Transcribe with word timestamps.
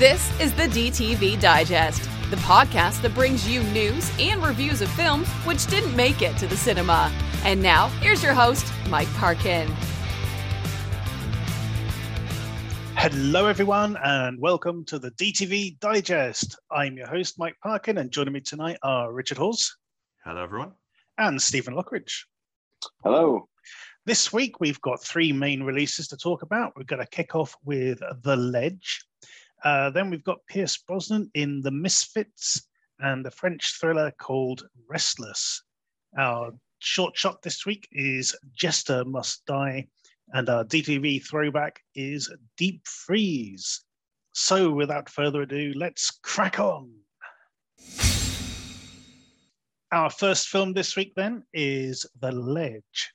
This 0.00 0.40
is 0.40 0.54
the 0.54 0.62
DTV 0.62 1.38
Digest, 1.38 2.04
the 2.30 2.36
podcast 2.36 3.02
that 3.02 3.14
brings 3.14 3.46
you 3.46 3.62
news 3.64 4.10
and 4.18 4.42
reviews 4.42 4.80
of 4.80 4.88
films 4.92 5.28
which 5.44 5.66
didn't 5.66 5.94
make 5.94 6.22
it 6.22 6.38
to 6.38 6.46
the 6.46 6.56
cinema. 6.56 7.12
And 7.44 7.62
now, 7.62 7.88
here's 8.00 8.22
your 8.22 8.32
host, 8.32 8.64
Mike 8.88 9.12
Parkin. 9.16 9.68
Hello, 12.96 13.44
everyone, 13.44 13.98
and 14.02 14.40
welcome 14.40 14.86
to 14.86 14.98
the 14.98 15.10
DTV 15.10 15.78
Digest. 15.80 16.58
I'm 16.70 16.96
your 16.96 17.06
host, 17.06 17.38
Mike 17.38 17.56
Parkin, 17.62 17.98
and 17.98 18.10
joining 18.10 18.32
me 18.32 18.40
tonight 18.40 18.78
are 18.82 19.12
Richard 19.12 19.36
Halls. 19.36 19.76
Hello, 20.24 20.42
everyone. 20.42 20.72
And 21.18 21.42
Stephen 21.42 21.74
Lockridge. 21.74 22.22
Hello. 23.04 23.50
This 24.06 24.32
week, 24.32 24.60
we've 24.60 24.80
got 24.80 25.04
three 25.04 25.30
main 25.30 25.62
releases 25.62 26.08
to 26.08 26.16
talk 26.16 26.40
about. 26.40 26.72
We're 26.74 26.84
going 26.84 27.04
to 27.04 27.10
kick 27.10 27.34
off 27.34 27.54
with 27.66 28.00
The 28.22 28.36
Ledge. 28.36 29.04
Uh, 29.64 29.90
then 29.90 30.10
we've 30.10 30.24
got 30.24 30.46
Pierce 30.46 30.78
Brosnan 30.78 31.30
in 31.34 31.60
The 31.60 31.70
Misfits 31.70 32.66
and 32.98 33.26
a 33.26 33.30
French 33.30 33.78
thriller 33.80 34.12
called 34.18 34.62
Restless. 34.88 35.62
Our 36.18 36.52
short 36.78 37.16
shot 37.16 37.42
this 37.42 37.66
week 37.66 37.88
is 37.92 38.34
Jester 38.54 39.04
Must 39.04 39.44
Die, 39.46 39.86
and 40.32 40.48
our 40.48 40.64
DTV 40.64 41.24
throwback 41.26 41.80
is 41.94 42.32
Deep 42.56 42.86
Freeze. 42.86 43.82
So, 44.32 44.70
without 44.70 45.10
further 45.10 45.42
ado, 45.42 45.72
let's 45.76 46.10
crack 46.22 46.58
on. 46.58 46.92
Our 49.92 50.10
first 50.10 50.48
film 50.48 50.72
this 50.72 50.96
week, 50.96 51.12
then, 51.16 51.42
is 51.52 52.06
The 52.20 52.30
Ledge. 52.32 53.12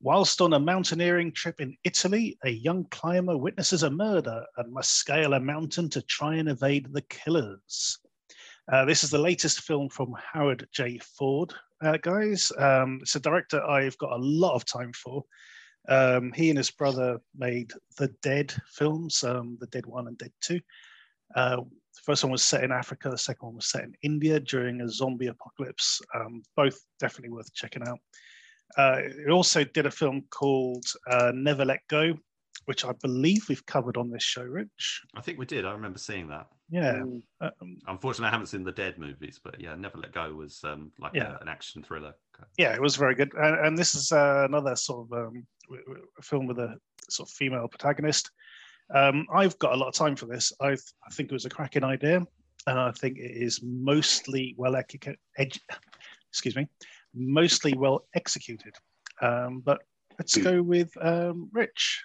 Whilst 0.00 0.40
on 0.40 0.52
a 0.52 0.60
mountaineering 0.60 1.32
trip 1.32 1.60
in 1.60 1.76
Italy, 1.82 2.38
a 2.44 2.50
young 2.50 2.84
climber 2.90 3.36
witnesses 3.36 3.82
a 3.82 3.90
murder 3.90 4.44
and 4.56 4.72
must 4.72 4.92
scale 4.92 5.32
a 5.32 5.40
mountain 5.40 5.90
to 5.90 6.02
try 6.02 6.36
and 6.36 6.48
evade 6.48 6.86
the 6.92 7.02
killers. 7.02 7.98
Uh, 8.70 8.84
this 8.84 9.02
is 9.02 9.10
the 9.10 9.18
latest 9.18 9.62
film 9.62 9.88
from 9.88 10.14
Howard 10.32 10.68
J. 10.72 10.98
Ford, 10.98 11.52
uh, 11.82 11.96
guys. 12.00 12.52
Um, 12.58 13.00
it's 13.02 13.16
a 13.16 13.20
director 13.20 13.60
I've 13.64 13.98
got 13.98 14.12
a 14.12 14.22
lot 14.22 14.54
of 14.54 14.64
time 14.64 14.92
for. 14.92 15.24
Um, 15.88 16.32
he 16.32 16.50
and 16.50 16.58
his 16.58 16.70
brother 16.70 17.18
made 17.36 17.72
the 17.96 18.08
Dead 18.22 18.54
films, 18.68 19.24
um, 19.24 19.56
the 19.58 19.66
Dead 19.68 19.86
One 19.86 20.06
and 20.06 20.18
Dead 20.18 20.32
Two. 20.40 20.60
Uh, 21.34 21.56
the 21.56 22.02
first 22.04 22.22
one 22.22 22.30
was 22.30 22.44
set 22.44 22.62
in 22.62 22.70
Africa. 22.70 23.10
The 23.10 23.18
second 23.18 23.46
one 23.46 23.56
was 23.56 23.70
set 23.70 23.84
in 23.84 23.94
India 24.02 24.38
during 24.38 24.80
a 24.80 24.88
zombie 24.88 25.26
apocalypse. 25.26 26.00
Um, 26.14 26.42
both 26.54 26.78
definitely 27.00 27.30
worth 27.30 27.52
checking 27.54 27.82
out. 27.88 27.98
Uh, 28.76 29.00
it 29.04 29.30
also 29.30 29.64
did 29.64 29.86
a 29.86 29.90
film 29.90 30.22
called 30.30 30.84
uh, 31.10 31.32
Never 31.34 31.64
Let 31.64 31.80
Go, 31.88 32.14
which 32.66 32.84
I 32.84 32.92
believe 33.02 33.48
we've 33.48 33.64
covered 33.64 33.96
on 33.96 34.10
this 34.10 34.22
show, 34.22 34.42
Rich. 34.42 35.02
I 35.14 35.22
think 35.22 35.38
we 35.38 35.46
did. 35.46 35.64
I 35.64 35.72
remember 35.72 35.98
seeing 35.98 36.28
that. 36.28 36.48
Yeah. 36.70 36.94
Mm. 36.96 37.22
Um, 37.40 37.78
Unfortunately, 37.86 38.28
I 38.28 38.32
haven't 38.32 38.48
seen 38.48 38.64
the 38.64 38.72
Dead 38.72 38.98
movies, 38.98 39.40
but 39.42 39.60
yeah, 39.60 39.74
Never 39.74 39.98
Let 39.98 40.12
Go 40.12 40.34
was 40.34 40.60
um, 40.64 40.92
like 40.98 41.14
yeah. 41.14 41.36
a, 41.36 41.42
an 41.42 41.48
action 41.48 41.82
thriller. 41.82 42.12
Yeah, 42.58 42.74
it 42.74 42.82
was 42.82 42.96
very 42.96 43.14
good. 43.14 43.32
And, 43.34 43.66
and 43.66 43.78
this 43.78 43.94
is 43.94 44.12
uh, 44.12 44.44
another 44.46 44.76
sort 44.76 45.06
of 45.06 45.18
um, 45.18 45.46
film 46.22 46.46
with 46.46 46.58
a 46.58 46.76
sort 47.08 47.28
of 47.28 47.32
female 47.32 47.68
protagonist. 47.68 48.30
Um, 48.94 49.26
I've 49.34 49.58
got 49.58 49.74
a 49.74 49.76
lot 49.76 49.88
of 49.88 49.94
time 49.94 50.16
for 50.16 50.26
this. 50.26 50.52
i 50.60 50.70
I 50.70 51.10
think 51.12 51.30
it 51.30 51.34
was 51.34 51.44
a 51.44 51.50
cracking 51.50 51.84
idea, 51.84 52.24
and 52.66 52.78
I 52.78 52.90
think 52.92 53.18
it 53.18 53.30
is 53.30 53.60
mostly 53.62 54.54
well 54.56 54.76
educated. 54.76 55.18
Excuse 56.30 56.56
me, 56.56 56.68
mostly 57.18 57.74
well 57.74 58.06
executed. 58.14 58.74
Um, 59.20 59.60
but 59.64 59.80
let's 60.18 60.34
hmm. 60.34 60.42
go 60.42 60.62
with 60.62 60.90
um, 61.00 61.50
Rich. 61.52 62.04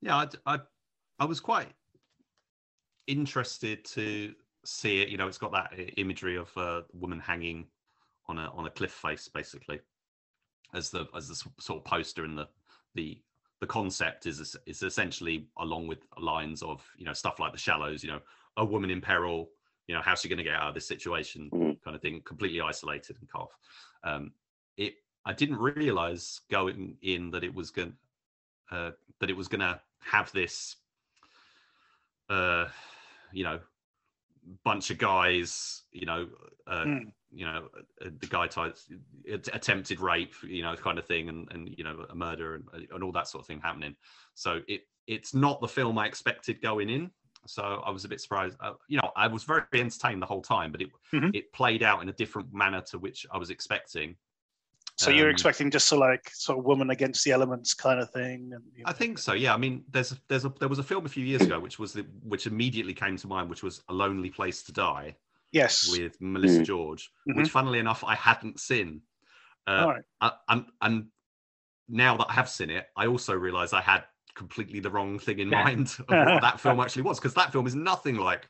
Yeah, 0.00 0.16
I, 0.16 0.54
I, 0.54 0.58
I 1.18 1.24
was 1.24 1.40
quite 1.40 1.68
interested 3.06 3.84
to 3.84 4.34
see 4.64 5.02
it. 5.02 5.08
You 5.08 5.16
know, 5.16 5.28
it's 5.28 5.38
got 5.38 5.52
that 5.52 5.72
imagery 5.96 6.36
of 6.36 6.50
a 6.56 6.82
woman 6.92 7.20
hanging 7.20 7.66
on 8.28 8.38
a 8.38 8.50
on 8.54 8.66
a 8.66 8.70
cliff 8.70 8.92
face, 8.92 9.28
basically, 9.32 9.80
as 10.74 10.90
the 10.90 11.06
as 11.14 11.28
the 11.28 11.34
sort 11.60 11.78
of 11.78 11.84
poster 11.84 12.24
and 12.24 12.36
the 12.36 12.48
the 12.94 13.20
the 13.60 13.66
concept 13.66 14.26
is 14.26 14.56
is 14.66 14.82
essentially 14.82 15.46
along 15.58 15.86
with 15.86 15.98
lines 16.18 16.62
of 16.62 16.84
you 16.96 17.04
know 17.04 17.12
stuff 17.12 17.38
like 17.38 17.52
the 17.52 17.58
shallows. 17.58 18.02
You 18.02 18.10
know, 18.10 18.20
a 18.56 18.64
woman 18.64 18.90
in 18.90 19.00
peril 19.00 19.50
you 19.86 19.94
know 19.94 20.02
how's 20.02 20.20
she 20.20 20.28
going 20.28 20.38
to 20.38 20.44
get 20.44 20.54
out 20.54 20.68
of 20.68 20.74
this 20.74 20.86
situation 20.86 21.50
mm. 21.52 21.71
Kind 21.92 21.96
of 21.96 22.02
thing 22.02 22.22
completely 22.24 22.60
isolated 22.60 23.16
and 23.20 23.30
cough. 23.30 23.56
Um, 24.04 24.32
it 24.76 24.94
i 25.24 25.32
didn't 25.32 25.58
realize 25.58 26.40
going 26.50 26.96
in 27.02 27.30
that 27.30 27.44
it 27.44 27.54
was 27.54 27.70
going 27.70 27.92
uh, 28.70 28.90
that 29.20 29.28
it 29.28 29.36
was 29.36 29.48
going 29.48 29.60
to 29.60 29.78
have 30.00 30.32
this 30.32 30.76
uh, 32.30 32.66
you 33.32 33.44
know 33.44 33.60
bunch 34.64 34.90
of 34.90 34.98
guys 34.98 35.82
you 35.92 36.06
know 36.06 36.26
uh, 36.66 36.84
mm. 36.84 37.12
you 37.30 37.44
know 37.44 37.68
uh, 38.04 38.08
the 38.18 38.26
guy 38.26 38.46
types 38.46 38.90
attempted 39.28 40.00
rape 40.00 40.34
you 40.42 40.62
know 40.62 40.74
kind 40.74 40.98
of 40.98 41.06
thing 41.06 41.28
and 41.28 41.48
and 41.52 41.74
you 41.76 41.84
know 41.84 42.06
a 42.08 42.14
murder 42.14 42.54
and, 42.54 42.88
and 42.92 43.04
all 43.04 43.12
that 43.12 43.28
sort 43.28 43.42
of 43.42 43.46
thing 43.46 43.60
happening. 43.62 43.94
So 44.34 44.60
it 44.66 44.82
it's 45.06 45.34
not 45.34 45.60
the 45.60 45.68
film 45.68 45.98
i 45.98 46.06
expected 46.06 46.62
going 46.62 46.88
in 46.88 47.10
so 47.46 47.82
I 47.84 47.90
was 47.90 48.04
a 48.04 48.08
bit 48.08 48.20
surprised. 48.20 48.56
Uh, 48.60 48.72
you 48.88 48.98
know, 48.98 49.10
I 49.16 49.26
was 49.26 49.44
very 49.44 49.62
entertained 49.74 50.22
the 50.22 50.26
whole 50.26 50.42
time, 50.42 50.72
but 50.72 50.82
it 50.82 50.90
mm-hmm. 51.12 51.30
it 51.34 51.52
played 51.52 51.82
out 51.82 52.02
in 52.02 52.08
a 52.08 52.12
different 52.12 52.52
manner 52.52 52.80
to 52.90 52.98
which 52.98 53.26
I 53.32 53.38
was 53.38 53.50
expecting. 53.50 54.16
So 54.96 55.10
um, 55.10 55.16
you're 55.16 55.30
expecting 55.30 55.70
just 55.70 55.86
so 55.86 55.98
like 55.98 56.30
sort 56.32 56.58
of 56.58 56.64
woman 56.64 56.90
against 56.90 57.24
the 57.24 57.32
elements 57.32 57.72
kind 57.74 57.98
of 58.00 58.10
thing. 58.10 58.52
And, 58.54 58.62
you 58.76 58.84
know. 58.84 58.90
I 58.90 58.92
think 58.92 59.18
so. 59.18 59.32
Yeah. 59.32 59.54
I 59.54 59.56
mean, 59.56 59.84
there's 59.90 60.12
a, 60.12 60.18
there's 60.28 60.44
a 60.44 60.52
there 60.60 60.68
was 60.68 60.78
a 60.78 60.82
film 60.82 61.06
a 61.06 61.08
few 61.08 61.24
years 61.24 61.42
ago 61.42 61.58
which 61.58 61.78
was 61.78 61.92
the 61.94 62.06
which 62.22 62.46
immediately 62.46 62.94
came 62.94 63.16
to 63.16 63.26
mind, 63.26 63.48
which 63.48 63.62
was 63.62 63.82
A 63.88 63.92
Lonely 63.92 64.30
Place 64.30 64.62
to 64.64 64.72
Die. 64.72 65.16
Yes. 65.50 65.88
With 65.90 66.18
Melissa 66.20 66.60
mm. 66.60 66.64
George, 66.64 67.10
mm-hmm. 67.28 67.38
which, 67.38 67.50
funnily 67.50 67.78
enough, 67.78 68.02
I 68.04 68.14
hadn't 68.14 68.58
seen. 68.58 69.02
Uh, 69.66 69.94
and 70.48 70.64
and 70.80 71.06
now 71.88 72.16
that 72.16 72.26
I 72.30 72.32
have 72.32 72.48
seen 72.48 72.70
it, 72.70 72.86
I 72.96 73.06
also 73.06 73.34
realise 73.34 73.74
I 73.74 73.82
had 73.82 74.04
completely 74.34 74.80
the 74.80 74.90
wrong 74.90 75.18
thing 75.18 75.38
in 75.38 75.50
mind 75.50 75.94
of 76.08 76.26
what 76.26 76.40
that 76.42 76.60
film 76.60 76.80
actually 76.80 77.02
was 77.02 77.18
because 77.18 77.34
that 77.34 77.52
film 77.52 77.66
is 77.66 77.74
nothing 77.74 78.16
like 78.16 78.48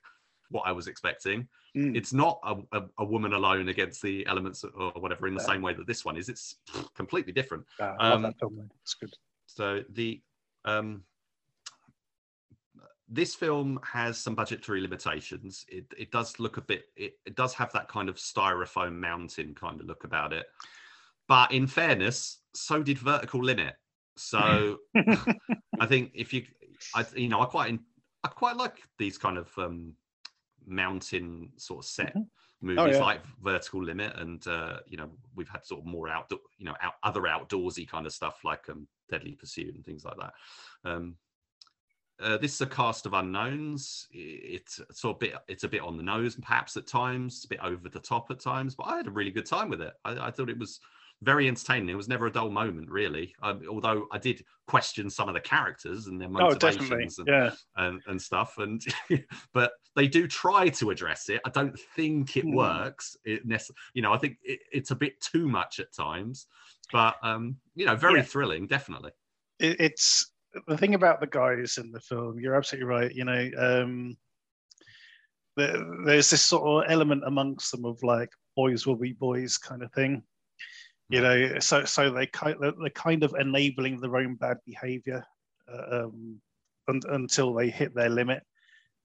what 0.51 0.63
I 0.67 0.73
was 0.73 0.87
expecting. 0.87 1.49
Mm. 1.77 1.97
It's 1.97 2.13
not 2.13 2.39
a, 2.45 2.57
a, 2.79 2.83
a, 2.99 3.05
woman 3.05 3.33
alone 3.33 3.69
against 3.69 4.03
the 4.03 4.27
elements 4.27 4.65
or 4.65 4.93
whatever 4.93 5.27
in 5.27 5.35
the 5.35 5.41
yeah. 5.41 5.47
same 5.47 5.63
way 5.63 5.73
that 5.73 5.87
this 5.87 6.05
one 6.05 6.17
is. 6.17 6.29
It's 6.29 6.57
completely 6.95 7.33
different. 7.33 7.65
Yeah, 7.81 7.97
I 7.99 8.11
um, 8.11 8.23
that 8.23 8.39
film. 8.39 8.71
It's 8.83 8.95
good. 8.95 9.15
So 9.47 9.83
the 9.91 10.21
um, 10.67 11.03
this 13.09 13.35
film 13.35 13.81
has 13.85 14.19
some 14.19 14.35
budgetary 14.35 14.81
limitations. 14.81 15.65
It, 15.69 15.87
it 15.97 16.11
does 16.11 16.39
look 16.39 16.57
a 16.57 16.63
bit. 16.63 16.85
It, 16.97 17.19
it 17.27 17.37
does 17.37 17.55
have 17.55 17.73
that 17.73 17.89
kind 17.89 18.09
of 18.09 18.17
styrofoam 18.17 18.99
mountain 18.99 19.55
kind 19.55 19.81
of 19.81 19.87
look 19.87 20.05
about 20.05 20.33
it. 20.33 20.47
But 21.29 21.53
in 21.53 21.67
fairness, 21.67 22.39
so 22.55 22.83
did 22.83 22.99
Vertical 22.99 23.43
Limit. 23.43 23.75
So 24.17 24.79
I 25.83 25.87
think 25.87 26.13
if 26.15 26.33
you, 26.33 26.45
I 26.95 27.05
you 27.17 27.29
know, 27.29 27.41
I 27.41 27.47
quite 27.47 27.77
I 28.23 28.29
quite 28.29 28.57
like 28.57 28.79
these 29.01 29.19
kind 29.19 29.37
of 29.37 29.51
um, 29.59 29.95
mountain 30.65 31.51
sort 31.57 31.85
of 31.85 31.91
set 31.91 32.15
mm-hmm. 32.15 32.67
movies 32.67 32.85
oh, 32.95 32.99
yeah. 32.99 33.05
like 33.05 33.21
Vertical 33.43 33.83
Limit, 33.83 34.15
and 34.15 34.47
uh, 34.47 34.77
you 34.87 34.97
know 34.97 35.11
we've 35.35 35.49
had 35.49 35.67
sort 35.67 35.81
of 35.81 35.87
more 35.87 36.09
outdoor, 36.09 36.39
you 36.57 36.67
know, 36.67 36.77
out, 36.81 36.95
other 37.03 37.23
outdoorsy 37.23 37.89
kind 37.89 38.07
of 38.07 38.13
stuff 38.13 38.45
like 38.45 38.69
um, 38.69 38.87
Deadly 39.11 39.33
Pursuit 39.33 39.75
and 39.75 39.85
things 39.85 40.05
like 40.05 40.17
that. 40.19 40.33
Um, 40.89 41.17
uh, 42.23 42.37
this 42.37 42.55
is 42.55 42.61
a 42.61 42.67
cast 42.67 43.05
of 43.07 43.15
unknowns. 43.15 44.07
It's 44.13 44.81
sort 44.93 45.17
of 45.17 45.19
bit, 45.19 45.35
it's 45.49 45.65
a 45.65 45.69
bit 45.69 45.83
on 45.83 45.97
the 45.97 46.05
nose, 46.05 46.37
perhaps 46.37 46.77
at 46.77 46.87
times, 46.87 47.45
a 47.45 47.49
bit 47.49 47.59
over 47.61 47.89
the 47.89 47.99
top 47.99 48.31
at 48.31 48.39
times, 48.39 48.77
but 48.77 48.85
I 48.85 48.99
had 48.99 49.09
a 49.09 49.11
really 49.11 49.33
good 49.33 49.47
time 49.47 49.69
with 49.69 49.83
it. 49.83 49.95
I, 50.05 50.29
I 50.29 50.31
thought 50.31 50.49
it 50.49 50.59
was 50.61 50.79
very 51.23 51.47
entertaining. 51.49 51.89
It 51.89 51.97
was 51.97 52.09
never 52.09 52.27
a 52.27 52.33
dull 52.33 52.51
moment, 52.51 52.91
really. 52.91 53.35
Um, 53.43 53.63
although 53.69 54.07
I 54.13 54.19
did 54.19 54.45
question 54.67 55.09
some 55.09 55.29
of 55.29 55.35
the 55.35 55.41
characters 55.41 56.09
and 56.09 56.21
their 56.21 56.29
oh, 56.29 56.33
motivations 56.33 57.19
oh, 57.19 57.23
and, 57.23 57.29
yeah. 57.29 57.51
and, 57.77 58.01
and, 58.07 58.21
stuff. 58.21 58.59
And 58.59 58.83
but 59.55 59.73
they 59.95 60.09
do 60.09 60.27
try 60.27 60.69
to 60.71 60.91
address 60.91 61.29
it. 61.29 61.41
I 61.47 61.51
don't 61.51 61.79
think 61.97 62.37
it 62.37 62.45
mm. 62.45 62.55
works. 62.55 63.17
It 63.25 63.43
you 63.95 64.03
know, 64.03 64.13
I 64.13 64.19
think 64.19 64.37
it, 64.43 64.61
it's 64.73 64.91
a 64.91 64.97
bit 64.97 65.21
too 65.21 65.49
much 65.49 65.79
at 65.79 65.95
times. 65.95 66.47
But 66.93 67.17
um, 67.23 67.57
you 67.75 67.87
know, 67.87 67.97
very 67.97 68.21
yeah. 68.21 68.27
thrilling, 68.27 68.67
definitely. 68.67 69.13
It, 69.61 69.81
it's 69.81 70.33
the 70.67 70.77
thing 70.77 70.95
about 70.95 71.21
the 71.21 71.27
guys 71.29 71.79
in 71.79 71.93
the 71.93 72.01
film. 72.01 72.39
You're 72.41 72.57
absolutely 72.57 72.89
right. 72.89 73.15
You 73.15 73.25
know, 73.25 73.51
um, 73.57 74.17
there's 75.57 76.31
this 76.31 76.43
sort 76.43 76.85
of 76.85 76.91
element 76.91 77.23
amongst 77.27 77.71
them 77.71 77.85
of 77.85 78.03
like 78.03 78.31
boys 78.57 78.87
will 78.87 78.97
be 78.97 79.13
boys 79.13 79.57
kind 79.57 79.83
of 79.83 79.93
thing 79.93 80.23
you 81.13 81.21
know 81.21 81.59
so 81.59 81.85
so 81.85 82.11
they 82.11 82.27
kind 82.27 82.57
they're 82.61 82.91
kind 82.91 83.23
of 83.23 83.35
enabling 83.39 84.01
their 84.01 84.17
own 84.17 84.35
bad 84.35 84.57
behavior 84.67 85.25
uh, 85.73 86.05
um, 86.05 86.41
un, 86.89 87.01
until 87.11 87.53
they 87.53 87.69
hit 87.69 87.95
their 87.95 88.09
limit 88.09 88.43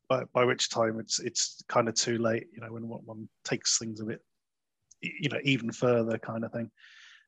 but 0.09 0.31
by 0.31 0.45
which 0.45 0.69
time 0.69 0.99
it's 0.99 1.19
it's 1.19 1.61
kind 1.67 1.87
of 1.87 1.93
too 1.93 2.17
late 2.17 2.47
you 2.53 2.61
know 2.61 2.71
when 2.71 2.87
one 2.87 3.27
takes 3.43 3.77
things 3.77 3.99
a 3.99 4.05
bit 4.05 4.21
you 5.01 5.29
know 5.29 5.39
even 5.43 5.71
further 5.71 6.17
kind 6.17 6.43
of 6.43 6.51
thing 6.51 6.71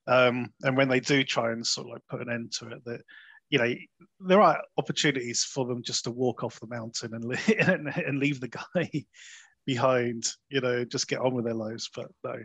um, 0.07 0.51
and 0.63 0.75
when 0.75 0.89
they 0.89 0.99
do 0.99 1.23
try 1.23 1.51
and 1.51 1.65
sort 1.65 1.87
of 1.87 1.93
like 1.93 2.01
put 2.09 2.21
an 2.21 2.33
end 2.33 2.51
to 2.51 2.69
it 2.69 2.83
that 2.85 3.01
you 3.49 3.57
know, 3.57 3.73
there 4.19 4.41
are 4.41 4.61
opportunities 4.77 5.43
for 5.43 5.65
them 5.65 5.81
just 5.81 6.03
to 6.03 6.11
walk 6.11 6.43
off 6.43 6.59
the 6.59 6.67
mountain 6.67 7.13
and, 7.13 7.37
and, 7.67 7.87
and 7.87 8.19
leave 8.19 8.39
the 8.39 8.47
guy 8.47 8.89
behind, 9.65 10.27
you 10.49 10.61
know, 10.61 10.85
just 10.85 11.07
get 11.07 11.19
on 11.19 11.33
with 11.33 11.45
their 11.45 11.53
lives. 11.53 11.89
But 11.93 12.07
no, 12.23 12.35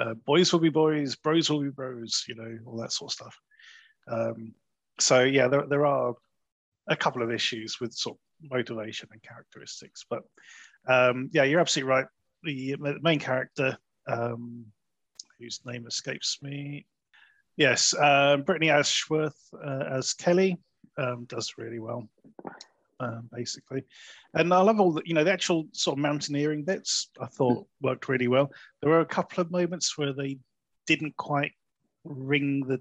uh, 0.00 0.14
boys 0.26 0.52
will 0.52 0.60
be 0.60 0.70
boys, 0.70 1.16
bros 1.16 1.50
will 1.50 1.62
be 1.62 1.70
bros, 1.70 2.24
you 2.26 2.34
know, 2.34 2.58
all 2.66 2.78
that 2.78 2.92
sort 2.92 3.10
of 3.10 3.14
stuff. 3.14 3.36
Um, 4.10 4.54
so 4.98 5.22
yeah, 5.22 5.48
there, 5.48 5.66
there 5.66 5.86
are 5.86 6.14
a 6.88 6.96
couple 6.96 7.22
of 7.22 7.30
issues 7.30 7.78
with 7.80 7.92
sort 7.92 8.16
of 8.16 8.50
motivation 8.50 9.08
and 9.12 9.22
characteristics, 9.22 10.04
but 10.08 10.22
um, 10.88 11.28
yeah, 11.32 11.44
you're 11.44 11.60
absolutely 11.60 11.90
right. 11.90 12.06
The 12.42 12.76
main 13.02 13.18
character, 13.18 13.76
um, 14.08 14.64
whose 15.38 15.60
name 15.66 15.86
escapes 15.86 16.38
me, 16.42 16.86
yes, 17.56 17.94
uh, 17.94 18.38
Brittany 18.38 18.70
Ashworth 18.70 19.38
uh, 19.62 19.84
as 19.90 20.14
Kelly 20.14 20.56
um, 20.96 21.26
does 21.28 21.54
really 21.58 21.78
well, 21.78 22.08
um, 23.00 23.28
basically. 23.32 23.82
And 24.34 24.52
I 24.54 24.60
love 24.60 24.78
all 24.78 24.92
the, 24.92 25.02
you 25.04 25.14
know, 25.14 25.24
the 25.24 25.32
actual 25.32 25.66
sort 25.72 25.98
of 25.98 26.02
mountaineering 26.02 26.62
bits. 26.62 27.08
I 27.20 27.26
thought 27.26 27.66
worked 27.80 28.08
really 28.08 28.28
well. 28.28 28.52
There 28.80 28.90
were 28.90 29.00
a 29.00 29.06
couple 29.06 29.40
of 29.40 29.50
moments 29.50 29.98
where 29.98 30.12
they 30.12 30.38
didn't 30.86 31.16
quite 31.16 31.52
wring 32.04 32.64
the 32.66 32.80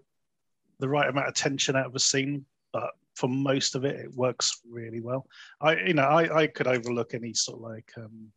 the 0.80 0.88
right 0.88 1.10
amount 1.10 1.28
of 1.28 1.34
tension 1.34 1.76
out 1.76 1.88
of 1.88 1.96
a 1.96 2.00
scene, 2.00 2.46
but 2.72 2.92
for 3.16 3.28
most 3.28 3.76
of 3.76 3.84
it, 3.84 4.00
it 4.00 4.14
works 4.14 4.62
really 4.70 5.02
well. 5.02 5.28
I, 5.60 5.76
you 5.76 5.94
know, 5.94 6.04
I, 6.04 6.44
I 6.44 6.48
could 6.48 6.68
overlook 6.68 7.14
any 7.14 7.34
sort 7.34 7.58
of 7.58 7.70
like, 7.70 7.92
um, 7.98 8.32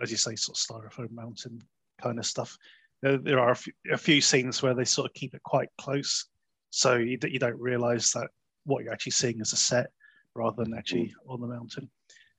as 0.00 0.10
you 0.10 0.16
say, 0.16 0.34
sort 0.34 0.56
of 0.56 0.64
styrofoam 0.64 1.12
mountain 1.12 1.60
kind 2.00 2.18
of 2.18 2.24
stuff. 2.24 2.56
There, 3.02 3.18
there 3.18 3.38
are 3.38 3.50
a 3.50 3.56
few, 3.56 3.74
a 3.92 3.98
few, 3.98 4.22
scenes 4.22 4.62
where 4.62 4.72
they 4.72 4.86
sort 4.86 5.10
of 5.10 5.12
keep 5.12 5.34
it 5.34 5.42
quite 5.42 5.68
close, 5.78 6.24
so 6.70 6.96
you, 6.96 7.18
you 7.22 7.38
don't 7.38 7.60
realize 7.60 8.12
that 8.12 8.28
what 8.64 8.82
you're 8.82 8.94
actually 8.94 9.12
seeing 9.12 9.40
is 9.40 9.52
a 9.52 9.56
set 9.56 9.90
rather 10.34 10.64
than 10.64 10.74
actually 10.74 11.14
on 11.28 11.40
the 11.40 11.46
mountain. 11.46 11.90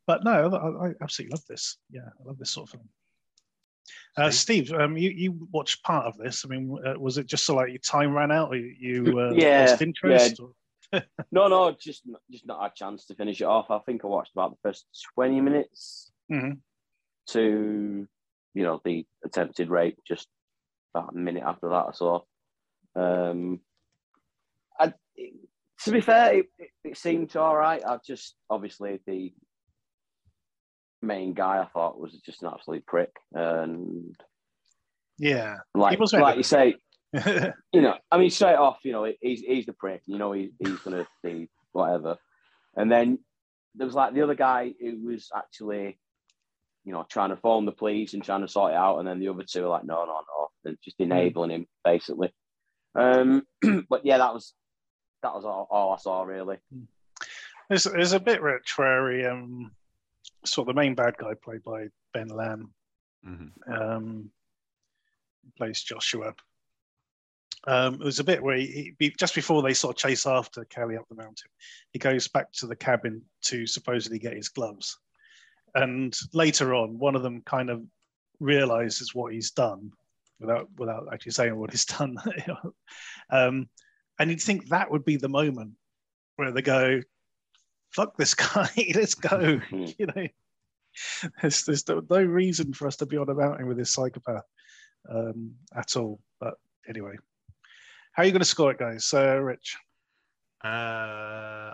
But 0.06 0.24
no, 0.24 0.32
I, 0.32 0.88
I 0.88 0.94
absolutely 1.02 1.34
love 1.34 1.46
this. 1.48 1.78
Yeah, 1.90 2.02
I 2.02 2.28
love 2.28 2.38
this 2.38 2.52
sort 2.52 2.68
of 2.68 2.72
film. 2.72 2.90
Uh, 4.16 4.30
Steve, 4.30 4.72
um, 4.74 4.96
you, 4.98 5.10
you 5.10 5.48
watched 5.52 5.84
part 5.84 6.06
of 6.06 6.18
this. 6.18 6.46
I 6.46 6.50
mean, 6.50 6.78
uh, 6.86 7.00
was 7.00 7.18
it 7.18 7.26
just 7.26 7.46
so 7.46 7.56
like 7.56 7.70
your 7.70 7.80
time 7.80 8.14
ran 8.14 8.32
out, 8.32 8.50
or 8.50 8.56
you 8.56 9.20
uh, 9.20 9.32
yeah, 9.36 9.66
lost 9.70 9.82
interest? 9.82 10.40
Yeah. 10.92 11.02
no, 11.32 11.48
no, 11.48 11.72
just 11.72 12.04
just 12.30 12.46
not 12.46 12.64
a 12.64 12.72
chance 12.76 13.06
to 13.06 13.16
finish 13.16 13.42
it 13.42 13.46
off. 13.46 13.72
I 13.72 13.80
think 13.80 14.04
I 14.04 14.08
watched 14.08 14.34
about 14.34 14.52
the 14.52 14.70
first 14.70 14.86
twenty 15.16 15.42
minutes 15.42 16.12
mm-hmm. 16.32 16.54
to, 17.30 18.08
you 18.54 18.64
know, 18.64 18.82
the 18.86 19.06
attempted 19.26 19.70
rape. 19.70 19.98
Just 20.08 20.28
about 20.94 21.14
a 21.14 21.18
minute 21.18 21.44
after 21.44 21.70
that, 21.70 21.86
I 21.90 21.92
saw. 21.94 22.22
Um, 22.96 23.62
I, 24.80 24.94
to 25.84 25.92
be 25.92 26.02
fair, 26.02 26.34
it, 26.34 26.46
it, 26.58 26.70
it 26.84 26.98
seemed 26.98 27.36
all 27.36 27.56
right. 27.56 27.84
I 27.86 27.98
just 28.06 28.36
obviously 28.50 29.00
the 29.06 29.34
main 31.02 31.34
guy 31.34 31.60
I 31.60 31.66
thought 31.66 32.00
was 32.00 32.14
just 32.26 32.42
an 32.42 32.50
absolute 32.54 32.86
prick, 32.86 33.12
and 33.34 34.16
yeah, 35.18 35.58
like 35.76 36.00
like 36.14 36.38
you 36.38 36.44
say, 36.44 36.76
you 37.14 37.82
know, 37.82 37.96
I 38.12 38.18
mean, 38.18 38.30
straight 38.30 38.56
off, 38.56 38.80
you 38.84 38.92
know, 38.92 39.12
he's 39.22 39.42
he's 39.42 39.66
the 39.66 39.74
prick. 39.74 40.02
You 40.06 40.18
know, 40.18 40.32
he, 40.32 40.52
he's 40.60 40.80
gonna 40.80 41.06
be 41.24 41.50
whatever, 41.72 42.18
and 42.76 42.92
then 42.92 43.20
there 43.76 43.88
was 43.88 43.96
like 43.96 44.14
the 44.14 44.22
other 44.22 44.36
guy 44.36 44.74
who 44.80 45.00
was 45.06 45.30
actually, 45.36 45.98
you 46.86 46.94
know, 46.94 47.06
trying 47.10 47.30
to 47.30 47.38
phone 47.38 47.66
the 47.66 47.72
police 47.72 48.14
and 48.14 48.24
trying 48.24 48.42
to 48.42 48.48
sort 48.48 48.72
it 48.72 48.78
out, 48.78 49.00
and 49.00 49.08
then 49.08 49.20
the 49.20 49.30
other 49.30 49.44
two 49.44 49.66
are 49.66 49.70
like, 49.70 49.84
no, 49.84 50.06
no, 50.06 50.20
no, 50.22 50.48
They're 50.64 50.76
just 50.84 50.98
hmm. 50.98 51.04
enabling 51.04 51.52
him 51.52 51.66
basically. 51.84 52.32
Um, 52.96 53.44
but 53.90 54.06
yeah, 54.06 54.20
that 54.20 54.34
was 54.34 54.54
that 55.24 55.34
was 55.34 55.46
all, 55.46 55.68
all 55.72 55.94
I 55.94 55.98
saw 55.98 56.24
really. 56.24 56.58
There's, 57.70 57.86
there's 57.86 58.14
a 58.14 58.20
bit 58.20 58.42
rich 58.42 58.78
where 58.78 59.12
he 59.12 59.26
um 59.26 59.72
sort 60.46 60.68
of 60.68 60.76
the 60.76 60.80
main 60.80 60.96
bad 60.96 61.18
guy 61.18 61.34
played 61.34 61.64
by 61.64 61.88
Ben 62.14 62.28
Lamb, 62.28 62.72
mm-hmm. 63.26 63.74
um, 63.74 64.30
plays 65.58 65.82
Joshua. 65.82 66.34
Um, 67.66 68.00
there's 68.00 68.20
a 68.20 68.26
bit 68.26 68.44
where 68.44 68.58
he, 68.58 68.94
he, 69.00 69.14
just 69.18 69.36
before 69.36 69.62
they 69.62 69.74
sort 69.74 69.96
of 69.96 70.02
chase 70.02 70.28
after 70.28 70.66
Kelly 70.66 70.98
up 70.98 71.08
the 71.08 71.16
mountain, 71.16 71.50
he 71.92 72.00
goes 72.00 72.28
back 72.28 72.52
to 72.54 72.68
the 72.68 72.76
cabin 72.76 73.22
to 73.44 73.66
supposedly 73.66 74.20
get 74.20 74.36
his 74.36 74.50
gloves. 74.50 74.98
And 75.74 76.16
later 76.34 76.76
on, 76.76 77.00
one 77.00 77.16
of 77.16 77.24
them 77.24 77.42
kind 77.46 77.70
of 77.70 77.82
realizes 78.40 79.16
what 79.16 79.34
he's 79.34 79.52
done 79.52 79.92
without 80.40 80.68
without 80.78 81.08
actually 81.12 81.32
saying 81.32 81.56
what 81.56 81.72
he's 81.72 81.86
done. 81.98 82.18
um, 83.30 83.70
and 84.20 84.30
you'd 84.30 84.42
think 84.42 84.70
that 84.70 84.92
would 84.92 85.06
be 85.06 85.18
the 85.18 85.30
moment 85.30 85.74
where 86.36 86.52
they 86.52 86.62
go, 86.62 87.02
fuck 87.92 88.18
this 88.18 88.34
guy, 88.34 88.70
let's 88.96 89.16
go. 89.16 89.58
Hmm. 89.58 89.86
you 89.98 90.08
know, 90.08 90.28
there's, 91.42 91.64
there's 91.64 91.88
no, 91.88 92.02
no, 92.10 92.24
reason 92.24 92.74
for 92.74 92.88
us 92.88 92.98
to 92.98 93.06
be 93.06 93.18
on 93.18 93.30
a 93.30 93.34
mountain 93.34 93.68
with 93.68 93.78
this 93.78 93.92
psychopath 93.92 94.44
um, 95.10 95.54
at 95.76 95.96
all. 95.96 96.20
But 96.40 96.56
anyway, 96.88 97.16
how 98.14 98.24
are 98.24 98.26
you 98.26 98.32
going 98.32 98.42
to 98.42 98.46
score 98.46 98.72
it, 98.72 98.80
guys? 98.80 99.12
Uh, 99.14 99.38
Rich? 99.38 99.78
Uh, 100.64 101.74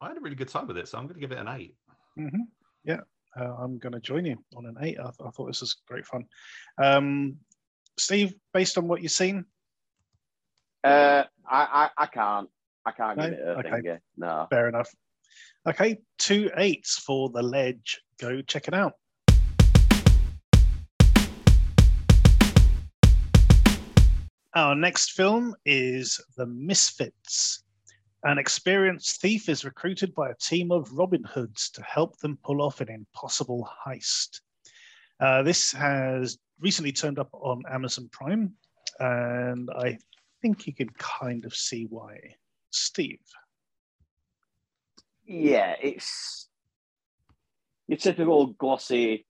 I 0.00 0.08
had 0.08 0.16
a 0.16 0.20
really 0.20 0.36
good 0.36 0.48
time 0.48 0.66
with 0.66 0.78
it, 0.78 0.88
so 0.88 0.98
I'm 0.98 1.04
going 1.04 1.14
to 1.14 1.20
give 1.20 1.32
it 1.32 1.38
an 1.38 1.48
8 1.48 1.74
mm-hmm. 2.18 2.42
Yeah, 2.84 3.00
uh, 3.38 3.54
I'm 3.58 3.78
going 3.78 3.92
to 3.92 4.00
join 4.00 4.24
you 4.24 4.36
on 4.56 4.66
an 4.66 4.76
eight. 4.80 4.98
I, 4.98 5.08
I 5.08 5.30
thought 5.30 5.46
this 5.46 5.60
was 5.60 5.76
great 5.86 6.06
fun. 6.06 6.24
Um, 6.82 7.36
Steve, 7.98 8.34
based 8.54 8.78
on 8.78 8.86
what 8.86 9.02
you've 9.02 9.12
seen? 9.12 9.44
Uh, 10.84 11.24
I, 11.50 11.90
I, 11.98 12.02
I 12.04 12.06
can't. 12.06 12.48
I 12.86 12.92
can't 12.92 13.18
no? 13.18 13.24
give 13.24 13.32
it 13.32 13.40
a 13.40 13.50
okay. 13.58 13.70
finger. 13.70 14.00
No. 14.16 14.46
Fair 14.50 14.68
enough. 14.68 14.88
Okay, 15.66 15.98
two 16.18 16.50
eights 16.56 16.98
for 16.98 17.30
the 17.30 17.42
ledge. 17.42 18.00
Go 18.20 18.40
check 18.42 18.68
it 18.68 18.74
out. 18.74 18.92
Our 24.54 24.74
next 24.74 25.12
film 25.12 25.54
is 25.66 26.20
The 26.36 26.46
Misfits. 26.46 27.64
An 28.24 28.38
experienced 28.38 29.20
thief 29.20 29.48
is 29.48 29.64
recruited 29.64 30.14
by 30.14 30.30
a 30.30 30.34
team 30.40 30.72
of 30.72 30.90
Robin 30.92 31.22
Hoods 31.24 31.70
to 31.70 31.82
help 31.82 32.18
them 32.18 32.38
pull 32.42 32.62
off 32.62 32.80
an 32.80 32.88
impossible 32.88 33.68
heist. 33.86 34.40
Uh, 35.20 35.42
this 35.42 35.72
has 35.72 36.38
recently 36.60 36.92
turned 36.92 37.18
up 37.18 37.28
on 37.32 37.62
Amazon 37.70 38.08
Prime, 38.10 38.52
and 38.98 39.68
I 39.76 39.98
think 40.40 40.66
you 40.66 40.74
can 40.74 40.90
kind 40.98 41.44
of 41.44 41.54
see 41.54 41.86
why. 41.88 42.18
Steve? 42.70 43.20
Yeah, 45.26 45.74
it's 45.80 46.48
your 47.86 47.98
typical 47.98 48.46
glossy, 48.46 49.26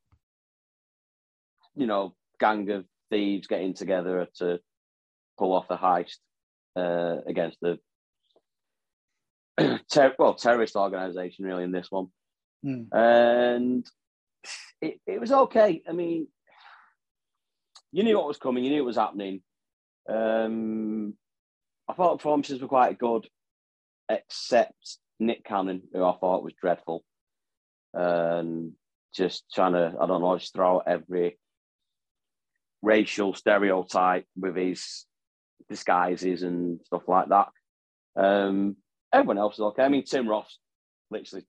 you 1.74 1.86
know, 1.86 2.14
gang 2.38 2.70
of 2.70 2.84
thieves 3.10 3.46
getting 3.46 3.74
together 3.74 4.26
to 4.36 4.60
pull 5.38 5.52
off 5.52 5.70
a 5.70 5.76
heist 5.76 6.18
uh, 6.76 7.16
against 7.26 7.58
the 7.60 7.78
ter- 9.90 10.14
well 10.18 10.34
terrorist 10.34 10.76
organization, 10.76 11.44
really, 11.44 11.64
in 11.64 11.72
this 11.72 11.90
one. 11.90 12.08
Mm. 12.64 12.86
And 12.92 13.86
it, 14.80 15.00
it 15.06 15.20
was 15.20 15.32
okay. 15.32 15.82
I 15.88 15.92
mean, 15.92 16.28
you 17.92 18.04
knew 18.04 18.16
what 18.16 18.28
was 18.28 18.38
coming, 18.38 18.64
you 18.64 18.70
knew 18.70 18.82
it 18.82 18.86
was 18.86 18.96
happening. 18.96 19.42
Um, 20.08 21.14
I 21.88 21.92
thought 21.92 22.18
performances 22.18 22.60
were 22.60 22.68
quite 22.68 22.98
good, 22.98 23.28
except 24.08 24.98
Nick 25.20 25.44
Cannon, 25.44 25.82
who 25.92 26.04
I 26.04 26.14
thought 26.16 26.44
was 26.44 26.54
dreadful. 26.60 27.04
And 27.94 28.72
just 29.14 29.44
trying 29.54 29.72
to, 29.72 29.94
I 30.00 30.06
don't 30.06 30.20
know, 30.20 30.38
just 30.38 30.54
throw 30.54 30.76
out 30.76 30.84
every 30.86 31.38
racial 32.82 33.34
stereotype 33.34 34.26
with 34.36 34.56
his 34.56 35.06
disguises 35.68 36.42
and 36.42 36.80
stuff 36.84 37.02
like 37.08 37.28
that. 37.28 37.48
Um, 38.16 38.76
everyone 39.12 39.38
else 39.38 39.54
is 39.54 39.60
okay. 39.60 39.82
I 39.82 39.88
mean, 39.88 40.04
Tim 40.04 40.28
Roth, 40.28 40.52
literally 41.10 41.44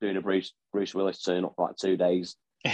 doing 0.00 0.16
a 0.16 0.20
Bruce 0.20 0.52
Bruce 0.72 0.94
Willis 0.94 1.22
turn 1.22 1.44
up 1.44 1.54
for 1.56 1.68
like 1.68 1.76
two 1.76 1.96
days. 1.96 2.36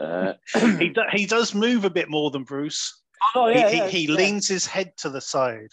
Uh, 0.00 0.34
he 0.78 0.90
do, 0.90 1.00
he 1.10 1.26
does 1.26 1.56
move 1.56 1.84
a 1.84 1.90
bit 1.90 2.08
more 2.08 2.30
than 2.30 2.44
Bruce. 2.44 3.02
Oh 3.34 3.48
yeah, 3.48 3.68
he, 3.68 3.76
yeah, 3.76 3.88
he, 3.88 3.98
he 3.98 4.06
yeah. 4.06 4.14
leans 4.14 4.48
his 4.48 4.66
head 4.66 4.92
to 4.98 5.10
the 5.10 5.20
side. 5.20 5.70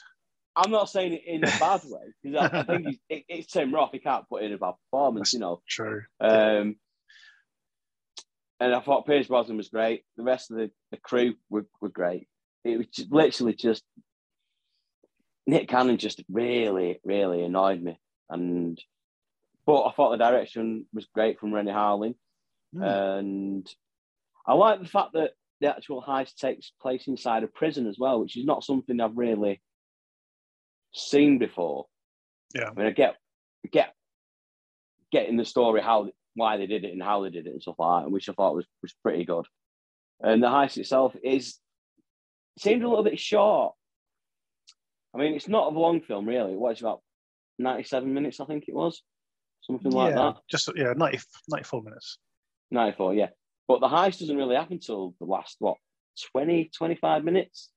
I'm 0.55 0.71
not 0.71 0.89
saying 0.89 1.13
it 1.13 1.23
in 1.25 1.43
a 1.43 1.47
bad 1.59 1.81
way 1.85 2.13
because 2.23 2.49
I, 2.51 2.59
I, 2.59 2.63
think 2.63 2.99
it, 3.09 3.23
it's 3.27 3.51
Tim 3.51 3.73
Roth. 3.73 3.91
He 3.91 3.99
can't 3.99 4.27
put 4.29 4.43
in 4.43 4.53
a 4.53 4.57
bad 4.57 4.75
performance, 4.89 5.31
That's 5.31 5.33
you 5.33 5.39
know. 5.39 5.61
True. 5.67 6.03
Um, 6.21 6.77
and 8.61 8.73
I 8.73 8.79
thought 8.79 9.05
Pierce 9.05 9.27
Brosnan 9.27 9.57
was 9.57 9.67
great. 9.67 10.03
The 10.15 10.23
rest 10.23 10.51
of 10.51 10.57
the, 10.57 10.71
the 10.91 10.97
crew 10.97 11.35
were, 11.49 11.65
were 11.81 11.89
great. 11.89 12.29
It 12.63 12.77
was 12.77 12.87
just, 12.87 13.11
literally 13.11 13.53
just 13.53 13.83
Nick 15.45 15.67
Cannon 15.67 15.97
just 15.97 16.23
really, 16.29 17.01
really 17.03 17.43
annoyed 17.43 17.81
me. 17.81 17.99
And 18.29 18.79
but 19.65 19.83
I 19.83 19.91
thought 19.91 20.11
the 20.11 20.17
direction 20.23 20.85
was 20.93 21.07
great 21.13 21.39
from 21.39 21.53
Renny 21.53 21.71
Harlin, 21.71 22.15
Mm. 22.75 23.19
and 23.19 23.75
I 24.45 24.53
like 24.53 24.79
the 24.81 24.87
fact 24.87 25.13
that 25.13 25.31
the 25.65 25.75
actual 25.75 26.03
heist 26.07 26.35
takes 26.35 26.71
place 26.79 27.07
inside 27.07 27.43
a 27.43 27.47
prison 27.47 27.87
as 27.87 27.97
well, 27.97 28.21
which 28.21 28.37
is 28.37 28.45
not 28.45 28.63
something 28.63 29.01
I've 29.01 29.17
really 29.17 29.61
seen 30.93 31.39
before. 31.39 31.85
Yeah. 32.53 32.69
I 32.69 32.73
mean, 32.73 32.85
I 32.85 32.91
get 32.91 33.15
get 33.71 33.93
getting 35.11 35.37
the 35.37 35.45
story 35.45 35.81
how 35.81 36.09
why 36.35 36.57
they 36.57 36.67
did 36.67 36.85
it 36.85 36.93
and 36.93 37.01
how 37.01 37.23
they 37.23 37.31
did 37.31 37.47
it 37.47 37.53
and 37.53 37.61
stuff 37.61 37.79
like 37.79 38.03
that, 38.03 38.11
which 38.11 38.29
I 38.29 38.33
thought 38.33 38.55
was 38.55 38.67
was 38.83 38.93
pretty 39.01 39.25
good. 39.25 39.45
And 40.21 40.41
the 40.41 40.47
heist 40.47 40.77
itself 40.77 41.15
is 41.23 41.57
seemed 42.59 42.83
a 42.83 42.87
little 42.87 43.03
bit 43.03 43.19
short. 43.19 43.73
I 45.15 45.17
mean, 45.17 45.33
it's 45.33 45.47
not 45.47 45.73
a 45.73 45.79
long 45.79 46.01
film, 46.01 46.27
really. 46.27 46.53
It 46.53 46.59
was 46.59 46.79
about 46.79 47.01
97 47.57 48.13
minutes, 48.13 48.39
I 48.39 48.45
think 48.45 48.65
it 48.67 48.75
was. 48.75 49.01
Something 49.61 49.93
like 49.93 50.13
yeah, 50.13 50.21
that. 50.21 50.35
just 50.51 50.69
yeah, 50.75 50.93
90, 50.95 51.19
94 51.49 51.81
minutes. 51.81 52.19
94, 52.69 53.13
yeah. 53.15 53.29
But 53.67 53.79
the 53.81 53.87
heist 53.87 54.19
doesn't 54.19 54.37
really 54.37 54.55
happen 54.55 54.79
till 54.79 55.15
the 55.19 55.25
last, 55.25 55.55
what, 55.59 55.77
20, 56.31 56.69
25 56.75 57.23
minutes? 57.23 57.69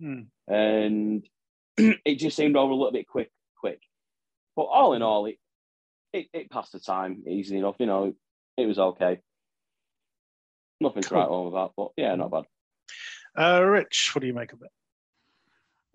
Hmm. 0.00 0.22
And 0.46 1.24
it 1.76 2.16
just 2.16 2.36
seemed 2.36 2.56
over 2.56 2.72
a 2.72 2.74
little 2.76 2.92
bit 2.92 3.06
quick, 3.06 3.30
quick. 3.58 3.80
But 4.56 4.62
all 4.64 4.94
in 4.94 5.02
all, 5.02 5.26
it, 5.26 5.36
it, 6.12 6.26
it 6.32 6.50
passed 6.50 6.72
the 6.72 6.80
time 6.80 7.22
easily 7.28 7.60
enough. 7.60 7.76
You 7.78 7.86
know, 7.86 8.14
it 8.56 8.66
was 8.66 8.78
okay. 8.78 9.20
Nothing 10.80 11.02
to 11.02 11.08
Cool. 11.08 11.18
write 11.18 11.28
home 11.28 11.46
about, 11.48 11.72
but 11.76 11.88
yeah, 11.96 12.14
not 12.14 12.30
bad. 12.30 12.44
Uh, 13.36 13.62
Rich, 13.62 14.12
what 14.14 14.20
do 14.22 14.26
you 14.26 14.34
make 14.34 14.52
of 14.52 14.62
it? 14.62 14.70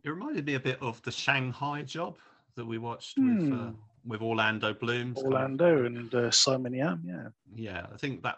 It 0.06 0.10
reminded 0.10 0.46
me 0.46 0.56
a 0.56 0.60
bit 0.60 0.82
of 0.82 1.02
the 1.04 1.12
Shanghai 1.12 1.82
job 1.84 2.16
that 2.56 2.66
we 2.66 2.78
watched 2.78 3.18
with 3.18 3.52
uh, 3.52 3.56
Hmm. 3.56 3.70
with 4.06 4.22
Orlando 4.22 4.74
Bloom. 4.74 5.12
It's 5.12 5.22
kind 5.22 5.34
of- 5.34 5.40
Orlando 5.40 5.86
and 5.86 6.14
uh, 6.14 6.32
Simon 6.32 6.74
Yam, 6.74 7.04
yeah. 7.06 7.28
yeah, 7.56 7.86
I 7.94 7.98
think 7.98 8.24
that 8.24 8.38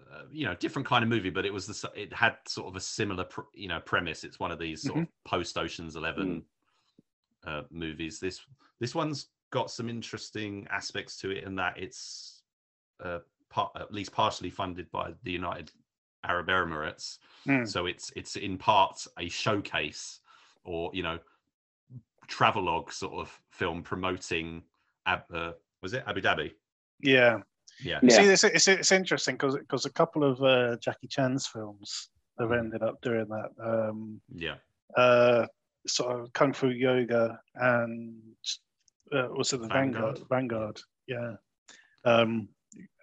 uh, 0.00 0.22
you 0.32 0.46
know 0.46 0.54
different 0.54 0.86
kind 0.86 1.02
of 1.02 1.08
movie, 1.08 1.30
but 1.30 1.46
it 1.46 1.52
was 1.52 1.66
the 1.66 1.90
it 1.94 2.12
had 2.12 2.36
sort 2.46 2.68
of 2.68 2.76
a 2.76 2.80
similar 2.80 3.24
pr- 3.24 3.42
you 3.54 3.68
know 3.68 3.80
premise. 3.80 4.24
It's 4.24 4.40
one 4.40 4.50
of 4.50 4.58
these 4.58 4.82
sort 4.82 5.00
of 5.00 5.06
post 5.24 5.56
Ocean's 5.56 5.96
Eleven 5.96 6.42
uh, 7.46 7.62
movies. 7.70 8.20
This 8.20 8.40
this 8.80 8.94
one's 8.94 9.28
got 9.50 9.70
some 9.70 9.88
interesting 9.88 10.66
aspects 10.70 11.16
to 11.18 11.30
it 11.30 11.44
in 11.44 11.54
that 11.56 11.78
it's 11.78 12.42
uh, 13.02 13.20
part, 13.50 13.70
at 13.76 13.92
least 13.92 14.12
partially 14.12 14.50
funded 14.50 14.90
by 14.90 15.12
the 15.22 15.32
United 15.32 15.70
Arab 16.24 16.48
Emirates. 16.48 17.18
Hmm. 17.44 17.64
So 17.64 17.86
it's 17.86 18.12
it's 18.16 18.36
in 18.36 18.58
part 18.58 19.06
a 19.18 19.28
showcase 19.28 20.20
or 20.64 20.90
you 20.92 21.02
know 21.02 21.18
travelogue 22.26 22.90
sort 22.90 23.14
of 23.14 23.40
film 23.50 23.82
promoting 23.82 24.62
Ab, 25.06 25.22
uh, 25.32 25.52
was 25.82 25.92
it 25.92 26.04
Abu 26.06 26.20
Dhabi? 26.20 26.52
Yeah. 27.00 27.40
Yeah. 27.82 28.00
Yeah. 28.02 28.16
See, 28.16 28.22
it's, 28.24 28.44
it's, 28.44 28.68
it's 28.68 28.92
interesting 28.92 29.34
because 29.36 29.56
because 29.56 29.84
a 29.84 29.92
couple 29.92 30.24
of 30.24 30.42
uh, 30.42 30.76
Jackie 30.76 31.08
Chan's 31.08 31.46
films 31.46 32.08
have 32.38 32.48
Mm. 32.50 32.58
ended 32.58 32.82
up 32.82 33.00
doing 33.00 33.26
that. 33.28 33.50
Um, 33.62 34.20
Yeah. 34.34 34.56
uh, 34.96 35.46
sort 35.86 36.18
of 36.20 36.32
Kung 36.32 36.52
Fu 36.52 36.68
Yoga 36.68 37.38
and 37.54 38.14
uh, 39.12 39.28
was 39.36 39.52
it 39.52 39.60
the 39.60 39.68
Vanguard? 39.68 40.18
Vanguard. 40.18 40.28
Vanguard, 40.30 40.80
yeah. 41.06 41.34
Um, 42.04 42.48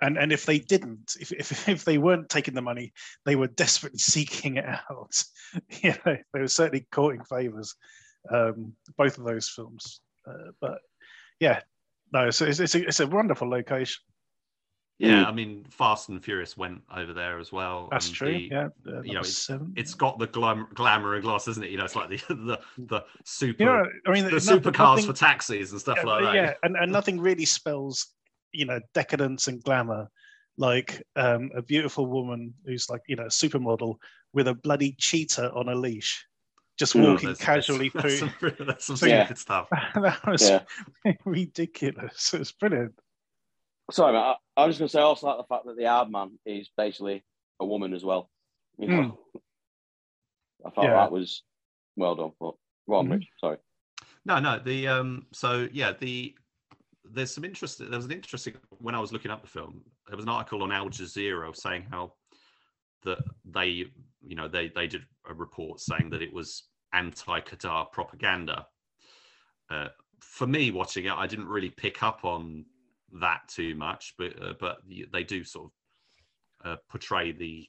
and 0.02 0.18
and 0.18 0.32
if 0.34 0.46
they 0.46 0.60
didn't, 0.60 1.16
if, 1.20 1.32
if 1.32 1.70
if 1.70 1.86
they 1.86 1.98
weren't 1.98 2.30
taking 2.30 2.54
the 2.54 2.62
money, 2.62 2.92
they 3.26 3.36
were 3.36 3.48
desperately 3.48 4.00
seeking 4.16 4.58
it 4.58 4.66
out. 4.66 5.24
you 5.82 5.94
know, 6.06 6.18
they 6.34 6.40
were 6.40 6.48
certainly 6.48 6.88
courting 6.92 7.24
favors. 7.24 7.76
Um, 8.30 8.74
both 8.98 9.18
of 9.18 9.24
those 9.26 9.50
films, 9.50 10.02
uh, 10.28 10.52
but 10.60 10.78
yeah, 11.40 11.62
no, 12.14 12.30
so 12.30 12.46
it's 12.46 12.60
it's 12.60 12.76
a, 12.76 12.86
it's 12.86 13.00
a 13.00 13.08
wonderful 13.08 13.50
location. 13.50 14.02
Yeah, 15.02 15.24
Mm. 15.24 15.28
I 15.28 15.32
mean, 15.32 15.66
Fast 15.72 16.10
and 16.10 16.24
Furious 16.24 16.56
went 16.56 16.84
over 16.96 17.12
there 17.12 17.40
as 17.40 17.52
well. 17.52 17.88
That's 17.90 18.08
and 18.08 18.16
true. 18.16 18.34
the- 18.34 18.40
yeah, 18.52 18.68
uh, 18.88 19.02
you 19.02 19.14
know, 19.14 19.22
it's- 19.22 19.36
seven. 19.36 19.74
It's 19.76 19.96
got 19.96 20.20
the 20.20 20.28
glam- 20.28 20.68
glamour 20.76 21.16
and 21.16 21.24
gloss, 21.24 21.48
isn't 21.48 21.64
it? 21.64 21.72
You 21.72 21.78
know, 21.78 21.86
it's 21.86 21.96
like 21.96 22.10
the 22.10 22.18
the 22.30 22.60
the 22.78 23.02
super 23.26 23.64
you 23.64 23.66
know, 23.70 23.84
I 24.06 24.12
mean, 24.12 24.26
the 24.26 24.32
no- 24.32 24.38
supercars 24.38 24.98
nothing- 24.98 25.06
for 25.08 25.14
taxis 25.14 25.72
and 25.72 25.82
stuff 25.82 25.98
yeah, 26.00 26.06
like 26.06 26.24
that. 26.26 26.36
Yeah, 26.36 26.54
and, 26.64 26.76
and 26.78 26.92
nothing 26.92 27.20
really 27.20 27.46
spells, 27.46 28.08
you 28.52 28.66
know, 28.66 28.80
decadence 28.94 29.48
and 29.48 29.64
glamour 29.64 30.08
like 30.58 31.02
um, 31.16 31.50
a 31.56 31.62
beautiful 31.64 32.06
woman 32.06 32.54
who's 32.66 32.88
like, 32.90 33.02
you 33.08 33.16
know, 33.16 33.24
a 33.24 33.28
supermodel 33.30 33.96
with 34.34 34.48
a 34.50 34.54
bloody 34.54 34.96
cheetah 35.00 35.52
on 35.54 35.70
a 35.70 35.74
leash, 35.76 36.24
just 36.78 36.94
walking 36.94 37.30
There's- 37.30 37.40
casually 37.40 37.90
there's 37.96 38.20
through. 38.20 38.30
Some, 38.58 38.66
that's 38.68 38.86
some 38.86 39.10
Yeah. 39.10 39.24
stupid 39.26 39.38
stuff. 39.40 39.68
that 39.96 40.20
was 40.28 40.48
Yeah. 40.48 40.62
ridiculous. 41.26 42.34
It 42.36 42.40
was 42.40 42.52
brilliant. 42.52 42.94
Sorry, 43.90 44.14
mate. 44.14 44.36
I, 44.62 44.68
was 44.68 44.78
just 44.78 44.80
going 44.80 44.88
to 44.88 44.92
say 44.92 45.02
also 45.02 45.28
like 45.28 45.38
the 45.38 45.44
fact 45.44 45.66
that 45.66 45.78
the 45.78 45.86
hard 45.86 46.12
man 46.12 46.40
is 46.46 46.70
basically 46.78 47.24
a 47.60 47.66
woman 47.66 47.94
as 47.94 48.04
well. 48.04 48.30
You 48.78 48.88
know? 48.88 49.20
I 50.66 50.70
thought 50.70 50.86
Yeah. 50.86 50.94
that 50.94 51.12
was 51.12 51.44
well 51.96 52.16
done. 52.16 52.32
But 52.40 52.56
go 52.88 52.96
on, 52.96 53.08
Mhm. 53.08 53.12
Rich. 53.12 53.28
Sorry. 53.40 53.58
No, 54.26 54.40
no. 54.40 54.60
The 54.60 54.88
um. 54.88 55.28
So 55.34 55.68
yeah, 55.72 55.94
the 55.94 56.36
there's 57.04 57.34
some 57.34 57.44
interesting. 57.44 57.90
There 57.90 57.98
was 57.98 58.06
an 58.06 58.12
interesting 58.12 58.56
when 58.80 58.96
I 58.96 59.00
was 59.00 59.12
looking 59.12 59.32
up 59.32 59.42
the 59.42 59.48
film. 59.48 59.82
There 60.08 60.16
was 60.16 60.26
an 60.26 60.30
article 60.30 60.64
on 60.64 60.72
Al 60.72 60.90
Jazeera 60.90 61.56
saying 61.56 61.88
how 61.90 62.14
that 63.04 63.20
they, 63.46 63.86
you 64.22 64.36
know, 64.36 64.48
they 64.48 64.70
they 64.70 64.88
did 64.88 65.04
a 65.28 65.34
report 65.34 65.80
saying 65.80 66.10
that 66.12 66.22
it 66.22 66.32
was 66.34 66.70
anti-Qatar 66.94 67.92
propaganda. 67.92 68.68
Uh, 69.70 69.88
for 70.20 70.46
me, 70.46 70.70
watching 70.70 71.06
it, 71.06 71.14
I 71.14 71.26
didn't 71.26 71.48
really 71.48 71.70
pick 71.70 72.04
up 72.04 72.24
on 72.24 72.66
that 73.20 73.42
too 73.48 73.76
much, 73.76 74.16
but 74.18 74.42
uh, 74.42 74.54
but 74.60 74.78
they 75.12 75.24
do 75.24 75.44
sort 75.44 75.72
of 76.66 76.72
uh, 76.72 76.76
portray 76.90 77.32
the 77.32 77.68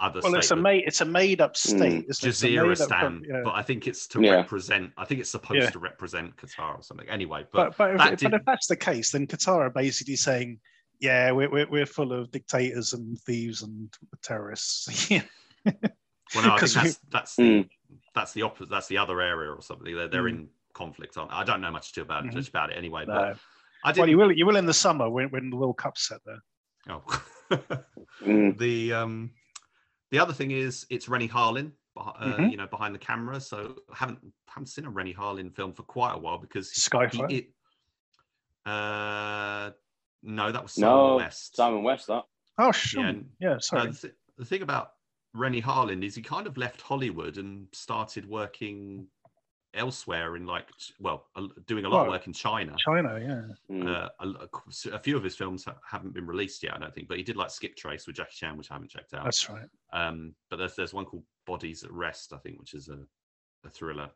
other. 0.00 0.20
Well, 0.22 0.34
it's 0.34 0.50
a 0.50 0.56
made 0.56 0.84
it's 0.86 1.00
a 1.00 1.04
made 1.04 1.40
up 1.40 1.56
state. 1.56 2.04
isn't 2.08 2.24
it? 2.24 2.28
It's 2.28 2.42
a 2.44 2.48
made-up 2.56 2.76
stand, 2.76 3.26
yeah. 3.28 3.42
but 3.44 3.54
I 3.54 3.62
think 3.62 3.86
it's 3.86 4.06
to 4.08 4.20
Yeah. 4.22 4.32
represent. 4.34 4.92
I 4.96 5.04
think 5.04 5.20
it's 5.20 5.30
supposed 5.30 5.62
Yeah. 5.62 5.70
to 5.70 5.78
represent 5.78 6.36
Qatar 6.36 6.78
or 6.78 6.82
something. 6.82 7.08
Anyway, 7.08 7.46
But 7.52 7.76
but, 7.76 7.96
but, 7.96 7.98
that 7.98 8.12
if, 8.14 8.20
but 8.22 8.34
if 8.34 8.44
that's 8.44 8.66
the 8.66 8.76
case, 8.76 9.12
then 9.12 9.26
Qatar 9.26 9.58
are 9.60 9.70
basically 9.70 10.16
saying, 10.16 10.58
yeah, 11.00 11.30
we're, 11.32 11.48
we're, 11.50 11.68
we're 11.70 11.86
full 11.86 12.12
of 12.12 12.30
dictators 12.30 12.92
and 12.92 13.18
thieves 13.20 13.62
and 13.62 13.92
terrorists. 14.22 15.08
Yeah. 15.10 15.22
well, 15.64 15.74
no, 15.82 16.40
I 16.40 16.42
think 16.42 16.60
'cause 16.60 16.76
we- 16.76 16.82
that's 16.82 16.98
that's 17.10 17.36
the 17.36 17.68
that's 18.14 18.32
the 18.32 18.42
opposite. 18.42 18.70
That's 18.70 18.88
the 18.88 18.98
other 18.98 19.20
area 19.20 19.50
or 19.50 19.62
something. 19.62 19.94
They're 19.94 20.08
they're 20.08 20.22
Mm. 20.24 20.30
in 20.30 20.48
conflict. 20.72 21.16
Aren't? 21.16 21.32
I 21.32 21.44
don't 21.44 21.60
know 21.60 21.70
much 21.70 21.92
too 21.92 22.02
about 22.02 22.24
Mhm. 22.24 22.34
much 22.34 22.48
about 22.48 22.70
it 22.70 22.76
anyway. 22.76 23.04
But 23.06 23.38
No. 23.84 23.88
I 23.88 23.92
Well, 23.92 23.94
didn't. 24.06 24.10
you 24.10 24.16
will 24.18 24.32
you 24.32 24.46
will 24.46 24.56
in 24.56 24.66
the 24.66 24.74
summer 24.74 25.08
when, 25.10 25.28
when 25.28 25.50
the 25.50 25.56
World 25.56 25.76
Cup's 25.76 26.08
set 26.08 26.20
there. 26.24 26.40
oh. 26.88 27.02
Mm. 28.22 28.58
the 28.58 28.92
um 28.92 29.30
the 30.10 30.18
other 30.18 30.32
thing 30.32 30.50
is 30.50 30.86
it's 30.90 31.08
Renny 31.08 31.28
Harlin. 31.28 31.72
beh- 31.96 32.14
Uh, 32.20 32.36
Mhm. 32.38 32.50
You 32.50 32.56
know, 32.56 32.66
behind 32.66 32.94
the 32.94 32.98
camera. 32.98 33.40
So 33.40 33.76
I 33.92 33.96
haven't 33.96 34.20
haven't 34.48 34.66
seen 34.68 34.86
a 34.86 34.90
Renny 34.90 35.12
Harlin 35.14 35.54
film 35.54 35.72
for 35.74 35.82
quite 35.82 36.14
a 36.14 36.18
while 36.18 36.38
because 36.38 36.70
he- 36.72 36.80
Skyfire? 36.80 37.30
He, 37.30 37.36
it, 37.38 37.48
uh, 38.66 39.70
no, 40.22 40.50
that 40.52 40.62
was 40.62 40.78
No, 40.78 40.86
Simon 40.88 41.16
West. 41.16 41.56
Simon 41.56 41.82
West, 41.82 42.06
that. 42.06 42.24
Oh, 42.58 42.72
sure. 42.72 43.04
Yeah, 43.04 43.12
Yeah, 43.40 43.58
sorry. 43.58 43.82
Uh, 43.82 43.86
the, 43.92 43.92
th- 43.98 44.14
the 44.38 44.44
thing 44.44 44.62
about 44.62 44.92
Renny 45.34 45.60
Harlin 45.60 46.02
is 46.04 46.14
he 46.14 46.22
kind 46.22 46.46
of 46.46 46.56
left 46.56 46.80
Hollywood 46.80 47.36
and 47.36 47.66
started 47.72 48.26
working 48.26 49.06
elsewhere 49.74 50.36
in 50.36 50.46
like 50.46 50.68
well 51.00 51.26
doing 51.66 51.84
a 51.84 51.88
lot 51.88 52.02
of 52.06 52.08
work 52.12 52.26
in 52.26 52.32
China. 52.32 52.74
China, 52.78 53.18
yeah. 53.20 53.74
Mm. 53.76 53.86
Uh, 53.86 54.08
a, 54.20 54.90
a 54.94 54.98
few 54.98 55.16
of 55.16 55.22
his 55.24 55.36
films 55.36 55.64
ha- 55.64 55.76
haven't 55.88 56.14
been 56.14 56.26
released 56.26 56.62
yet, 56.62 56.74
I 56.74 56.78
don't 56.78 56.94
think, 56.94 57.08
but 57.08 57.16
he 57.16 57.22
did 57.22 57.36
like 57.36 57.50
Skip 57.50 57.76
Trace 57.76 58.06
with 58.06 58.16
Jackie 58.16 58.34
Chan, 58.36 58.56
which 58.56 58.70
I 58.70 58.74
haven't 58.74 58.90
checked 58.90 59.14
out. 59.14 59.24
That's 59.24 59.48
right. 59.50 59.68
Um, 59.92 60.34
but 60.50 60.56
there's 60.58 60.74
there's 60.76 60.94
one 60.94 61.04
called 61.04 61.24
Bodies 61.46 61.84
at 61.84 61.92
Rest, 61.92 62.32
I 62.32 62.38
think, 62.38 62.58
which 62.58 62.74
is 62.74 62.88
a, 62.88 62.98
a 63.66 63.70
thriller 63.70 64.10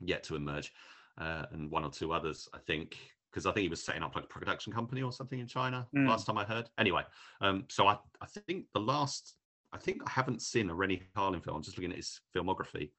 yet 0.00 0.22
to 0.24 0.36
emerge, 0.36 0.72
uh, 1.18 1.46
and 1.52 1.70
one 1.70 1.84
or 1.84 1.90
two 1.90 2.12
others, 2.12 2.48
I 2.54 2.58
think, 2.58 2.96
because 3.30 3.46
I 3.46 3.52
think 3.52 3.62
he 3.64 3.68
was 3.68 3.82
setting 3.84 4.02
up 4.02 4.14
like 4.14 4.24
a 4.24 4.28
production 4.28 4.72
company 4.72 5.02
or 5.02 5.12
something 5.12 5.38
in 5.38 5.46
China 5.46 5.86
Mm. 5.94 6.08
last 6.08 6.26
time 6.26 6.38
I 6.38 6.44
heard. 6.44 6.68
Anyway, 6.78 7.02
um, 7.40 7.64
so 7.68 7.86
I 7.86 7.98
I 8.20 8.26
think 8.26 8.66
the 8.74 8.80
last 8.80 9.36
I 9.72 9.78
think 9.78 10.02
I 10.06 10.10
haven't 10.10 10.42
seen 10.42 10.68
a 10.68 10.74
Renny 10.74 11.02
Harlin 11.16 11.42
film. 11.44 11.56
I'm 11.56 11.62
just 11.62 11.76
looking 11.78 11.92
at 11.92 11.96
his 11.96 12.20
filmography 12.34 12.90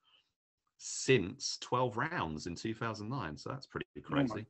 since 0.84 1.58
12 1.62 1.96
Rounds 1.96 2.48
in 2.48 2.56
2009. 2.56 3.38
So 3.38 3.52
that's 3.52 3.68
pretty 3.68 3.86
crazy. 4.02 4.08
Oh 4.12 4.16
my 4.16 4.26
crazy. 4.28 4.48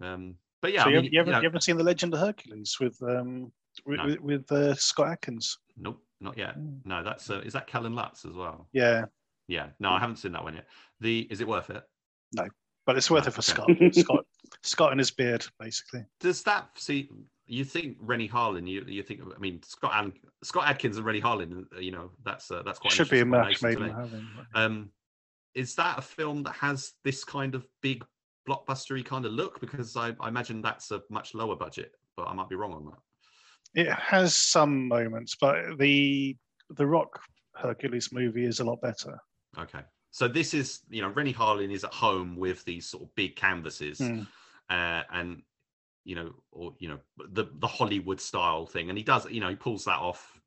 god. 0.00 0.06
Um, 0.06 0.34
but 0.60 0.72
yeah, 0.72 0.84
so 0.84 0.90
I 0.90 0.92
you, 0.92 1.02
mean, 1.02 1.10
you, 1.12 1.18
haven't, 1.18 1.30
you 1.30 1.32
know- 1.32 1.40
you 1.42 1.48
haven't 1.48 1.62
seen 1.62 1.76
the 1.76 1.82
Legend 1.84 2.14
of 2.14 2.20
Hercules 2.20 2.76
with 2.80 2.96
um 3.02 3.50
with, 3.86 3.98
No. 3.98 4.16
with, 4.20 4.52
uh, 4.52 4.74
Scott 4.74 5.08
Adkins? 5.12 5.58
nope, 5.78 6.00
not 6.20 6.36
yet. 6.38 6.56
Mm. 6.58 6.80
No, 6.84 7.02
that's 7.02 7.28
uh, 7.30 7.40
is 7.40 7.52
that 7.54 7.66
Kellen 7.66 7.94
Lutz 7.94 8.24
as 8.24 8.34
well? 8.34 8.68
Yeah, 8.72 9.06
Yeah, 9.48 9.68
no, 9.80 9.90
I 9.90 9.98
haven't 9.98 10.16
seen 10.16 10.32
that 10.32 10.44
one 10.44 10.54
yet. 10.54 10.66
The 11.00 11.26
is 11.30 11.40
it 11.40 11.48
worth 11.48 11.70
it? 11.70 11.82
No, 12.34 12.44
but 12.86 12.96
it's 12.96 13.10
worth 13.10 13.24
Right, 13.26 13.36
it 13.38 13.42
for 13.42 13.62
okay. 13.62 13.90
Scott. 13.90 14.04
Scott, 14.04 14.26
Scott 14.62 14.90
and 14.92 15.00
his 15.00 15.10
beard, 15.10 15.44
basically. 15.58 16.04
Does 16.20 16.42
that 16.44 16.68
see? 16.76 17.08
You 17.46 17.64
think 17.64 17.96
Renny 18.00 18.28
Harlin? 18.28 18.68
You 18.68 18.84
you 18.86 19.02
think? 19.02 19.20
I 19.34 19.38
mean, 19.40 19.60
Scott 19.64 19.92
and 19.96 20.12
Scott 20.44 20.68
Adkins 20.68 20.96
and 20.96 21.04
Renny 21.04 21.20
Harlin. 21.20 21.64
uh, 21.76 21.80
You 21.80 21.90
know, 21.92 22.10
that's 22.24 22.50
uh, 22.52 22.62
that's 22.64 22.78
quite 22.78 22.92
Should 22.92 23.10
be 23.10 23.20
a 23.20 23.24
match 23.26 23.62
made 23.62 23.78
in 23.78 23.88
heaven. 23.90 24.28
Um, 24.54 24.90
is 25.54 25.74
that 25.76 25.98
a 25.98 26.02
film 26.02 26.42
that 26.44 26.54
has 26.54 26.92
this 27.04 27.24
kind 27.24 27.54
of 27.54 27.66
big 27.82 28.04
blockbustery 28.48 29.04
kind 29.04 29.24
of 29.24 29.32
look? 29.32 29.60
Because 29.60 29.96
I, 29.96 30.14
I 30.20 30.28
imagine 30.28 30.62
that's 30.62 30.90
a 30.90 31.02
much 31.10 31.34
lower 31.34 31.56
budget, 31.56 31.92
but 32.16 32.26
I 32.26 32.32
might 32.34 32.48
be 32.48 32.56
wrong 32.56 32.72
on 32.74 32.84
that. 32.86 32.98
It 33.74 33.90
has 33.92 34.36
some 34.36 34.88
moments, 34.88 35.36
but 35.40 35.78
the 35.78 36.36
the 36.70 36.86
Rock 36.86 37.20
Hercules 37.54 38.10
movie 38.12 38.44
is 38.44 38.60
a 38.60 38.64
lot 38.64 38.80
better. 38.80 39.18
Okay, 39.58 39.80
so 40.10 40.28
this 40.28 40.52
is 40.54 40.80
you 40.90 41.02
know 41.02 41.08
Renny 41.08 41.32
Harlin 41.32 41.72
is 41.72 41.84
at 41.84 41.92
home 41.92 42.36
with 42.36 42.64
these 42.64 42.88
sort 42.88 43.04
of 43.04 43.14
big 43.14 43.36
canvases, 43.36 43.98
Mm. 43.98 44.26
uh, 44.68 45.02
and 45.12 45.42
you 46.04 46.16
know, 46.16 46.32
or 46.50 46.74
you 46.78 46.88
know, 46.88 46.98
the 47.30 47.46
the 47.54 47.66
Hollywood 47.66 48.20
style 48.20 48.66
thing, 48.66 48.88
and 48.88 48.98
he 48.98 49.04
does, 49.04 49.30
you 49.30 49.40
know, 49.40 49.48
he 49.48 49.56
pulls 49.56 49.84
that 49.84 50.00
off 50.00 50.38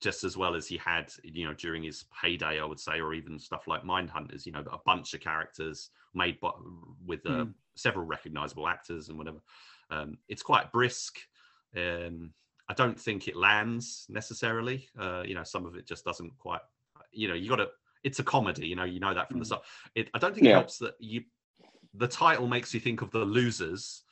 just 0.00 0.24
as 0.24 0.36
well 0.36 0.54
as 0.54 0.66
he 0.66 0.76
had, 0.76 1.10
you 1.22 1.46
know, 1.46 1.54
during 1.54 1.82
his 1.82 2.04
heyday, 2.20 2.60
I 2.60 2.64
would 2.64 2.80
say, 2.80 3.00
or 3.00 3.14
even 3.14 3.38
stuff 3.38 3.66
like 3.66 3.84
Mindhunters. 3.84 4.46
You 4.46 4.52
know, 4.52 4.64
a 4.70 4.78
bunch 4.84 5.14
of 5.14 5.20
characters 5.20 5.90
made 6.14 6.38
by, 6.40 6.50
with 7.06 7.24
uh, 7.26 7.30
mm. 7.30 7.54
several 7.74 8.04
recognizable 8.04 8.68
actors 8.68 9.08
and 9.08 9.18
whatever. 9.18 9.38
Um, 9.90 10.18
it's 10.28 10.42
quite 10.42 10.72
brisk. 10.72 11.18
Um, 11.76 12.32
I 12.68 12.74
don't 12.74 12.98
think 12.98 13.28
it 13.28 13.36
lands 13.36 14.06
necessarily. 14.08 14.88
Uh, 14.98 15.22
you 15.24 15.34
know, 15.34 15.44
some 15.44 15.66
of 15.66 15.76
it 15.76 15.86
just 15.86 16.04
doesn't 16.04 16.36
quite. 16.38 16.60
You 17.12 17.28
know, 17.28 17.34
you 17.34 17.48
got 17.48 17.56
to. 17.56 17.68
It's 18.02 18.18
a 18.18 18.24
comedy. 18.24 18.66
You 18.66 18.76
know, 18.76 18.84
you 18.84 19.00
know 19.00 19.14
that 19.14 19.28
from 19.28 19.38
mm. 19.38 19.40
the 19.40 19.46
start. 19.46 19.62
It, 19.94 20.10
I 20.12 20.18
don't 20.18 20.34
think 20.34 20.46
yeah. 20.46 20.52
it 20.52 20.54
helps 20.54 20.78
that 20.78 20.94
you. 20.98 21.22
The 21.96 22.08
title 22.08 22.48
makes 22.48 22.74
you 22.74 22.80
think 22.80 23.02
of 23.02 23.10
the 23.12 23.24
losers, 23.24 24.02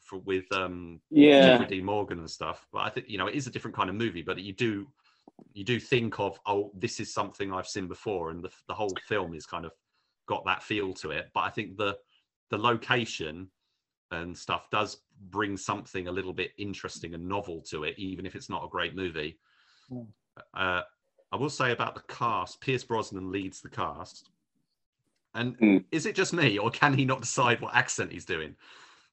for, 0.00 0.18
with 0.20 0.50
um 0.52 1.00
yeah 1.10 1.46
Jeffrey 1.46 1.66
Dean 1.66 1.84
Morgan 1.84 2.18
and 2.18 2.30
stuff. 2.30 2.66
But 2.72 2.80
I 2.80 2.90
think 2.90 3.08
you 3.08 3.18
know 3.18 3.26
it 3.26 3.34
is 3.34 3.46
a 3.46 3.50
different 3.50 3.76
kind 3.76 3.88
of 3.88 3.96
movie. 3.96 4.22
But 4.22 4.38
you 4.38 4.52
do 4.52 4.86
you 5.52 5.64
do 5.64 5.78
think 5.80 6.18
of 6.18 6.38
oh 6.46 6.70
this 6.74 7.00
is 7.00 7.12
something 7.12 7.52
I've 7.52 7.68
seen 7.68 7.88
before, 7.88 8.30
and 8.30 8.42
the 8.42 8.50
the 8.68 8.74
whole 8.74 8.94
film 9.06 9.34
is 9.34 9.46
kind 9.46 9.64
of 9.64 9.72
got 10.26 10.44
that 10.46 10.62
feel 10.62 10.92
to 10.94 11.10
it. 11.10 11.30
But 11.34 11.40
I 11.40 11.50
think 11.50 11.76
the 11.76 11.96
the 12.50 12.58
location 12.58 13.48
and 14.10 14.36
stuff 14.36 14.68
does 14.70 14.98
bring 15.30 15.56
something 15.56 16.06
a 16.06 16.12
little 16.12 16.34
bit 16.34 16.50
interesting 16.58 17.14
and 17.14 17.26
novel 17.26 17.62
to 17.70 17.84
it, 17.84 17.98
even 17.98 18.26
if 18.26 18.34
it's 18.34 18.50
not 18.50 18.64
a 18.64 18.68
great 18.68 18.94
movie. 18.94 19.38
Mm. 19.90 20.06
Uh, 20.54 20.82
I 21.32 21.36
will 21.36 21.48
say 21.48 21.72
about 21.72 21.94
the 21.94 22.02
cast, 22.12 22.60
Pierce 22.60 22.84
Brosnan 22.84 23.32
leads 23.32 23.62
the 23.62 23.70
cast. 23.70 24.28
And 25.34 25.58
mm. 25.58 25.84
is 25.90 26.04
it 26.04 26.14
just 26.14 26.34
me, 26.34 26.58
or 26.58 26.70
can 26.70 26.92
he 26.92 27.06
not 27.06 27.22
decide 27.22 27.62
what 27.62 27.74
accent 27.74 28.12
he's 28.12 28.26
doing? 28.26 28.54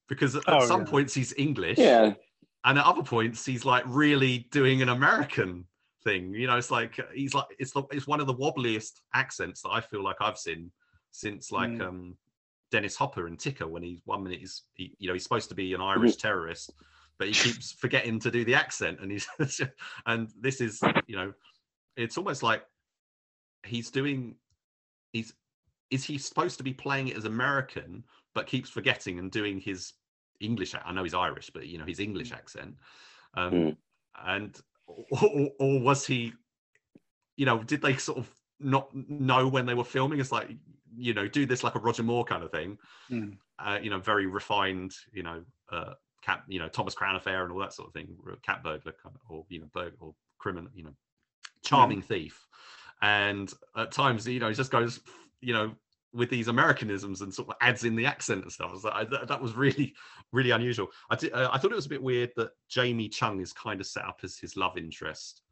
because 0.09 0.35
at, 0.35 0.43
oh, 0.47 0.65
some 0.65 0.81
yeah. 0.81 0.87
points 0.87 1.13
he's 1.13 1.33
English, 1.37 1.77
yeah, 1.77 2.13
and 2.65 2.77
at 2.77 2.85
other 2.85 3.03
points 3.03 3.45
he's 3.45 3.63
like 3.63 3.83
really 3.87 4.49
doing 4.51 4.81
an 4.81 4.89
American 4.89 5.65
thing. 6.03 6.33
You 6.33 6.47
know, 6.47 6.57
it's 6.57 6.71
like 6.71 6.99
he's 7.13 7.33
like 7.33 7.47
it's 7.57 7.71
the, 7.71 7.83
it's 7.91 8.07
one 8.07 8.19
of 8.19 8.27
the 8.27 8.33
wobbliest 8.33 9.01
accents 9.13 9.61
that 9.61 9.69
I 9.69 9.81
feel 9.81 10.03
like 10.03 10.17
I've 10.21 10.37
seen 10.37 10.71
since 11.11 11.51
like 11.51 11.69
mm. 11.69 11.81
um 11.81 12.17
Dennis 12.71 12.95
Hopper 12.95 13.27
and 13.27 13.39
Ticker 13.39 13.67
when 13.67 13.83
he's 13.83 14.01
one 14.05 14.23
minute 14.23 14.39
he's 14.39 14.63
he, 14.73 14.95
you 14.99 15.07
know 15.07 15.13
he's 15.13 15.23
supposed 15.23 15.49
to 15.49 15.55
be 15.55 15.73
an 15.73 15.81
Irish 15.81 16.11
mm-hmm. 16.11 16.27
terrorist, 16.27 16.73
but 17.17 17.27
he 17.27 17.33
keeps 17.33 17.71
forgetting 17.71 18.19
to 18.19 18.31
do 18.31 18.45
the 18.45 18.55
accent, 18.55 18.99
and 19.01 19.11
he's 19.11 19.27
and 20.05 20.29
this 20.39 20.61
is 20.61 20.81
you 21.07 21.15
know 21.15 21.33
it's 21.95 22.17
almost 22.17 22.43
like 22.43 22.63
he's 23.65 23.91
doing 23.91 24.35
he's 25.11 25.33
is 25.89 26.03
he 26.03 26.17
supposed 26.17 26.57
to 26.57 26.63
be 26.63 26.73
playing 26.73 27.07
it 27.07 27.17
as 27.17 27.25
American 27.25 28.03
but 28.35 28.45
keeps 28.45 28.69
forgetting 28.69 29.17
and 29.17 29.31
doing 29.31 29.59
his 29.59 29.93
English. 30.39 30.75
I 30.85 30.93
know 30.93 31.03
he's 31.03 31.13
Irish, 31.13 31.49
but 31.49 31.67
you 31.67 31.77
know 31.77 31.85
his 31.85 31.99
English 31.99 32.31
accent. 32.31 32.75
Um, 33.35 33.51
mm. 33.51 33.77
And 34.25 34.59
or, 35.11 35.49
or, 35.59 35.79
was 35.79 36.05
he? 36.05 36.33
You 37.35 37.45
know, 37.45 37.63
did 37.63 37.81
they 37.81 37.95
sort 37.95 38.17
of 38.17 38.29
not 38.59 38.89
know 38.93 39.47
when 39.47 39.65
they 39.65 39.73
were 39.73 39.83
filming? 39.83 40.19
It's 40.19 40.31
like 40.31 40.49
you 40.97 41.13
know, 41.13 41.27
do 41.27 41.45
this 41.45 41.63
like 41.63 41.75
a 41.75 41.79
Roger 41.79 42.03
Moore 42.03 42.25
kind 42.25 42.43
of 42.43 42.51
thing. 42.51 42.77
Mm. 43.09 43.37
Uh, 43.57 43.79
you 43.81 43.89
know, 43.89 43.99
very 43.99 44.25
refined. 44.25 44.93
You 45.13 45.23
know, 45.23 45.43
uh, 45.71 45.93
cat. 46.21 46.43
You 46.47 46.59
know, 46.59 46.67
Thomas 46.67 46.93
Crown 46.93 47.15
Affair 47.15 47.43
and 47.43 47.51
all 47.51 47.59
that 47.59 47.73
sort 47.73 47.87
of 47.87 47.93
thing. 47.93 48.15
Cat 48.43 48.63
burglar, 48.63 48.93
or 49.29 49.45
you 49.49 49.59
know, 49.59 49.67
burg 49.73 49.93
or 49.99 50.13
criminal. 50.37 50.69
You 50.73 50.85
know, 50.85 50.93
charming 51.63 52.01
mm. 52.01 52.05
thief. 52.05 52.45
And 53.01 53.51
at 53.77 53.91
times, 53.91 54.27
you 54.27 54.39
know, 54.39 54.49
he 54.49 54.55
just 54.55 54.71
goes, 54.71 54.99
you 55.39 55.53
know, 55.53 55.71
with 56.13 56.29
these 56.29 56.47
Americanisms 56.47 57.21
and 57.21 57.33
sort 57.33 57.49
of 57.49 57.55
adds 57.61 57.83
in 57.83 57.95
the 57.95 58.05
accent 58.05 58.43
and 58.43 58.51
stuff. 58.51 58.79
So 58.81 58.89
I, 58.91 59.03
that, 59.05 59.27
that, 59.27 59.41
was 59.41 59.53
really, 59.53 59.93
really 60.31 60.51
unusual. 60.51 60.87
I, 61.09 61.15
did, 61.15 61.33
uh, 61.33 61.49
I 61.51 61.57
thought 61.57 61.71
it 61.71 61.75
was 61.75 61.85
a 61.85 61.89
bit 61.89 62.01
weird 62.01 62.31
that 62.35 62.51
Jamie 62.67 63.09
Chung 63.09 63.41
is 63.41 63.53
kind 63.53 63.79
of 63.79 63.87
set 63.87 64.05
up 64.05 64.19
as 64.23 64.37
his 64.37 64.57
love 64.57 64.77
interest 64.77 65.43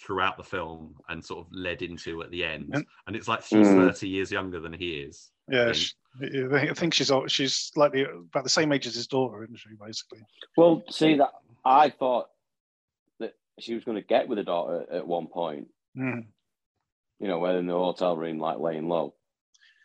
throughout 0.00 0.36
the 0.36 0.44
film 0.44 0.94
and 1.08 1.24
sort 1.24 1.46
of 1.46 1.52
led 1.52 1.82
into 1.82 2.22
at 2.22 2.30
the 2.30 2.44
end. 2.44 2.84
And 3.06 3.16
it's 3.16 3.28
like 3.28 3.42
she's 3.42 3.66
mm. 3.66 3.86
30 3.86 4.08
years 4.08 4.30
younger 4.30 4.60
than 4.60 4.72
he 4.72 5.00
is. 5.00 5.30
Yeah, 5.48 5.62
I 5.62 5.64
think, 5.64 5.76
she, 5.76 6.70
I 6.70 6.74
think 6.74 6.94
she's 6.94 7.12
she's 7.28 7.72
like 7.76 7.94
about 7.94 8.44
the 8.44 8.50
same 8.50 8.72
age 8.72 8.86
as 8.86 8.94
his 8.94 9.06
daughter, 9.06 9.42
isn't 9.44 9.58
she? 9.58 9.70
Basically. 9.80 10.20
Well, 10.56 10.82
see 10.90 11.16
that 11.16 11.30
I 11.64 11.90
thought 11.90 12.28
that 13.20 13.34
she 13.58 13.74
was 13.74 13.84
going 13.84 13.96
to 13.96 14.06
get 14.06 14.28
with 14.28 14.38
the 14.38 14.44
daughter 14.44 14.86
at 14.90 15.06
one 15.06 15.26
point. 15.26 15.68
Mm. 15.96 16.26
You 17.20 17.28
know, 17.28 17.38
when 17.38 17.56
in 17.56 17.66
the 17.66 17.74
hotel 17.74 18.16
room, 18.16 18.38
like 18.38 18.58
laying 18.58 18.88
low. 18.88 19.14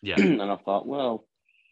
Yeah. 0.02 0.16
and 0.20 0.42
I 0.42 0.56
thought, 0.58 0.88
well, 0.88 1.26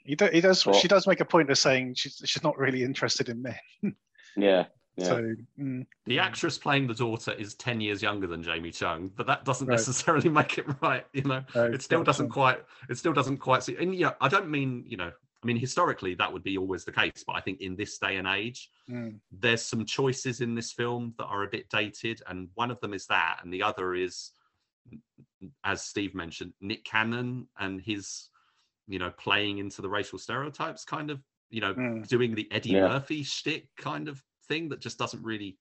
he, 0.03 0.15
do, 0.15 0.29
he 0.31 0.41
does. 0.41 0.63
But, 0.63 0.75
she 0.75 0.87
does 0.87 1.05
make 1.05 1.19
a 1.19 1.25
point 1.25 1.49
of 1.49 1.57
saying 1.57 1.95
she's 1.95 2.21
she's 2.23 2.43
not 2.43 2.57
really 2.57 2.83
interested 2.83 3.29
in 3.29 3.41
men. 3.41 3.55
yeah. 4.37 4.65
Yeah. 4.95 5.05
So 5.05 5.35
mm, 5.59 5.85
the 6.05 6.17
actress 6.17 6.57
playing 6.57 6.87
the 6.87 6.93
daughter 6.95 7.31
is 7.33 7.53
ten 7.53 7.79
years 7.79 8.01
younger 8.01 8.25
than 8.25 8.41
Jamie 8.41 8.71
Chung, 8.71 9.11
but 9.15 9.27
that 9.27 9.45
doesn't 9.45 9.67
right. 9.67 9.75
necessarily 9.75 10.29
make 10.29 10.57
it 10.57 10.65
right. 10.81 11.05
You 11.13 11.23
know, 11.23 11.43
it 11.53 11.83
still 11.83 12.03
doesn't 12.03 12.29
quite. 12.29 12.63
It 12.89 12.97
still 12.97 13.13
doesn't 13.13 13.37
quite 13.37 13.63
see. 13.63 13.75
And 13.79 13.93
yeah, 13.93 14.13
I 14.21 14.27
don't 14.27 14.49
mean 14.49 14.85
you 14.87 14.97
know. 14.97 15.11
I 15.43 15.45
mean, 15.45 15.57
historically, 15.57 16.15
that 16.15 16.33
would 16.33 16.43
be 16.43 16.57
always 16.57 16.83
the 16.83 16.91
case, 16.91 17.23
but 17.25 17.35
I 17.35 17.41
think 17.41 17.61
in 17.61 17.75
this 17.75 17.99
day 17.99 18.15
and 18.15 18.27
age, 18.27 18.71
mm. 18.89 19.19
there's 19.31 19.61
some 19.61 19.85
choices 19.85 20.41
in 20.41 20.55
this 20.55 20.71
film 20.71 21.13
that 21.19 21.25
are 21.25 21.43
a 21.43 21.47
bit 21.47 21.69
dated, 21.69 22.23
and 22.27 22.49
one 22.55 22.71
of 22.71 22.79
them 22.79 22.95
is 22.95 23.05
that, 23.05 23.41
and 23.43 23.53
the 23.53 23.61
other 23.61 23.93
is 23.93 24.31
as 25.63 25.81
Steve 25.81 26.15
mentioned, 26.15 26.53
Nick 26.61 26.83
Cannon 26.85 27.47
and 27.59 27.81
his, 27.81 28.29
you 28.87 28.99
know, 28.99 29.11
playing 29.11 29.59
into 29.59 29.81
the 29.81 29.89
racial 29.89 30.19
stereotypes, 30.19 30.83
kind 30.83 31.11
of, 31.11 31.19
you 31.49 31.61
know, 31.61 31.73
mm. 31.73 32.07
doing 32.07 32.35
the 32.35 32.47
Eddie 32.51 32.71
yeah. 32.71 32.87
Murphy 32.87 33.23
shtick 33.23 33.67
kind 33.77 34.07
of 34.07 34.21
thing 34.47 34.69
that 34.69 34.79
just 34.79 34.97
doesn't 34.97 35.23
really 35.23 35.57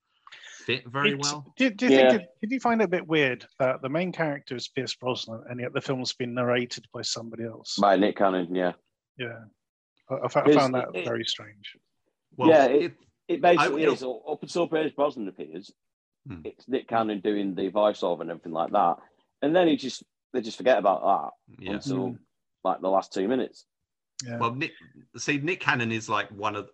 fit 0.64 0.86
very 0.88 1.12
it's, 1.12 1.32
well. 1.32 1.52
Do, 1.56 1.70
do 1.70 1.86
you 1.86 1.92
yeah. 1.92 2.10
think? 2.10 2.22
Did 2.40 2.52
you 2.52 2.60
find 2.60 2.80
it 2.80 2.84
a 2.84 2.88
bit 2.88 3.06
weird 3.06 3.46
that 3.58 3.82
the 3.82 3.88
main 3.88 4.12
character 4.12 4.56
is 4.56 4.68
Pierce 4.68 4.94
Brosnan 4.94 5.42
and 5.48 5.60
yet 5.60 5.72
the 5.72 5.80
film's 5.80 6.12
been 6.12 6.34
narrated 6.34 6.84
by 6.92 7.02
somebody 7.02 7.44
else? 7.44 7.76
By 7.80 7.96
Nick 7.96 8.16
Cannon, 8.16 8.54
yeah. 8.54 8.72
Yeah, 9.18 9.44
I, 10.10 10.26
I 10.26 10.52
found 10.52 10.74
that 10.74 10.88
it, 10.94 11.06
very 11.06 11.24
strange. 11.24 11.76
Well, 12.36 12.50
yeah, 12.50 12.66
it, 12.66 12.92
it 13.28 13.40
basically 13.40 13.86
I, 13.86 13.90
is. 13.90 14.02
Up 14.02 14.42
until 14.42 14.68
Pierce 14.68 14.92
Brosnan 14.92 15.28
appears, 15.28 15.72
hmm. 16.28 16.40
it's 16.44 16.68
Nick 16.68 16.88
Cannon 16.88 17.20
doing 17.20 17.54
the 17.54 17.70
voiceover 17.70 18.20
and 18.22 18.30
everything 18.30 18.52
like 18.52 18.72
that 18.72 18.96
and 19.42 19.55
then 19.55 19.68
he 19.68 19.77
just 19.77 20.03
they 20.33 20.40
just 20.40 20.57
forget 20.57 20.79
about 20.79 21.03
that 21.03 21.64
yeah. 21.64 21.72
until 21.72 22.11
mm. 22.11 22.18
like 22.64 22.81
the 22.81 22.88
last 22.88 23.12
two 23.12 23.29
minutes. 23.29 23.66
Yeah. 24.25 24.38
Well, 24.38 24.55
Nick, 24.55 24.72
see, 25.16 25.38
Nick 25.38 25.61
Cannon 25.61 25.92
is 25.92 26.09
like 26.09 26.29
one 26.31 26.57
of. 26.57 26.70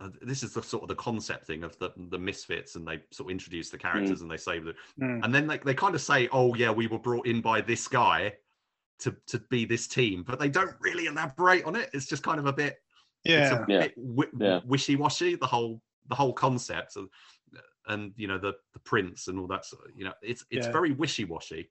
Uh, 0.00 0.10
this 0.22 0.44
is 0.44 0.54
the 0.54 0.62
sort 0.62 0.84
of 0.84 0.88
the 0.88 0.94
concept 0.94 1.44
thing 1.44 1.64
of 1.64 1.76
the 1.78 1.90
the 2.10 2.18
misfits, 2.18 2.76
and 2.76 2.86
they 2.86 3.00
sort 3.10 3.26
of 3.26 3.32
introduce 3.32 3.68
the 3.70 3.78
characters, 3.78 4.20
mm. 4.20 4.22
and 4.22 4.30
they 4.30 4.36
say 4.36 4.60
that, 4.60 4.76
mm. 5.00 5.24
and 5.24 5.34
then 5.34 5.46
they, 5.48 5.58
they 5.58 5.74
kind 5.74 5.94
of 5.94 6.00
say, 6.00 6.28
"Oh 6.30 6.54
yeah, 6.54 6.70
we 6.70 6.86
were 6.86 7.00
brought 7.00 7.26
in 7.26 7.40
by 7.40 7.60
this 7.60 7.88
guy 7.88 8.34
to 9.00 9.16
to 9.26 9.40
be 9.50 9.64
this 9.64 9.88
team," 9.88 10.22
but 10.24 10.38
they 10.38 10.48
don't 10.48 10.74
really 10.80 11.06
elaborate 11.06 11.64
on 11.64 11.74
it. 11.74 11.90
It's 11.92 12.06
just 12.06 12.22
kind 12.22 12.38
of 12.38 12.46
a 12.46 12.52
bit, 12.52 12.76
yeah, 13.24 13.64
a 13.64 13.64
yeah. 13.68 13.78
Bit 13.80 13.94
w- 13.96 14.30
yeah. 14.38 14.60
wishy 14.64 14.94
washy. 14.94 15.34
The 15.34 15.46
whole 15.46 15.82
the 16.08 16.14
whole 16.14 16.32
concept, 16.32 16.96
of, 16.96 17.08
and 17.88 18.12
you 18.16 18.28
know 18.28 18.38
the 18.38 18.54
the 18.74 18.80
prince 18.80 19.26
and 19.26 19.36
all 19.36 19.48
that. 19.48 19.64
Sort 19.64 19.84
of, 19.84 19.90
you 19.96 20.04
know, 20.04 20.14
it's 20.22 20.44
it's 20.48 20.66
yeah. 20.66 20.72
very 20.72 20.92
wishy 20.92 21.24
washy. 21.24 21.70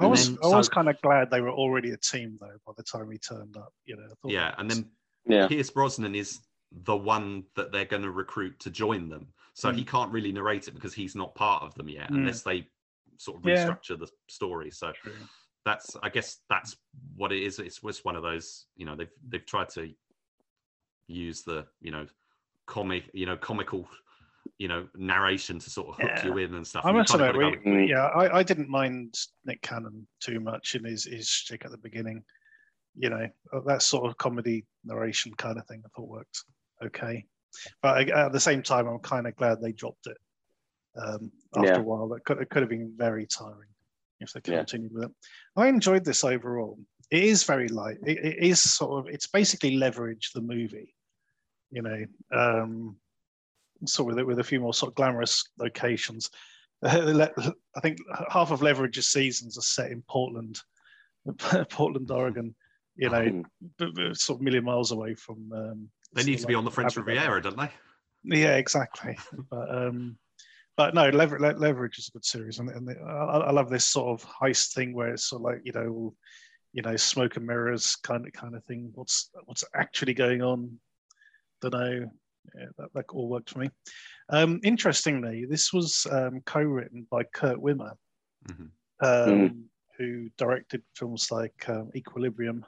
I 0.00 0.06
was 0.06 0.28
then, 0.28 0.38
I 0.42 0.56
was 0.56 0.68
kind 0.68 0.88
of 0.88 1.00
glad 1.02 1.30
they 1.30 1.40
were 1.40 1.52
already 1.52 1.90
a 1.90 1.96
team 1.96 2.38
though 2.40 2.56
by 2.66 2.72
the 2.76 2.82
time 2.82 3.10
he 3.10 3.18
turned 3.18 3.56
up. 3.56 3.72
You 3.84 3.96
know. 3.96 4.08
yeah, 4.24 4.54
and 4.58 4.70
then 4.70 4.90
yeah. 5.26 5.46
Pierce 5.46 5.70
Brosnan 5.70 6.14
is 6.14 6.40
the 6.72 6.96
one 6.96 7.44
that 7.56 7.72
they're 7.72 7.84
going 7.84 8.02
to 8.02 8.10
recruit 8.10 8.58
to 8.60 8.70
join 8.70 9.08
them, 9.08 9.28
so 9.54 9.70
mm. 9.70 9.76
he 9.76 9.84
can't 9.84 10.10
really 10.12 10.32
narrate 10.32 10.68
it 10.68 10.74
because 10.74 10.94
he's 10.94 11.14
not 11.14 11.34
part 11.34 11.62
of 11.62 11.74
them 11.74 11.88
yet, 11.88 12.10
mm. 12.10 12.16
unless 12.16 12.42
they 12.42 12.66
sort 13.18 13.38
of 13.38 13.42
restructure 13.42 13.90
yeah. 13.90 13.96
the 14.00 14.08
story. 14.28 14.70
So. 14.70 14.92
True. 15.02 15.12
That's, 15.66 15.94
I 16.02 16.08
guess, 16.08 16.38
that's 16.48 16.74
what 17.16 17.32
it 17.32 17.42
is. 17.42 17.58
It's 17.58 17.80
just 17.82 18.02
one 18.02 18.16
of 18.16 18.22
those, 18.22 18.64
you 18.76 18.86
know, 18.86 18.96
they've 18.96 19.12
they've 19.28 19.44
tried 19.44 19.68
to 19.74 19.90
use 21.06 21.42
the, 21.42 21.66
you 21.82 21.90
know, 21.90 22.06
comic, 22.66 23.10
you 23.12 23.26
know, 23.26 23.36
comical 23.36 23.86
you 24.58 24.68
know 24.68 24.86
narration 24.94 25.58
to 25.58 25.70
sort 25.70 25.88
of 25.88 25.96
hook 25.96 26.10
yeah. 26.16 26.26
you 26.26 26.38
in 26.38 26.54
and 26.54 26.66
stuff. 26.66 26.84
I 26.84 26.92
must 26.92 27.14
admit, 27.14 27.36
we, 27.36 27.58
we, 27.64 27.90
yeah, 27.90 28.06
I, 28.06 28.38
I, 28.38 28.42
didn't 28.42 28.68
mind 28.68 29.14
Nick 29.44 29.62
Cannon 29.62 30.06
too 30.20 30.40
much 30.40 30.74
in 30.74 30.84
his 30.84 31.04
his 31.04 31.28
shtick 31.28 31.64
at 31.64 31.70
the 31.70 31.78
beginning. 31.78 32.22
You 32.96 33.10
know 33.10 33.26
uh, 33.52 33.60
that 33.66 33.82
sort 33.82 34.06
of 34.06 34.16
comedy 34.18 34.66
narration 34.84 35.32
kind 35.34 35.58
of 35.58 35.66
thing. 35.66 35.82
I 35.84 35.88
thought 35.96 36.08
worked 36.08 36.44
okay, 36.84 37.24
but 37.82 38.10
at 38.10 38.32
the 38.32 38.40
same 38.40 38.62
time, 38.62 38.86
I'm 38.86 38.98
kind 38.98 39.26
of 39.26 39.36
glad 39.36 39.60
they 39.60 39.72
dropped 39.72 40.06
it 40.06 40.18
um, 41.02 41.32
after 41.56 41.72
yeah. 41.72 41.78
a 41.78 41.82
while. 41.82 42.08
That 42.08 42.24
could, 42.24 42.38
it 42.42 42.50
could 42.50 42.62
have 42.62 42.70
been 42.70 42.92
very 42.96 43.26
tiring 43.26 43.68
if 44.20 44.32
they 44.32 44.40
continued 44.40 44.92
yeah. 44.92 45.00
with 45.00 45.08
it. 45.08 45.16
I 45.56 45.68
enjoyed 45.68 46.04
this 46.04 46.24
overall. 46.24 46.78
It 47.10 47.24
is 47.24 47.44
very 47.44 47.68
light. 47.68 47.96
It, 48.04 48.18
it 48.18 48.38
is 48.42 48.60
sort 48.60 48.98
of. 48.98 49.12
It's 49.12 49.26
basically 49.26 49.76
leverage 49.76 50.32
the 50.34 50.42
movie. 50.42 50.94
You 51.70 51.82
know. 51.82 52.04
Um, 52.30 52.96
sort 53.86 54.18
of 54.18 54.26
with 54.26 54.38
a 54.38 54.44
few 54.44 54.60
more 54.60 54.74
sort 54.74 54.90
of 54.90 54.96
glamorous 54.96 55.44
locations. 55.58 56.30
I 56.82 57.30
think 57.82 57.98
half 58.30 58.50
of 58.50 58.60
Leverage's 58.60 59.08
seasons 59.08 59.58
are 59.58 59.62
set 59.62 59.90
in 59.90 60.02
Portland, 60.08 60.58
Portland, 61.70 62.10
Oregon. 62.10 62.54
You 62.96 63.08
know, 63.08 63.44
mm. 63.80 64.16
sort 64.16 64.38
of 64.38 64.42
million 64.42 64.64
miles 64.64 64.92
away 64.92 65.14
from 65.14 65.50
um, 65.54 65.88
They 66.12 66.24
need 66.24 66.40
to 66.40 66.46
be 66.46 66.54
on 66.54 66.64
the 66.64 66.70
French 66.70 66.96
Riviera, 66.96 67.40
don't 67.40 67.56
they? 67.56 67.70
Yeah, 68.24 68.56
exactly. 68.56 69.16
but 69.50 69.74
um, 69.74 70.18
but 70.76 70.94
no, 70.94 71.08
Lever- 71.10 71.38
Le- 71.38 71.58
Leverage 71.58 71.98
is 71.98 72.08
a 72.08 72.12
good 72.12 72.24
series, 72.24 72.58
and, 72.58 72.68
and 72.70 72.88
I, 73.06 73.12
I 73.12 73.50
love 73.52 73.70
this 73.70 73.86
sort 73.86 74.20
of 74.20 74.28
heist 74.28 74.72
thing 74.74 74.94
where 74.94 75.12
it's 75.12 75.28
sort 75.28 75.40
of 75.40 75.44
like 75.44 75.60
you 75.64 75.72
know, 75.72 76.14
you 76.72 76.82
know, 76.82 76.96
smoke 76.96 77.36
and 77.36 77.46
mirrors 77.46 77.96
kind 77.96 78.26
of 78.26 78.32
kind 78.32 78.54
of 78.54 78.64
thing. 78.64 78.90
What's 78.94 79.30
what's 79.44 79.64
actually 79.74 80.14
going 80.14 80.42
on? 80.42 80.78
Don't 81.60 81.74
know. 81.74 82.10
Yeah, 82.54 82.66
that, 82.78 82.92
that 82.94 83.04
all 83.12 83.28
worked 83.28 83.50
for 83.50 83.60
me. 83.60 83.70
Um, 84.30 84.60
interestingly, 84.64 85.44
this 85.48 85.72
was 85.72 86.06
um, 86.10 86.40
co-written 86.46 87.06
by 87.10 87.22
Kurt 87.24 87.58
Wimmer, 87.58 87.92
Mhm. 88.48 88.70
um, 89.02 89.28
Mm. 89.50 89.64
who 89.98 90.30
directed 90.36 90.82
films 90.94 91.30
like 91.30 91.68
um, 91.68 91.90
Equilibrium. 91.94 92.64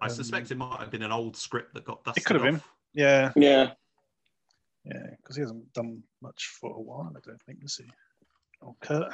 I 0.00 0.06
Um, 0.06 0.10
suspect 0.10 0.50
it 0.50 0.56
might 0.56 0.80
have 0.80 0.90
been 0.90 1.02
an 1.02 1.12
old 1.12 1.36
script 1.36 1.74
that 1.74 1.84
got 1.84 2.02
dusted 2.04 2.24
could 2.24 2.36
have 2.36 2.44
been. 2.44 2.60
Yeah, 2.92 3.32
Yeah. 3.36 3.74
yeah, 4.84 5.10
because 5.16 5.36
he 5.36 5.42
hasn't 5.42 5.72
done 5.72 6.02
much 6.20 6.48
for 6.60 6.74
a 6.74 6.80
while. 6.80 7.12
I 7.16 7.20
don't 7.20 7.42
think, 7.44 7.62
has 7.62 7.76
he? 7.76 7.88
Oh, 8.60 8.76
Kurt. 8.80 9.12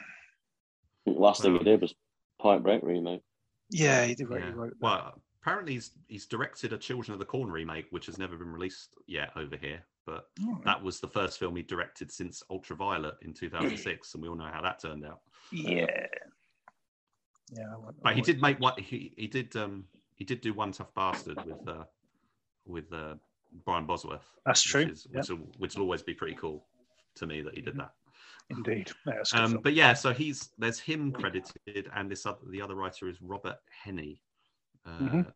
Last 1.06 1.42
thing 1.42 1.56
he 1.56 1.64
did 1.64 1.80
was 1.80 1.94
Point 2.40 2.62
Break 2.62 2.82
remake. 2.82 3.22
Yeah, 3.70 4.04
he 4.04 4.14
did. 4.14 4.28
Write, 4.30 4.40
Yeah. 4.40 4.48
he 4.48 4.54
wrote 4.54 4.70
that. 4.70 4.80
Well, 4.80 5.22
apparently 5.48 5.74
he's 5.74 5.90
he's 6.08 6.26
directed 6.26 6.72
a 6.72 6.78
Children 6.78 7.14
of 7.14 7.18
the 7.18 7.24
Corn 7.24 7.50
remake, 7.50 7.86
which 7.90 8.06
has 8.06 8.18
never 8.18 8.36
been 8.36 8.52
released 8.52 8.90
yet 9.06 9.30
over 9.36 9.56
here. 9.56 9.82
But 10.04 10.26
right. 10.40 10.64
that 10.64 10.82
was 10.82 11.00
the 11.00 11.08
first 11.08 11.38
film 11.38 11.56
he 11.56 11.62
directed 11.62 12.10
since 12.10 12.42
Ultraviolet 12.50 13.14
in 13.22 13.34
2006, 13.34 14.14
and 14.14 14.22
we 14.22 14.28
all 14.28 14.36
know 14.36 14.50
how 14.52 14.62
that 14.62 14.80
turned 14.80 15.04
out. 15.04 15.20
Yeah. 15.52 15.86
Yeah. 17.50 17.74
But 18.02 18.14
he 18.14 18.20
did 18.20 18.40
make 18.42 18.58
what 18.58 18.78
he 18.78 19.14
he 19.16 19.26
did 19.26 19.56
um 19.56 19.84
he 20.16 20.24
did 20.24 20.40
do 20.40 20.52
One 20.52 20.72
Tough 20.72 20.94
Bastard 20.94 21.38
with 21.44 21.66
uh 21.66 21.84
with 22.66 22.92
uh 22.92 23.14
Brian 23.64 23.86
Bosworth. 23.86 24.28
That's 24.44 24.64
which 24.64 24.70
true, 24.70 24.92
Is, 24.92 25.06
which, 25.10 25.30
will, 25.30 25.48
which 25.56 25.74
will 25.74 25.82
always 25.82 26.02
be 26.02 26.12
pretty 26.12 26.34
cool 26.34 26.66
to 27.16 27.26
me 27.26 27.40
that 27.40 27.54
he 27.54 27.62
did 27.62 27.78
that. 27.78 27.92
Indeed. 28.50 28.90
Yeah, 29.06 29.14
it's 29.20 29.32
a 29.32 29.36
good 29.36 29.44
Um, 29.44 29.60
but 29.62 29.74
yeah, 29.74 29.94
so 29.94 30.12
he's 30.12 30.50
there's 30.58 30.78
him 30.78 31.12
credited, 31.12 31.90
and 31.94 32.10
this 32.10 32.26
other 32.26 32.38
the 32.50 32.60
other 32.60 32.74
writer 32.74 33.08
is 33.08 33.20
Robert 33.22 33.58
Henny, 33.70 34.20
uh, 34.88 34.98
Mhm. 35.00 35.32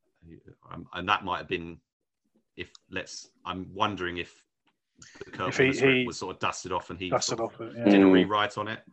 um, 0.70 0.88
and 0.94 1.08
that 1.08 1.24
might 1.24 1.38
have 1.38 1.48
been 1.48 1.80
if 2.56 2.70
let's. 2.90 3.28
I'm 3.44 3.72
wondering 3.74 4.18
if 4.18 4.44
the 5.24 5.30
Kurt 5.32 5.48
If 5.48 5.58
he- 5.80 5.98
he 6.00 6.06
was 6.06 6.18
sort 6.18 6.34
of 6.36 6.40
dusted 6.40 6.70
off 6.72 6.90
and 6.90 6.98
he 6.98 7.08
Dusted 7.10 7.38
sort 7.38 7.52
of 7.54 7.60
off 7.60 7.66
it. 7.66 7.76
Yeah. 7.76 7.84
did 7.88 8.02
a 8.02 8.04
Mm. 8.04 8.12
rewrite 8.12 8.58
on 8.58 8.68
it, 8.68 8.84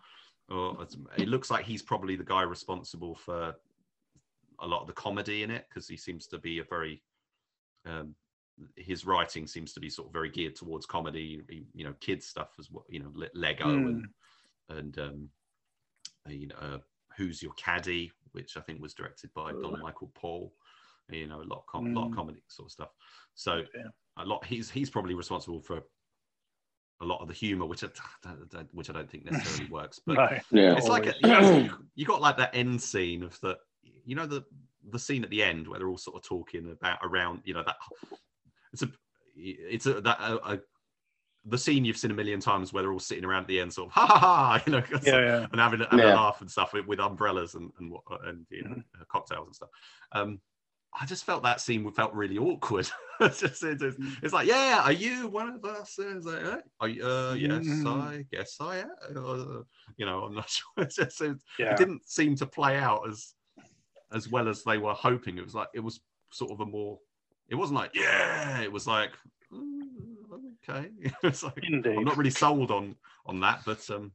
or 0.50 0.88
it 1.18 1.28
looks 1.28 1.52
like 1.52 1.66
he's 1.66 1.82
probably 1.84 2.16
the 2.16 2.24
guy 2.24 2.42
responsible 2.42 3.16
for 3.16 3.56
a 4.60 4.68
lot 4.68 4.82
of 4.82 4.88
the 4.88 4.94
comedy 4.94 5.44
in 5.44 5.52
it 5.52 5.68
because 5.70 5.88
he 5.88 5.96
seems 5.98 6.28
to 6.28 6.38
be 6.38 6.60
a 6.60 6.64
very 6.64 7.04
um, 7.86 8.16
his 8.76 9.06
writing 9.06 9.48
seems 9.48 9.72
to 9.74 9.80
be 9.80 9.90
sort 9.90 10.08
of 10.08 10.14
very 10.14 10.30
geared 10.30 10.54
towards 10.56 10.86
comedy, 10.86 11.42
you 11.74 11.86
know, 11.86 11.94
kids 12.02 12.26
stuff 12.28 12.54
as 12.60 12.70
well, 12.70 12.86
you 12.90 13.00
know, 13.00 13.10
Le- 13.14 13.30
Lego 13.34 13.70
and 13.70 14.08
and 14.68 15.00
um, 15.00 15.30
uh, 16.28 16.32
you 16.32 16.48
know, 16.48 16.56
uh, 16.58 16.80
Who's 17.16 17.42
Your 17.42 17.54
Caddy, 17.54 18.12
which 18.34 18.58
I 18.58 18.62
think 18.62 18.82
was 18.82 18.94
directed 18.94 19.32
by 19.34 19.52
Don 19.52 19.80
Michael 19.82 20.12
Paul. 20.16 20.54
You 21.12 21.28
know, 21.28 21.42
a 21.42 21.44
lot 21.44 21.60
of 21.60 21.66
com- 21.66 21.94
lot 21.94 22.06
of 22.06 22.12
Mm. 22.12 22.16
comedy 22.16 22.44
sort 22.48 22.68
of 22.68 22.72
stuff. 22.72 22.90
So 23.34 23.64
Yeah. 23.76 23.88
a 24.18 24.26
lot 24.26 24.46
he's 24.46 24.70
he's 24.70 24.90
probably 24.92 25.16
responsible 25.16 25.60
for 25.62 25.82
a 27.02 27.06
lot 27.06 27.22
of 27.22 27.28
the 27.30 27.34
humor, 27.34 27.66
which 27.66 27.84
I, 27.84 27.88
which 28.74 28.90
I 28.90 28.94
don't 28.94 29.10
think 29.10 29.26
necessarily 29.26 29.72
works. 29.72 30.00
But 30.06 30.16
No. 30.16 30.30
Yeah. 30.52 30.76
it's 30.78 30.88
like 30.88 31.08
a, 31.08 31.14
you, 31.24 31.30
know, 31.30 31.70
you 31.96 32.06
got 32.06 32.22
like 32.22 32.38
that 32.38 32.54
end 32.54 32.82
scene 32.82 33.24
of 33.24 33.40
the 33.42 33.58
you 33.82 34.16
know 34.16 34.26
the 34.28 34.44
the 34.92 35.00
scene 35.00 35.24
at 35.24 35.30
the 35.30 35.42
end 35.44 35.68
where 35.68 35.80
they're 35.80 35.90
all 35.90 35.98
sort 35.98 36.18
of 36.18 36.24
talking 36.24 36.70
about 36.72 37.00
around 37.04 37.42
you 37.46 37.54
know 37.54 37.64
that 37.64 37.76
it's 38.74 38.84
a 38.84 38.90
it's 39.36 39.86
a 39.86 40.02
that 40.02 40.20
a, 40.20 40.54
a 40.54 40.60
the 41.46 41.58
scene 41.58 41.86
you've 41.86 41.98
seen 41.98 42.12
a 42.12 42.14
million 42.14 42.40
times 42.40 42.74
where 42.74 42.84
they're 42.84 42.92
all 42.92 43.00
sitting 43.00 43.24
around 43.26 43.42
at 43.44 43.48
the 43.48 43.60
end 43.60 43.74
sort 43.74 43.88
of 43.88 43.94
ha 43.94 44.06
ha 44.06 44.18
ha 44.20 44.64
you 44.68 44.72
know 44.74 44.84
Yeah, 45.04 45.20
yeah. 45.22 45.48
and 45.52 45.60
having, 45.60 45.82
a- 45.82 45.86
having 45.86 46.00
Yeah. 46.00 46.14
a 46.14 46.16
laugh 46.16 46.42
and 46.42 46.52
stuff 46.52 46.74
with, 46.74 46.86
with 46.86 47.00
umbrellas 47.00 47.56
and 47.56 47.72
and, 47.80 47.94
and 48.26 48.46
you 48.50 48.64
know 48.64 48.70
Mm-hmm. 48.72 49.02
uh, 49.02 49.06
cocktails 49.10 49.48
and 49.48 49.56
stuff 49.56 49.70
um 50.12 50.40
I 51.00 51.06
just 51.06 51.24
felt 51.24 51.44
that 51.44 51.62
scene 51.62 51.90
felt 51.92 52.16
really 52.16 52.40
awkward. 52.40 52.90
it's, 53.20 53.42
just, 53.42 53.64
it's, 53.64 53.84
it's, 53.84 53.96
Mm. 53.98 54.12
it's 54.24 54.34
like, 54.34 54.48
yeah, 54.48 54.82
are 54.84 54.92
you 54.92 55.28
one 55.28 55.48
of 55.50 55.64
us? 55.64 55.96
And 56.00 56.18
It's 56.18 56.26
like, 56.26 56.44
eh? 56.44 56.58
are 56.80 56.88
you, 56.88 57.06
uh, 57.06 57.34
yes, 57.34 57.64
Mm. 57.64 58.02
I 58.02 58.26
guess 58.32 58.58
I 58.60 58.78
am. 58.78 58.90
Uh, 59.16 59.62
you 59.98 60.08
know, 60.08 60.24
I'm 60.24 60.34
not 60.34 60.50
sure. 60.58 60.66
It's 60.78 60.96
just, 60.96 61.22
it, 61.22 61.38
Yeah. 61.60 61.74
it 61.74 61.78
didn't 61.78 62.10
seem 62.10 62.36
to 62.38 62.48
play 62.48 62.76
out 62.78 63.08
as 63.08 63.36
as 64.12 64.30
well 64.30 64.48
as 64.50 64.64
they 64.64 64.80
were 64.80 64.96
hoping. 64.96 65.38
It 65.38 65.44
was 65.44 65.54
like 65.54 65.68
it 65.76 65.80
was 65.80 66.02
sort 66.32 66.50
of 66.52 66.60
a 66.62 66.66
more. 66.66 66.98
It 67.50 67.56
wasn't 67.56 67.78
like 67.82 67.92
yeah. 67.94 68.60
It 68.62 68.72
was 68.72 68.88
like 68.88 69.12
mm, 69.54 70.09
okay. 70.68 70.90
it's 71.24 71.44
like 71.44 71.60
Indeed. 71.64 71.98
I'm 71.98 72.04
not 72.04 72.18
really 72.18 72.30
sold 72.30 72.72
on 72.72 72.96
on 73.26 73.40
that, 73.42 73.62
but 73.66 73.88
um, 73.90 74.12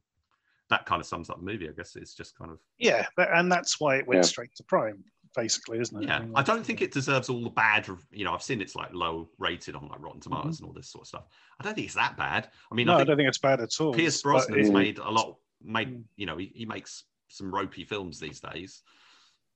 that 0.69 0.85
kind 0.85 0.99
of 0.99 1.05
sums 1.05 1.29
up 1.29 1.37
the 1.39 1.45
movie. 1.45 1.69
I 1.69 1.71
guess 1.73 1.95
it's 1.95 2.13
just 2.15 2.37
kind 2.37 2.51
of 2.51 2.59
Yeah, 2.77 3.05
but- 3.15 3.29
and 3.33 3.51
that's 3.51 3.79
why 3.79 3.97
it 3.97 4.07
went 4.07 4.19
Yeah. 4.23 4.27
straight 4.27 4.53
to 4.55 4.63
Prime, 4.63 5.03
basically, 5.35 5.79
isn't 5.79 6.03
it? 6.03 6.07
yeah. 6.07 6.19
mean, 6.19 6.31
I 6.35 6.41
don't 6.41 6.65
think 6.65 6.81
it 6.81 6.91
deserves 6.91 7.29
all 7.29 7.43
the 7.43 7.49
bad. 7.51 7.87
You 8.11 8.25
know, 8.25 8.33
I've 8.33 8.41
seen 8.43 8.61
it's 8.61 8.75
like 8.75 8.93
low 8.93 9.29
rated 9.37 9.75
on 9.75 9.87
like 9.87 9.99
Rotten 10.01 10.19
Mm-hmm. 10.19 10.29
Tomatoes 10.31 10.59
and 10.59 10.67
all 10.67 10.73
this 10.73 10.89
sort 10.89 11.03
of 11.03 11.07
stuff. 11.07 11.25
I 11.59 11.63
don't 11.63 11.75
think 11.75 11.85
it's 11.85 11.95
that 11.95 12.17
bad. 12.17 12.49
I 12.71 12.75
mean, 12.75 12.87
No, 12.87 12.93
I 12.97 13.01
I, 13.01 13.03
don't 13.03 13.17
think 13.17 13.29
it's 13.29 13.37
bad 13.37 13.61
at 13.61 13.69
all. 13.79 13.93
Pierce 13.93 14.21
Brosnan's 14.21 14.69
it- 14.69 14.73
made 14.73 14.97
a 14.99 15.09
lot. 15.09 15.35
Made 15.63 15.89
Mm. 15.89 16.03
you 16.17 16.25
know 16.25 16.37
he, 16.37 16.51
he 16.53 16.65
makes 16.65 17.05
some 17.29 17.53
ropey 17.53 17.83
films 17.85 18.19
these 18.19 18.39
days, 18.39 18.83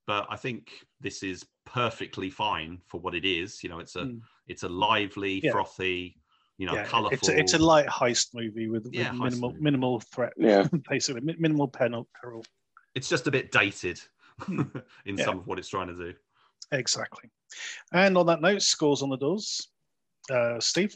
but 0.08 0.26
I 0.30 0.38
think 0.38 0.72
this 1.00 1.22
is 1.24 1.46
perfectly 1.66 2.30
fine 2.32 2.80
for 2.88 3.00
what 3.00 3.14
it 3.14 3.26
is. 3.26 3.64
You 3.64 3.70
know, 3.70 3.80
it's 3.80 3.96
a 3.96 4.06
Mm. 4.06 4.22
it's 4.48 4.64
a 4.64 4.70
lively, 4.70 5.42
Yeah. 5.44 5.52
frothy, 5.52 6.18
you 6.60 6.68
know, 6.68 6.74
yeah, 6.76 6.84
colourful. 6.86 7.14
It's 7.18 7.30
a, 7.30 7.40
it's 7.40 7.54
a 7.56 7.58
light 7.58 7.88
heist 7.88 8.36
movie 8.36 8.68
with, 8.70 8.84
with 8.84 8.94
Yeah, 8.94 9.12
minimal 9.14 9.50
movie. 9.52 9.64
minimal 9.64 10.00
threat, 10.02 10.34
Yeah. 10.38 10.68
basically 10.90 11.22
minimal 11.40 11.68
peril. 11.70 12.06
it's 12.94 13.10
just 13.10 13.26
a 13.28 13.32
bit 13.32 13.52
dated 13.52 14.00
in 14.48 14.72
Yeah. 15.06 15.24
some 15.26 15.40
of 15.40 15.48
what 15.48 15.58
it's 15.58 15.70
trying 15.70 15.88
to 15.88 15.96
do. 15.96 16.14
Exactly. 16.72 17.30
And 17.94 18.16
on 18.18 18.28
that 18.28 18.42
note, 18.42 18.62
scores 18.62 19.02
on 19.02 19.10
the 19.10 19.18
doors. 19.18 19.70
Uh, 20.30 20.60
Steve 20.60 20.96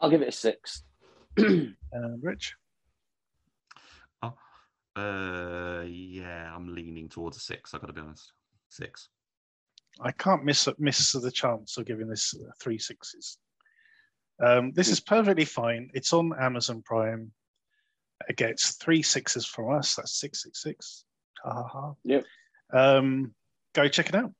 I'll 0.00 0.10
give 0.10 0.22
it 0.22 0.28
a 0.28 0.32
six. 0.32 0.82
and 1.36 1.76
Rich. 2.22 2.54
Uh, 4.94 5.84
yeah, 5.86 6.54
I'm 6.54 6.74
leaning 6.74 7.08
towards 7.08 7.38
a 7.38 7.40
six. 7.40 7.72
I 7.72 7.78
got 7.78 7.86
to 7.86 7.92
be 7.94 8.02
honest, 8.02 8.32
six. 8.68 9.08
I 10.02 10.10
can't 10.12 10.44
miss 10.44 10.68
miss 10.78 11.12
the 11.12 11.30
chance 11.30 11.78
of 11.78 11.86
giving 11.86 12.08
this 12.08 12.34
uh, 12.34 12.50
three 12.60 12.78
sixes. 12.78 13.38
Um, 14.44 14.72
this 14.72 14.88
is 14.88 14.98
perfectly 14.98 15.44
fine. 15.44 15.88
It's 15.94 16.12
on 16.12 16.32
Amazon 16.36 16.82
Prime. 16.84 17.30
It 18.28 18.36
gets 18.36 18.74
three 18.74 19.00
sixes 19.00 19.46
from 19.46 19.72
us. 19.72 19.94
That's 19.94 20.18
six 20.18 20.42
six 20.42 20.60
six. 20.60 21.04
Ha 21.44 21.52
ha 21.52 21.68
ha. 21.68 21.92
Yep. 22.02 22.24
Um, 22.72 23.34
go 23.72 23.86
check 23.86 24.08
it 24.08 24.16
out. 24.16 24.32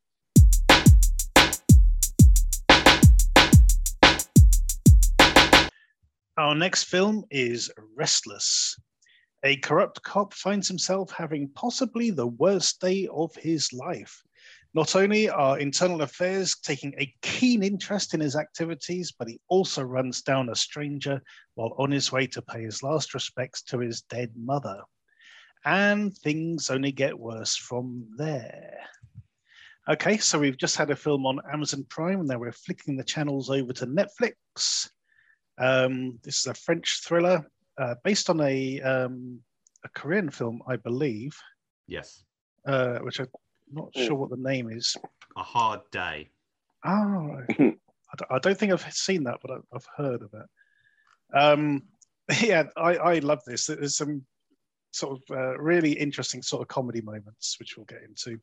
Our 6.37 6.57
next 6.57 6.85
film 6.85 7.25
is 7.31 7.71
Restless. 7.97 8.77
A 9.45 9.57
corrupt 9.59 10.03
cop 10.03 10.35
finds 10.35 10.67
himself 10.67 11.13
having 11.13 11.49
possibly 11.55 12.11
the 12.11 12.27
worst 12.27 12.81
day 12.81 13.07
of 13.13 13.33
his 13.37 13.73
life. 13.73 14.21
Not 14.75 14.97
only 14.97 15.29
are 15.29 15.59
internal 15.59 16.01
affairs 16.01 16.57
taking 16.57 16.95
a 16.99 17.13
keen 17.21 17.63
interest 17.63 18.15
in 18.15 18.21
his 18.21 18.37
activities, 18.37 19.13
but 19.13 19.29
he 19.29 19.39
also 19.49 19.83
runs 19.83 20.23
down 20.23 20.49
a 20.49 20.57
stranger 20.57 21.21
while 21.55 21.75
on 21.79 21.91
his 21.91 22.11
way 22.11 22.27
to 22.29 22.41
pay 22.41 22.63
his 22.63 22.83
last 22.83 23.13
respects 23.13 23.63
to 23.65 23.81
his 23.81 24.01
dead 24.03 24.33
mother. 24.35 24.83
And 25.65 26.17
things 26.17 26.71
only 26.71 26.91
get 26.91 27.19
worse 27.19 27.55
from 27.55 28.07
there. 28.17 28.79
Okay, 29.89 30.17
so 30.17 30.39
we've 30.39 30.57
just 30.57 30.77
had 30.77 30.91
a 30.91 30.97
film 30.97 31.27
on 31.27 31.41
Amazon 31.53 31.85
Prime, 31.89 32.21
and 32.21 32.29
now 32.29 32.39
we're 32.39 32.53
flicking 32.53 32.97
the 32.97 33.05
channels 33.05 33.51
over 33.51 33.73
to 33.75 33.87
Netflix. 33.87 34.89
Um, 35.59 36.19
this 36.23 36.39
is 36.39 36.47
a 36.47 36.55
French 36.55 37.03
thriller 37.05 37.47
uh, 37.79 37.97
based 38.05 38.31
on 38.31 38.41
a 38.41 38.81
um, 38.81 39.41
a 39.85 39.89
Korean 39.89 40.31
film, 40.31 40.63
I 40.67 40.77
believe, 40.77 41.37
Yes, 41.89 42.25
uh, 42.67 42.99
which 43.01 43.21
I'm 43.21 43.27
not 43.73 43.91
Yeah. 43.95 44.07
sure 44.07 44.15
what 44.17 44.31
the 44.31 44.37
name 44.37 44.71
is. 44.71 44.97
a 45.37 45.43
hard 45.43 45.81
day. 45.91 46.29
Oh, 46.85 47.41
I 47.51 47.55
don't- 47.57 48.31
I 48.31 48.39
don't 48.39 48.59
think 48.59 48.73
I've 48.73 48.93
seen 48.95 49.25
that, 49.25 49.39
but 49.41 49.51
I've, 49.51 49.65
I've 49.73 49.87
heard 49.97 50.23
of 50.23 50.35
it. 50.35 51.37
Um, 51.37 51.83
yeah, 52.43 52.65
I, 52.77 52.97
I 52.97 53.19
love 53.21 53.43
this. 53.47 53.67
There's 53.67 53.97
some 53.97 54.25
sort 54.93 55.19
of 55.31 55.37
uh, 55.37 55.59
really 55.59 55.93
interesting 55.93 56.43
sort 56.43 56.61
of 56.63 56.69
comedy 56.69 57.01
moments, 57.01 57.57
which 57.59 57.77
we'll 57.77 57.87
get 57.87 58.03
into. 58.03 58.39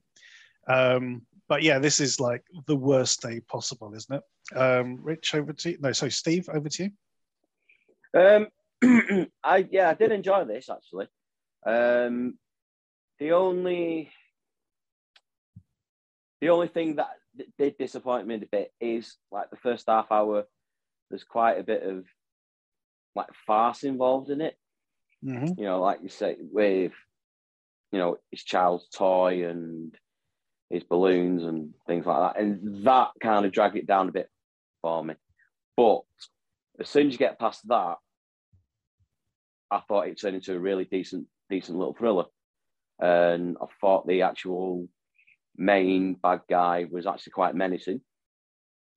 Um, 0.68 1.22
but 1.48 1.62
yeah, 1.63 1.78
this 1.80 2.00
is 2.00 2.20
like 2.20 2.44
the 2.65 2.76
worst 2.76 3.22
day 3.22 3.39
possible, 3.42 3.94
isn't 3.96 4.15
it? 4.15 4.58
Um, 4.58 5.00
Rich, 5.04 5.36
over 5.36 5.54
to 5.54 5.70
you. 5.72 5.78
No, 5.80 5.92
sorry, 5.92 6.12
Steve, 6.12 6.50
over 6.52 6.70
to 6.70 6.84
you. 6.84 6.92
Um, 8.20 8.48
I 9.44 9.68
yeah, 9.70 9.89
I 9.89 9.94
did 9.94 10.12
enjoy 10.12 10.46
this 10.46 10.70
actually. 10.70 11.08
Um, 11.65 12.38
the 13.20 13.34
only 13.34 14.12
the 16.41 16.49
only 16.49 16.67
thing 16.67 16.95
that 16.95 17.10
did 17.58 17.78
disappoint 17.78 18.28
me 18.28 18.36
a 18.36 18.39
bit 18.39 18.73
is 18.80 19.15
like 19.32 19.49
the 19.49 19.58
first 19.58 19.86
half 19.88 20.12
hour. 20.12 20.45
There's 21.10 21.23
quite 21.23 21.60
a 21.60 21.63
bit 21.63 21.84
of 21.84 22.06
like 23.15 23.28
farce 23.45 23.84
involved 23.84 24.30
in 24.30 24.41
it. 24.41 24.58
Mm-hmm. 25.23 25.60
You 25.60 25.65
know, 25.65 25.82
like 25.82 25.99
you 26.02 26.10
say, 26.10 26.38
with 26.39 26.93
you 27.91 27.99
know 27.99 28.17
his 28.32 28.43
child's 28.43 28.88
toy 28.89 29.47
and 29.47 29.93
his 30.69 30.84
balloons 30.84 31.43
and 31.43 31.73
things 31.88 32.06
like 32.06 32.36
that, 32.36 32.41
and 32.41 32.86
that 32.86 33.10
kind 33.21 33.45
of 33.45 33.52
dragged 33.52 33.75
it 33.75 33.88
down 33.88 34.10
a 34.10 34.13
bit 34.13 34.30
for 34.82 35.04
me. 35.04 35.15
But 35.75 36.02
as 36.80 36.89
soon 36.89 37.08
as 37.08 37.13
you 37.13 37.19
get 37.19 37.39
past 37.39 37.67
that, 37.67 37.95
I 39.71 39.82
thought 39.88 40.08
it 40.08 40.19
turned 40.19 40.36
into 40.36 40.56
a 40.56 40.60
really 40.60 40.86
decent, 40.86 41.28
decent 41.49 41.78
little 41.78 41.93
thriller. 41.93 42.25
And 42.99 43.58
I 43.62 43.65
thought 43.80 44.08
the 44.08 44.23
actual 44.23 44.88
main 45.60 46.13
bad 46.13 46.41
guy 46.50 46.88
was 46.89 47.06
actually 47.06 47.32
quite 47.32 47.54
menacing. 47.54 48.02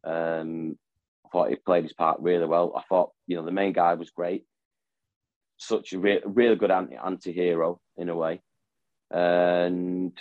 Um, 0.04 0.78
I 1.26 1.28
thought 1.28 1.50
he 1.50 1.56
played 1.56 1.84
his 1.84 1.92
part 1.92 2.20
really 2.20 2.46
well. 2.46 2.72
I 2.76 2.82
thought, 2.88 3.10
you 3.26 3.36
know, 3.36 3.44
the 3.44 3.50
main 3.50 3.72
guy 3.72 3.94
was 3.94 4.10
great. 4.10 4.44
Such 5.56 5.92
a 5.92 5.98
re- 5.98 6.22
really 6.24 6.56
good 6.56 6.70
anti 6.70 7.32
hero 7.32 7.80
in 7.96 8.08
a 8.08 8.16
way. 8.16 8.40
And 9.10 10.16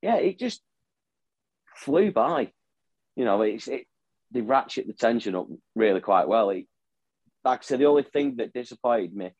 yeah, 0.00 0.16
it 0.16 0.38
just 0.38 0.62
flew 1.76 2.12
by. 2.12 2.52
You 3.16 3.24
know, 3.24 3.42
it's 3.42 3.68
it, 3.68 3.86
they 4.30 4.40
ratchet 4.40 4.86
the 4.86 4.92
tension 4.92 5.34
up 5.34 5.48
really 5.74 6.00
quite 6.00 6.28
well. 6.28 6.50
It, 6.50 6.66
like 7.44 7.60
I 7.60 7.62
said, 7.62 7.80
the 7.80 7.86
only 7.86 8.04
thing 8.04 8.36
that 8.36 8.52
disappointed 8.52 9.14
me 9.14 9.32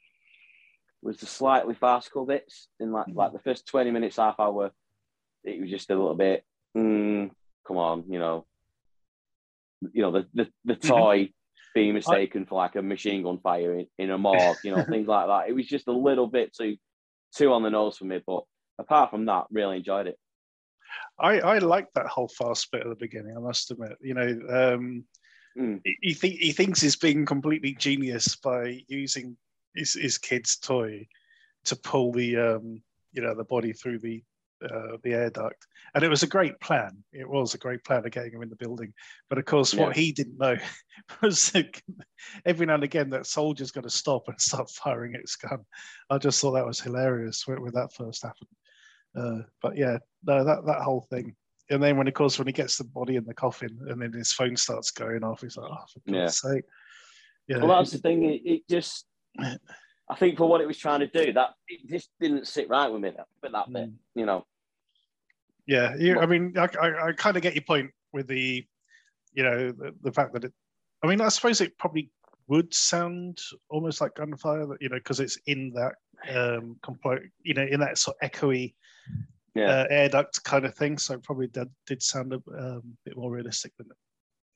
was 1.02 1.18
the 1.18 1.26
slightly 1.26 1.74
farcical 1.74 2.26
bits 2.26 2.68
in 2.78 2.92
like 2.92 3.06
like 3.12 3.32
the 3.32 3.38
first 3.38 3.66
20 3.68 3.90
minutes, 3.90 4.16
half 4.16 4.38
hour. 4.38 4.72
It 5.44 5.60
was 5.60 5.70
just 5.70 5.90
a 5.90 5.94
little 5.94 6.14
bit, 6.14 6.44
mm, 6.76 7.30
come 7.66 7.76
on, 7.76 8.04
you 8.08 8.18
know, 8.18 8.46
you 9.92 10.02
know, 10.02 10.12
the 10.12 10.26
the, 10.34 10.48
the 10.64 10.74
mm-hmm. 10.74 10.88
toy 10.88 11.32
being 11.74 11.94
mistaken 11.94 12.46
for 12.46 12.56
like 12.56 12.76
a 12.76 12.82
machine 12.82 13.22
gun 13.22 13.38
fire 13.38 13.78
in, 13.78 13.86
in 13.98 14.10
a 14.10 14.18
morgue, 14.18 14.56
you 14.64 14.74
know, 14.74 14.82
things 14.84 15.06
like 15.06 15.26
that. 15.26 15.48
It 15.48 15.54
was 15.54 15.66
just 15.66 15.88
a 15.88 15.92
little 15.92 16.26
bit 16.26 16.54
too 16.54 16.76
too 17.34 17.52
on 17.52 17.62
the 17.62 17.70
nose 17.70 17.96
for 17.96 18.04
me. 18.04 18.20
But 18.26 18.44
apart 18.78 19.10
from 19.10 19.26
that, 19.26 19.46
really 19.50 19.76
enjoyed 19.76 20.08
it. 20.08 20.18
I, 21.18 21.40
I 21.40 21.58
like 21.58 21.86
that 21.94 22.06
whole 22.06 22.28
fast 22.28 22.70
bit 22.72 22.82
at 22.82 22.88
the 22.88 22.96
beginning. 22.96 23.36
I 23.36 23.40
must 23.40 23.70
admit, 23.70 23.96
you 24.00 24.14
know, 24.14 24.74
um, 24.74 25.04
mm. 25.56 25.80
he, 25.84 25.96
he, 26.02 26.14
think, 26.14 26.34
he 26.40 26.50
thinks 26.50 26.80
he's 26.80 26.96
being 26.96 27.24
completely 27.24 27.74
genius 27.74 28.34
by 28.34 28.82
using 28.88 29.36
his, 29.76 29.92
his 29.92 30.18
kid's 30.18 30.56
toy 30.56 31.06
to 31.64 31.76
pull 31.76 32.12
the 32.12 32.36
um, 32.36 32.82
you 33.12 33.22
know 33.22 33.34
the 33.34 33.44
body 33.44 33.72
through 33.72 33.98
the 33.98 34.22
uh, 34.62 34.96
the 35.02 35.12
air 35.12 35.30
duct, 35.30 35.66
and 35.94 36.04
it 36.04 36.08
was 36.08 36.22
a 36.22 36.28
great 36.28 36.58
plan. 36.60 36.96
It 37.12 37.28
was 37.28 37.54
a 37.54 37.58
great 37.58 37.84
plan 37.84 38.04
of 38.04 38.10
getting 38.12 38.32
him 38.32 38.42
in 38.42 38.48
the 38.48 38.56
building, 38.56 38.92
but 39.28 39.38
of 39.38 39.44
course, 39.44 39.74
yeah. 39.74 39.84
what 39.84 39.96
he 39.96 40.12
didn't 40.12 40.38
know 40.38 40.56
was 41.22 41.50
that 41.50 41.80
every 42.44 42.66
now 42.66 42.74
and 42.74 42.84
again 42.84 43.10
that 43.10 43.26
soldier's 43.26 43.70
got 43.70 43.84
to 43.84 43.90
stop 43.90 44.28
and 44.28 44.40
start 44.40 44.70
firing 44.84 45.14
its 45.14 45.36
gun. 45.36 45.64
I 46.08 46.18
just 46.18 46.40
thought 46.40 46.52
that 46.52 46.66
was 46.66 46.80
hilarious 46.80 47.46
when, 47.46 47.60
when 47.62 47.72
that 47.74 47.92
first 47.92 48.22
happened. 48.22 48.48
Uh, 49.16 49.42
but 49.60 49.76
yeah, 49.76 49.98
no, 50.24 50.44
that 50.44 50.64
that 50.66 50.82
whole 50.82 51.06
thing. 51.10 51.34
And 51.70 51.82
then 51.82 51.96
when 51.96 52.08
of 52.08 52.14
course 52.14 52.38
when 52.38 52.48
he 52.48 52.52
gets 52.52 52.76
the 52.76 52.84
body 52.84 53.16
in 53.16 53.24
the 53.24 53.34
coffin 53.34 53.78
and 53.88 54.02
then 54.02 54.12
his 54.12 54.32
phone 54.32 54.56
starts 54.56 54.90
going 54.90 55.24
off, 55.24 55.40
he's 55.40 55.56
like, 55.56 55.70
oh, 55.70 55.84
for 55.92 56.00
God's 56.12 56.42
yeah. 56.44 56.52
sake. 56.52 56.64
Yeah. 57.50 57.58
Well, 57.58 57.78
that's 57.78 57.90
the 57.90 57.98
thing. 57.98 58.24
It, 58.24 58.42
it, 58.44 58.62
just, 58.68 59.06
I 60.10 60.16
think 60.16 60.36
for 60.36 60.48
what 60.48 60.60
it 60.60 60.66
was 60.66 60.76
trying 60.76 61.00
to 61.00 61.06
do, 61.06 61.32
that 61.34 61.50
it 61.68 61.88
just 61.88 62.10
didn't 62.20 62.48
sit 62.48 62.68
right 62.68 62.88
with 62.88 63.00
me. 63.00 63.10
That, 63.10 63.28
but 63.40 63.52
that 63.52 63.72
bit, 63.72 63.90
mm. 63.90 63.94
you 64.16 64.26
know. 64.26 64.44
Yeah, 65.66 65.94
you, 65.96 66.18
I 66.18 66.26
mean, 66.26 66.54
I, 66.58 66.68
I, 66.82 67.08
I 67.08 67.12
kind 67.12 67.36
of 67.36 67.44
get 67.44 67.54
your 67.54 67.62
point 67.62 67.92
with 68.12 68.26
the, 68.26 68.66
you 69.32 69.42
know, 69.44 69.70
the, 69.70 69.94
the 70.02 70.12
fact 70.12 70.32
that 70.32 70.44
it. 70.44 70.52
I 71.02 71.06
mean, 71.06 71.20
I 71.20 71.28
suppose 71.28 71.60
it 71.60 71.78
probably 71.78 72.10
would 72.48 72.74
sound 72.74 73.38
almost 73.68 74.00
like 74.00 74.16
gunfire, 74.16 74.66
you 74.80 74.88
know, 74.88 74.96
because 74.96 75.20
it's 75.20 75.38
in 75.46 75.72
that 75.74 75.94
um, 76.28 76.76
compl- 76.82 77.24
you 77.42 77.54
know, 77.54 77.62
in 77.62 77.78
that 77.78 77.96
sort 77.96 78.16
of 78.20 78.30
echoey 78.30 78.74
yeah. 79.54 79.70
uh, 79.70 79.86
air 79.90 80.08
duct 80.08 80.42
kind 80.42 80.66
of 80.66 80.74
thing. 80.74 80.98
So 80.98 81.18
probably 81.18 81.46
did, 81.46 81.68
did 81.86 82.02
sound 82.02 82.32
a 82.32 82.42
um, 82.58 82.96
bit 83.04 83.16
more 83.16 83.30
realistic 83.30 83.72
than 83.78 83.86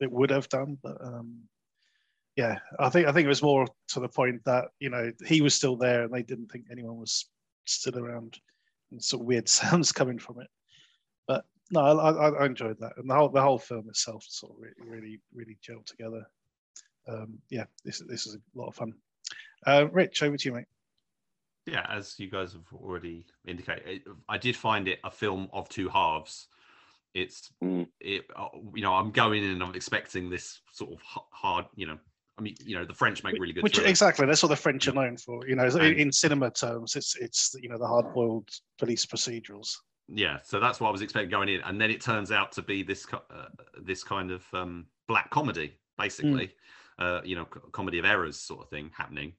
it 0.01 0.11
would 0.11 0.31
have 0.31 0.49
done. 0.49 0.77
But 0.83 1.01
um, 1.01 1.38
yeah, 2.37 2.59
I 2.79 2.88
think 2.88 3.07
I 3.07 3.12
think 3.12 3.27
it 3.27 3.29
was 3.29 3.42
more 3.42 3.66
to 3.88 4.01
the 4.01 4.09
point 4.09 4.44
that 4.44 4.66
you 4.81 4.90
know 4.90 5.12
he 5.27 5.40
was 5.40 5.55
still 5.55 5.77
there 5.77 6.03
and 6.03 6.12
they 6.12 6.23
didn't 6.23 6.51
think 6.51 6.66
anyone 6.70 6.99
was 6.99 7.29
still 7.64 7.99
around, 7.99 8.38
and 8.90 9.03
sort 9.03 9.23
of 9.23 9.27
weird 9.27 9.49
sounds 9.61 9.92
coming 9.92 10.18
from 10.18 10.40
it. 10.40 10.49
But 11.27 11.44
no, 11.70 11.81
I, 11.81 12.29
I, 12.29 12.47
enjoyed 12.47 12.79
that, 12.81 12.97
and 12.97 13.09
the 13.09 13.14
whole 13.14 13.29
the 13.29 13.42
whole 13.42 13.59
film 13.59 13.88
itself 13.88 14.25
sort 14.29 14.53
of 14.53 14.59
really 14.61 14.75
really, 14.90 15.20
really 15.35 15.59
gelled 15.66 15.87
together. 15.87 16.27
Um, 17.09 17.38
yeah, 17.51 17.64
this 17.85 18.03
this 18.09 18.27
is 18.27 18.35
a 18.35 18.59
lot 18.59 18.68
of 18.68 18.75
fun. 18.75 18.94
Uh, 19.66 19.87
Rich, 19.92 20.23
over 20.23 20.37
to 20.37 20.49
you, 20.49 20.55
mate 20.55 20.66
yeah, 21.66 21.87
as 21.88 22.18
you 22.18 22.31
guys 22.31 22.53
have 22.53 22.66
already 22.75 23.27
indicated, 23.47 24.03
I 24.29 24.38
did 24.38 24.57
find 24.57 24.87
it 24.87 24.99
a 25.03 25.11
film 25.11 25.49
of 25.53 25.68
two 25.68 25.88
halves. 25.88 26.49
It's 27.14 27.51
mm. 27.62 27.87
it, 28.01 28.25
uh, 28.37 28.49
you 28.75 28.83
know, 28.83 28.94
I'm 28.94 29.12
going 29.12 29.44
in 29.44 29.51
and 29.51 29.62
I'm 29.62 29.75
expecting 29.75 30.29
this 30.29 30.61
sort 30.73 30.92
of 30.92 30.99
hard, 31.31 31.66
you 31.75 31.87
know, 31.87 31.99
I 32.37 32.42
mean, 32.42 32.57
you 32.64 32.77
know, 32.77 32.85
the 32.85 32.94
French 32.94 33.23
make 33.23 33.35
really 33.35 33.53
good. 33.53 33.62
Which 33.62 33.79
exactly, 33.79 34.27
that's 34.27 34.42
what 34.42 34.49
the 34.49 34.57
French 34.57 34.88
are 34.88 34.92
known 34.92 35.16
for. 35.16 35.47
You 35.47 35.55
know, 35.55 35.66
in, 35.66 35.94
in 35.94 36.12
cinema 36.12 36.51
terms, 36.51 36.97
it's 36.97 37.16
it's 37.16 37.55
you 37.61 37.68
know 37.68 37.79
the 37.79 37.87
hard-boiled 37.87 38.49
police 38.79 39.07
procedurals. 39.07 39.70
Yeah, 40.09 40.38
so 40.42 40.61
that's 40.61 40.81
what 40.81 40.88
I 40.88 40.90
was 40.90 41.01
expecting 41.01 41.31
going 41.31 41.49
in, 41.49 41.61
and 41.62 41.81
then 41.81 41.90
it 41.90 42.01
turns 42.01 42.33
out 42.33 42.53
to 42.53 42.62
be 42.62 42.83
this 42.83 43.07
uh, 43.12 43.44
this 43.83 44.03
kind 44.03 44.31
of 44.33 44.44
um, 44.53 44.87
black 45.07 45.31
comedy, 45.31 45.79
basically, 45.97 46.51
mm. 47.01 47.18
uh, 47.18 47.23
you 47.25 47.37
know, 47.37 47.44
comedy 47.44 48.01
of 48.01 48.05
errors 48.05 48.40
sort 48.40 48.62
of 48.62 48.68
thing 48.68 48.90
happening 48.97 49.33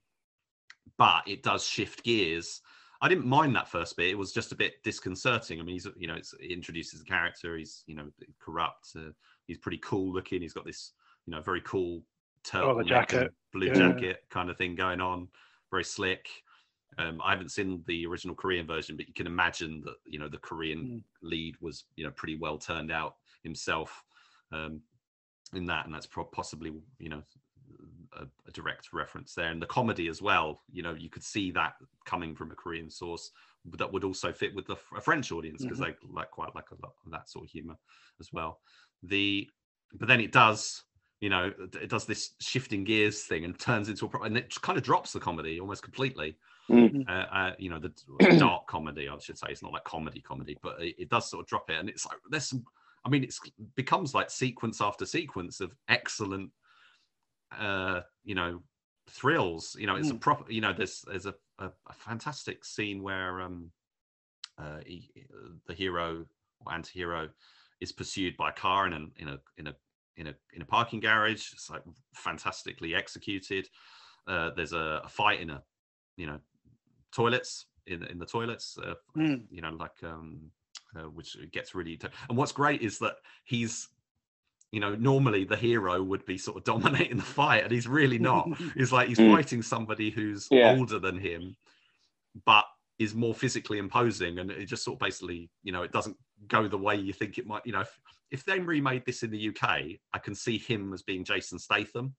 but 0.97 1.27
it 1.27 1.43
does 1.43 1.65
shift 1.65 2.03
gears. 2.03 2.61
I 3.01 3.09
didn't 3.09 3.25
mind 3.25 3.55
that 3.55 3.67
first 3.67 3.97
bit. 3.97 4.09
It 4.09 4.17
was 4.17 4.31
just 4.31 4.51
a 4.51 4.55
bit 4.55 4.81
disconcerting. 4.83 5.59
I 5.59 5.63
mean, 5.63 5.75
he's 5.75 5.87
you 5.97 6.07
know, 6.07 6.15
it 6.15 6.51
introduces 6.51 7.01
a 7.01 7.05
character. 7.05 7.57
He's 7.57 7.83
you 7.87 7.95
know 7.95 8.09
corrupt. 8.39 8.89
Uh, 8.95 9.11
he's 9.47 9.57
pretty 9.57 9.79
cool 9.83 10.13
looking. 10.13 10.41
He's 10.41 10.53
got 10.53 10.65
this 10.65 10.93
you 11.25 11.31
know 11.31 11.41
very 11.41 11.61
cool 11.61 12.03
turtle 12.45 12.77
oh, 12.79 12.83
jacket, 12.83 13.33
blue 13.53 13.67
yeah. 13.67 13.73
jacket 13.73 14.23
kind 14.29 14.49
of 14.49 14.57
thing 14.57 14.75
going 14.75 15.01
on. 15.01 15.27
Very 15.71 15.83
slick. 15.83 16.27
Um, 16.97 17.19
I 17.23 17.31
haven't 17.31 17.49
seen 17.49 17.83
the 17.87 18.05
original 18.05 18.35
Korean 18.35 18.65
version, 18.65 18.95
but 18.95 19.07
you 19.07 19.13
can 19.13 19.27
imagine 19.27 19.81
that 19.85 19.95
you 20.05 20.19
know 20.19 20.29
the 20.29 20.37
Korean 20.37 20.79
mm. 20.79 21.01
lead 21.21 21.55
was 21.59 21.85
you 21.95 22.05
know 22.05 22.11
pretty 22.11 22.37
well 22.37 22.57
turned 22.57 22.91
out 22.91 23.15
himself 23.43 24.03
um, 24.51 24.81
in 25.53 25.65
that, 25.65 25.85
and 25.85 25.93
that's 25.93 26.07
pro- 26.07 26.23
possibly 26.23 26.73
you 26.99 27.09
know 27.09 27.21
a, 28.17 28.25
a, 28.47 28.51
direct 28.51 28.93
reference 28.93 29.33
there 29.33 29.49
and 29.49 29.61
the 29.61 29.65
comedy 29.65 30.07
as 30.07 30.21
well 30.21 30.61
you 30.71 30.81
know 30.81 30.93
you 30.93 31.09
could 31.09 31.23
see 31.23 31.51
that 31.51 31.73
coming 32.05 32.35
from 32.35 32.51
a 32.51 32.55
korean 32.55 32.89
source 32.89 33.31
that 33.77 33.91
would 33.91 34.03
also 34.03 34.31
fit 34.31 34.55
with 34.55 34.65
the 34.67 34.75
a 34.95 35.01
french 35.01 35.31
audience 35.31 35.63
because 35.63 35.79
mm-hmm. 35.79 35.91
they 36.07 36.13
like 36.13 36.31
quite 36.31 36.53
like 36.55 36.69
a 36.71 36.85
lot 36.85 36.93
of 37.05 37.11
that 37.11 37.29
sort 37.29 37.45
of 37.45 37.51
humor 37.51 37.75
as 38.19 38.31
well 38.31 38.59
the 39.03 39.49
but 39.93 40.07
then 40.07 40.21
it 40.21 40.31
does 40.31 40.83
you 41.25 41.29
know 41.29 41.51
it 41.81 41.89
does 41.89 42.05
this 42.05 42.31
shifting 42.39 42.83
gears 42.83 43.23
thing 43.23 43.45
and 43.45 43.57
turns 43.59 43.89
into 43.89 44.05
a 44.05 44.21
and 44.21 44.37
it 44.37 44.53
kind 44.61 44.77
of 44.77 44.83
drops 44.83 45.11
the 45.11 45.19
comedy 45.19 45.59
almost 45.59 45.81
completely 45.81 46.37
mm-hmm. 46.69 47.01
uh, 47.09 47.25
uh, 47.39 47.53
you 47.57 47.69
know 47.69 47.79
the 47.79 47.91
dark 48.39 48.67
comedy 48.67 49.09
i 49.09 49.17
should 49.17 49.37
say 49.37 49.47
it's 49.49 49.63
not 49.63 49.73
like 49.73 49.83
comedy 49.83 50.21
comedy 50.21 50.57
but 50.61 50.75
it, 50.81 50.95
it 51.03 51.09
does 51.09 51.29
sort 51.29 51.43
of 51.43 51.47
drop 51.47 51.69
it 51.69 51.79
and 51.79 51.89
it's 51.89 52.05
like 52.05 52.17
there's 52.29 52.49
some 52.49 52.63
I 53.05 53.09
mean, 53.09 53.23
it 53.23 53.35
becomes 53.75 54.15
like 54.15 54.31
sequence 54.31 54.81
after 54.81 55.05
sequence 55.05 55.61
of 55.61 55.71
excellent 55.87 56.49
uh, 57.57 58.01
you 58.23 58.35
know, 58.35 58.61
thrills. 59.09 59.75
You 59.79 59.87
know, 59.87 59.95
it's 59.95 60.09
mm. 60.09 60.15
a 60.15 60.19
proper. 60.19 60.51
You 60.51 60.61
know, 60.61 60.73
there's 60.73 61.03
there's 61.07 61.27
a, 61.27 61.35
a, 61.59 61.67
a 61.87 61.93
fantastic 61.93 62.65
scene 62.65 63.03
where 63.03 63.41
um, 63.41 63.71
uh, 64.57 64.79
he, 64.85 65.11
the 65.67 65.73
hero 65.73 66.25
or 66.65 66.73
anti-hero 66.73 67.29
is 67.79 67.91
pursued 67.91 68.35
by 68.37 68.49
a 68.49 68.53
car 68.53 68.87
in 68.87 68.93
a 68.93 69.05
in 69.17 69.27
a 69.27 69.39
in 69.57 69.67
a 69.67 69.75
in 70.17 70.27
a 70.27 70.35
in 70.53 70.61
a 70.61 70.65
parking 70.65 70.99
garage. 70.99 71.53
It's 71.53 71.69
like 71.69 71.83
fantastically 72.13 72.95
executed. 72.95 73.67
Uh, 74.27 74.51
there's 74.55 74.73
a, 74.73 75.01
a, 75.03 75.09
fight 75.09 75.39
in 75.39 75.51
a 75.51 75.61
you 76.17 76.25
know 76.27 76.39
toilets 77.13 77.65
in 77.87 78.03
in 78.03 78.19
the 78.19 78.25
toilets. 78.25 78.77
Uh, 78.81 78.95
mm. 79.15 79.43
You 79.49 79.61
know, 79.61 79.71
like 79.71 80.03
um, 80.03 80.51
uh, 80.95 81.09
which 81.09 81.37
gets 81.51 81.75
really. 81.75 81.97
T- 81.97 82.07
and 82.29 82.37
what's 82.37 82.51
great 82.51 82.81
is 82.81 82.99
that 82.99 83.15
he's 83.43 83.89
you 84.71 84.81
know, 84.81 84.93
normally 84.95 85.45
the 85.45 85.55
hero 85.55 86.03
would 86.03 86.25
be 86.25 86.37
sort 86.37 86.57
of 86.57 86.63
dominating 86.65 87.15
the 87.15 87.23
fight, 87.23 87.63
and 87.63 87.71
he's 87.71 87.87
really 87.87 88.19
not. 88.19 88.49
He's 88.75 88.91
like 88.91 89.07
he's 89.07 89.17
mm. 89.17 89.33
fighting 89.33 89.61
somebody 89.61 90.09
who's 90.09 90.49
yeah. 90.51 90.75
older 90.75 90.99
than 90.99 91.17
him, 91.17 91.55
but 92.45 92.65
is 92.99 93.13
more 93.13 93.33
physically 93.33 93.77
imposing, 93.77 94.39
and 94.39 94.51
it 94.51 94.65
just 94.65 94.83
sort 94.83 94.95
of 94.95 94.99
basically, 94.99 95.49
you 95.63 95.71
know, 95.71 95.83
it 95.83 95.91
doesn't 95.91 96.17
go 96.47 96.67
the 96.67 96.77
way 96.77 96.95
you 96.95 97.13
think 97.13 97.37
it 97.37 97.45
might. 97.45 97.65
You 97.65 97.73
know, 97.73 97.81
if, 97.81 97.99
if 98.31 98.45
they 98.45 98.59
remade 98.59 99.05
this 99.05 99.23
in 99.23 99.31
the 99.31 99.49
UK, 99.49 99.69
I 100.13 100.19
can 100.19 100.35
see 100.35 100.57
him 100.57 100.93
as 100.93 101.03
being 101.03 101.23
Jason 101.23 101.59
Statham. 101.59 102.15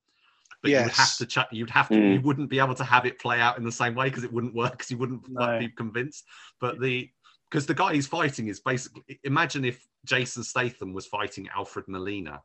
But 0.62 0.71
yes. 0.71 0.79
you 0.79 0.85
would 0.85 0.93
have 0.95 1.17
to 1.17 1.27
chat. 1.27 1.49
You'd 1.53 1.71
have 1.71 1.89
to. 1.89 1.95
Mm. 1.95 2.15
You 2.15 2.21
wouldn't 2.21 2.51
be 2.51 2.59
able 2.59 2.75
to 2.75 2.85
have 2.85 3.07
it 3.07 3.19
play 3.19 3.41
out 3.41 3.59
in 3.59 3.65
the 3.65 3.73
same 3.73 3.95
way 3.95 4.09
because 4.09 4.25
it 4.25 4.33
wouldn't 4.33 4.55
work. 4.55 4.73
Because 4.73 4.91
you 4.91 4.99
wouldn't 4.99 5.29
no. 5.29 5.41
like, 5.41 5.61
be 5.61 5.69
convinced. 5.69 6.25
But 6.61 6.81
the 6.81 7.09
because 7.51 7.67
the 7.67 7.75
guy 7.75 7.95
he's 7.95 8.07
fighting 8.07 8.49
is 8.49 8.61
basically 8.61 9.21
imagine 9.25 9.65
if 9.65 9.87
Jason 10.05 10.43
Statham 10.43 10.93
was 10.93 11.07
fighting 11.07 11.49
Alfred 11.55 11.87
Molina. 11.89 12.43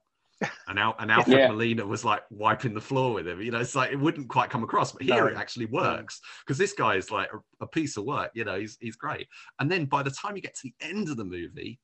And, 0.67 0.79
Al- 0.79 0.95
and 0.99 1.11
Alfred 1.11 1.37
Yeah. 1.37 1.47
Molina 1.49 1.85
was 1.85 2.03
like 2.05 2.23
wiping 2.29 2.73
the 2.73 2.81
floor 2.81 3.13
with 3.13 3.27
him. 3.27 3.41
You 3.41 3.51
know, 3.51 3.59
it's 3.59 3.75
like 3.75 3.91
it 3.91 3.99
wouldn't 3.99 4.29
quite 4.29 4.49
come 4.49 4.63
across, 4.63 4.91
but 4.91 5.03
here 5.03 5.25
No. 5.25 5.27
it 5.27 5.37
actually 5.37 5.65
works 5.67 6.19
because 6.45 6.57
this 6.57 6.73
guy 6.73 6.95
is 6.95 7.11
like 7.11 7.29
a, 7.33 7.63
a 7.63 7.67
piece 7.67 7.97
of 7.97 8.05
work. 8.05 8.31
You 8.33 8.45
know, 8.45 8.59
he's 8.59 8.77
he's 8.79 8.95
great. 8.95 9.27
And 9.59 9.69
then 9.71 9.85
by 9.85 10.03
the 10.03 10.11
time 10.11 10.35
you 10.35 10.41
get 10.41 10.55
to 10.55 10.61
the 10.63 10.73
end 10.87 11.09
of 11.09 11.17
the 11.17 11.25
movie, 11.25 11.79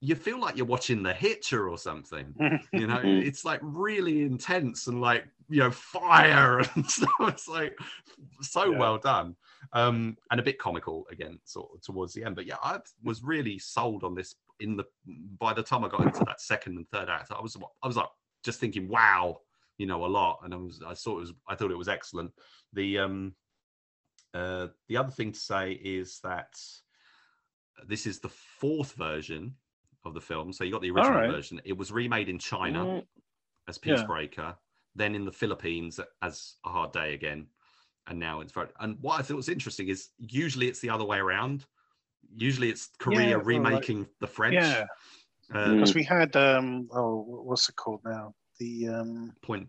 you 0.00 0.14
feel 0.16 0.38
like 0.40 0.56
you're 0.56 0.66
watching 0.66 1.02
The 1.02 1.12
Hitcher 1.14 1.68
or 1.68 1.78
something. 1.78 2.34
You 2.72 2.86
know, 2.86 2.98
Mm. 2.98 3.24
it's 3.24 3.44
like 3.44 3.60
really 3.62 4.22
intense 4.22 4.86
and 4.88 5.00
like 5.00 5.24
you 5.48 5.60
know 5.60 5.70
fire 5.70 6.58
and 6.74 6.88
stuff. 6.88 7.10
It's 7.20 7.48
like 7.48 7.76
so 8.42 8.70
Yeah. 8.72 8.78
well 8.78 8.98
done, 8.98 9.36
um, 9.72 10.16
and 10.30 10.40
a 10.40 10.42
bit 10.42 10.58
comical 10.58 11.06
again, 11.10 11.38
sort 11.44 11.70
of 11.74 11.82
towards 11.82 12.14
the 12.14 12.24
end. 12.24 12.36
But 12.36 12.46
yeah, 12.46 12.56
I 12.62 12.78
was 13.02 13.22
really 13.22 13.58
sold 13.58 14.04
on 14.04 14.14
this. 14.14 14.34
In 14.62 14.76
the 14.76 14.84
by 15.38 15.52
the 15.52 15.62
time 15.62 15.84
I 15.84 15.88
got 15.88 16.06
into 16.06 16.24
that 16.24 16.40
second 16.40 16.76
and 16.76 16.88
third 16.88 17.08
act, 17.08 17.32
I 17.32 17.40
was 17.40 17.56
I 17.82 17.86
was 17.86 17.96
like 17.96 18.08
just 18.44 18.60
thinking, 18.60 18.88
wow, 18.88 19.38
you 19.78 19.86
know, 19.86 20.04
a 20.04 20.06
lot, 20.06 20.40
and 20.44 20.54
I 20.54 20.56
was 20.56 20.80
I 20.86 20.94
thought 20.94 21.16
it 21.16 21.20
was 21.20 21.32
I 21.48 21.54
thought 21.54 21.70
it 21.70 21.78
was 21.78 21.88
excellent. 21.88 22.32
The 22.72 22.98
um, 22.98 23.34
uh, 24.34 24.68
the 24.88 24.96
other 24.96 25.10
thing 25.10 25.32
to 25.32 25.38
say 25.38 25.72
is 25.72 26.20
that 26.22 26.54
this 27.86 28.06
is 28.06 28.20
the 28.20 28.28
fourth 28.28 28.92
version 28.92 29.54
of 30.04 30.14
the 30.14 30.20
film. 30.20 30.52
So 30.52 30.64
you 30.64 30.72
got 30.72 30.82
the 30.82 30.90
original 30.90 31.16
Alright. 31.16 31.30
version. 31.30 31.60
It 31.64 31.76
was 31.76 31.92
remade 31.92 32.28
in 32.28 32.38
China 32.38 32.84
Mm, 32.84 33.06
as 33.68 33.78
Yeah. 33.78 33.94
Peacebreaker, 33.94 34.56
then 34.94 35.14
in 35.14 35.24
the 35.24 35.32
Philippines 35.32 36.00
as 36.20 36.56
A 36.64 36.68
Hard 36.68 36.92
Day 36.92 37.14
again, 37.14 37.46
and 38.06 38.18
now 38.18 38.40
it's 38.40 38.52
very. 38.52 38.68
And 38.80 38.98
what 39.00 39.18
I 39.18 39.22
thought 39.22 39.36
was 39.36 39.48
interesting 39.48 39.88
is 39.88 40.10
usually 40.18 40.68
it's 40.68 40.80
the 40.80 40.90
other 40.90 41.04
way 41.04 41.18
around. 41.18 41.66
Usually 42.34 42.68
it's 42.70 42.90
Korea 42.98 43.20
Yeah, 43.20 43.26
well, 43.28 43.36
like- 43.36 43.46
remaking 43.46 44.08
the 44.20 44.26
French. 44.26 44.54
Yeah, 44.54 44.86
Uh, 45.52 45.66
Mm. 45.68 45.74
because 45.76 45.94
we 45.94 46.02
had 46.04 46.34
um 46.36 46.88
oh 46.92 47.22
what's 47.46 47.68
it 47.68 47.76
called 47.76 48.00
now 48.04 48.34
the 48.58 48.88
um 48.88 49.32
Point 49.42 49.68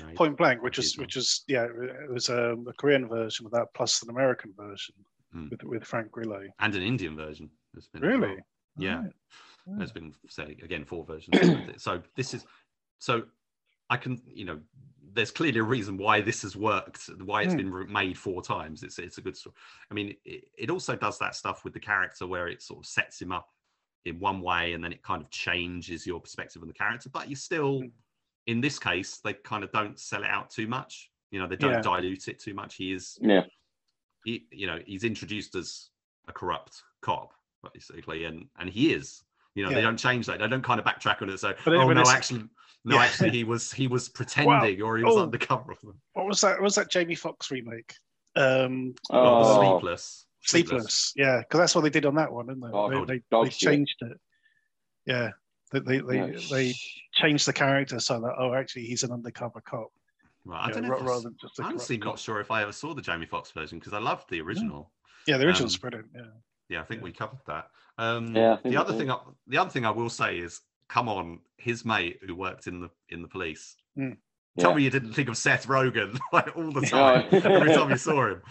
remade. 0.00 0.16
Point 0.16 0.36
Blank, 0.36 0.62
which 0.62 0.78
is 0.78 0.96
which 0.98 1.16
is 1.16 1.44
yeah 1.48 1.64
it 1.64 2.10
was 2.10 2.28
um, 2.28 2.66
a 2.68 2.72
Korean 2.74 3.08
version 3.08 3.46
of 3.46 3.52
that 3.52 3.66
plus 3.74 4.02
an 4.02 4.10
American 4.10 4.52
version 4.56 4.94
Mm. 5.34 5.50
with 5.50 5.62
with 5.64 5.84
Frank 5.84 6.10
Grillo. 6.12 6.42
and 6.58 6.74
an 6.74 6.82
Indian 6.82 7.16
version. 7.16 7.50
has 7.74 7.88
been 7.88 8.04
as 8.04 8.10
well. 8.10 8.20
Really? 8.20 8.36
Yeah. 8.76 8.96
Right. 8.98 9.12
Mm. 9.68 9.78
There's 9.78 9.92
been 9.92 10.14
say 10.28 10.56
again 10.62 10.84
four 10.84 11.04
versions. 11.06 11.82
so 11.82 12.02
this 12.16 12.34
is 12.34 12.44
so 12.98 13.22
I 13.90 13.96
can 13.96 14.20
you 14.26 14.44
know 14.44 14.60
there's 15.14 15.30
clearly 15.30 15.58
a 15.60 15.62
reason 15.64 15.96
why 15.96 16.20
this 16.20 16.42
has 16.42 16.56
worked, 16.56 17.10
why 17.24 17.42
it's 17.42 17.54
Mm. 17.54 17.56
been 17.86 17.92
made 17.92 18.18
four 18.18 18.42
times. 18.42 18.82
It's 18.82 18.98
it's 18.98 19.18
a 19.18 19.20
good 19.20 19.36
story. 19.36 19.54
I 19.90 19.94
mean, 19.94 20.16
it, 20.24 20.44
it 20.56 20.70
also 20.70 20.96
does 20.96 21.18
that 21.18 21.34
stuff 21.34 21.64
with 21.64 21.74
the 21.74 21.80
character 21.80 22.26
where 22.26 22.48
it 22.48 22.62
sort 22.62 22.80
of 22.80 22.86
sets 22.86 23.20
him 23.20 23.32
up 23.32 23.48
in 24.04 24.18
one 24.18 24.40
way 24.40 24.72
and 24.72 24.82
then 24.82 24.92
it 24.92 25.02
kind 25.02 25.22
of 25.22 25.30
changes 25.30 26.06
your 26.06 26.20
perspective 26.20 26.62
on 26.62 26.68
the 26.68 26.74
character. 26.74 27.08
But 27.08 27.28
you 27.28 27.36
still, 27.36 27.82
Mm. 27.82 27.90
in 28.46 28.60
this 28.60 28.78
case, 28.78 29.18
they 29.18 29.34
kind 29.34 29.62
of 29.64 29.70
don't 29.72 29.98
sell 29.98 30.22
it 30.24 30.30
out 30.30 30.50
too 30.50 30.66
much. 30.66 31.10
You 31.30 31.40
know, 31.40 31.46
they 31.46 31.56
don't 31.56 31.72
Yeah. 31.74 31.80
dilute 31.82 32.28
it 32.28 32.38
too 32.38 32.54
much. 32.54 32.74
He 32.76 32.92
is 32.92 33.18
Yeah. 33.20 33.44
he 34.24 34.46
you 34.52 34.66
know 34.68 34.78
he's 34.86 35.04
introduced 35.04 35.54
as 35.56 35.90
a 36.28 36.32
corrupt 36.32 36.82
cop 37.00 37.34
basically 37.74 38.24
and 38.24 38.48
and 38.58 38.70
he 38.70 38.92
is 38.92 39.24
you 39.56 39.64
know 39.64 39.70
they 39.72 39.80
don't 39.80 39.96
change 39.96 40.26
that 40.26 40.38
they 40.38 40.46
don't 40.48 40.62
kind 40.62 40.78
of 40.80 40.86
backtrack 40.86 41.20
on 41.22 41.28
it 41.28 41.38
so 41.38 41.52
But 41.64 41.74
it- 41.74 41.76
oh 41.78 41.92
no 41.92 42.00
it's- 42.02 42.08
actually 42.14 42.44
no 42.84 42.96
Yeah. 42.96 43.04
actually 43.04 43.30
he 43.30 43.44
was 43.44 43.72
he 43.72 43.86
was 43.86 44.08
pretending 44.08 44.82
or 44.82 44.96
he 44.96 45.04
was 45.04 45.16
oh. 45.16 45.22
undercover 45.22 45.74
What 46.12 46.26
was 46.26 46.40
that? 46.40 46.54
What 46.54 46.62
was 46.62 46.74
that 46.76 46.90
Jamie 46.90 47.14
Foxx 47.14 47.50
remake? 47.50 47.94
Um, 48.34 48.94
oh, 49.10 49.18
Oh, 49.18 49.60
sleepless 49.60 50.26
Sleepless. 50.44 51.12
Yeah, 51.14 51.38
because 51.38 51.60
that's 51.60 51.74
what 51.74 51.82
they 51.82 51.90
did 51.90 52.04
on 52.04 52.16
that 52.16 52.32
one, 52.32 52.46
didn't 52.48 52.62
they? 52.62 52.68
Oh, 52.72 53.04
they, 53.04 53.20
they, 53.30 53.42
they 53.44 53.48
changed 53.48 53.94
it. 54.00 54.18
Yeah, 55.06 55.30
they 55.72 55.80
they 55.80 55.98
they, 56.00 56.16
yeah. 56.32 56.40
they 56.50 56.74
changed 57.14 57.46
the 57.46 57.52
character 57.52 57.98
so 57.98 58.20
that 58.20 58.34
oh 58.38 58.54
actually 58.54 58.84
he's 58.84 59.02
an 59.02 59.12
undercover 59.12 59.60
cop. 59.60 59.88
right 60.44 60.64
i 60.64 60.68
yeah, 60.68 60.74
don't 60.74 60.82
know 60.82 60.88
rather 60.90 61.10
I, 61.10 61.20
than 61.22 61.36
just 61.40 61.58
a 61.58 61.62
i'm 61.62 61.68
honestly 61.70 61.96
not 61.98 62.18
sure 62.18 62.40
if 62.40 62.50
i 62.50 62.62
ever 62.62 62.72
saw 62.72 62.94
the 62.94 63.02
jamie 63.02 63.26
Foxx 63.26 63.50
version 63.50 63.78
because 63.78 63.92
i 63.92 63.98
loved 63.98 64.28
the 64.30 64.40
original 64.40 64.92
Yeah, 65.26 65.38
the 65.38 65.46
original's 65.46 65.76
um, 65.76 65.80
brilliant. 65.80 66.10
Yeah. 66.14 66.22
yeah 66.68 66.80
i 66.80 66.84
think 66.84 67.00
Yeah. 67.00 67.04
we 67.04 67.12
covered 67.12 67.40
that 67.46 67.68
um 67.98 68.34
Yeah, 68.34 68.58
the 68.62 68.76
other 68.76 68.92
thing 68.94 69.10
I, 69.10 69.18
the 69.46 69.58
other 69.58 69.70
thing 69.70 69.86
i 69.86 69.90
will 69.90 70.10
say 70.10 70.38
is 70.38 70.60
come 70.88 71.08
on 71.08 71.38
his 71.58 71.84
mate 71.84 72.18
who 72.26 72.34
worked 72.34 72.66
in 72.66 72.80
the 72.80 72.90
in 73.08 73.22
the 73.22 73.28
police 73.28 73.76
Mm. 73.98 74.16
tell 74.58 74.70
Yeah. 74.70 74.76
me 74.76 74.82
you 74.84 74.90
didn't 74.90 75.12
think 75.12 75.28
of 75.28 75.36
seth 75.36 75.66
rogen 75.66 76.18
like 76.32 76.56
all 76.56 76.72
the 76.72 76.80
time 76.82 77.26
Oh. 77.32 77.36
every 77.38 77.72
time 77.74 77.90
you 77.90 77.96
saw 77.96 78.28
him 78.28 78.42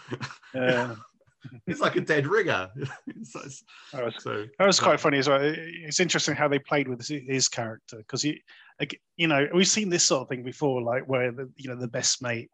Yeah, 0.54 0.96
He's 1.65 1.80
like 1.80 1.96
a 1.96 2.02
dead 2.02 2.28
ringer. 2.28 2.70
it's- 3.08 3.63
that 3.91 4.06
was 4.06 4.15
so 4.20 4.46
That 4.60 4.67
was 4.67 4.80
quite 4.80 5.00
funny 5.00 5.17
as 5.17 5.28
well. 5.28 5.39
It's 5.41 6.00
interesting 6.00 6.36
how 6.36 6.48
they 6.48 6.60
played 6.60 6.88
with 6.88 7.00
his, 7.00 7.22
his 7.28 7.48
character 7.50 7.98
because 7.98 8.22
he, 8.22 8.39
like, 8.80 9.02
you 9.17 9.28
know, 9.28 9.48
we've 9.52 9.67
seen 9.67 9.89
this 9.89 10.06
sort 10.06 10.22
of 10.22 10.30
thing 10.30 10.44
before, 10.44 10.84
like 10.84 11.08
where 11.08 11.32
the 11.32 11.50
you 11.58 11.67
know 11.67 11.76
the 11.76 11.88
best 11.88 12.22
mate, 12.22 12.52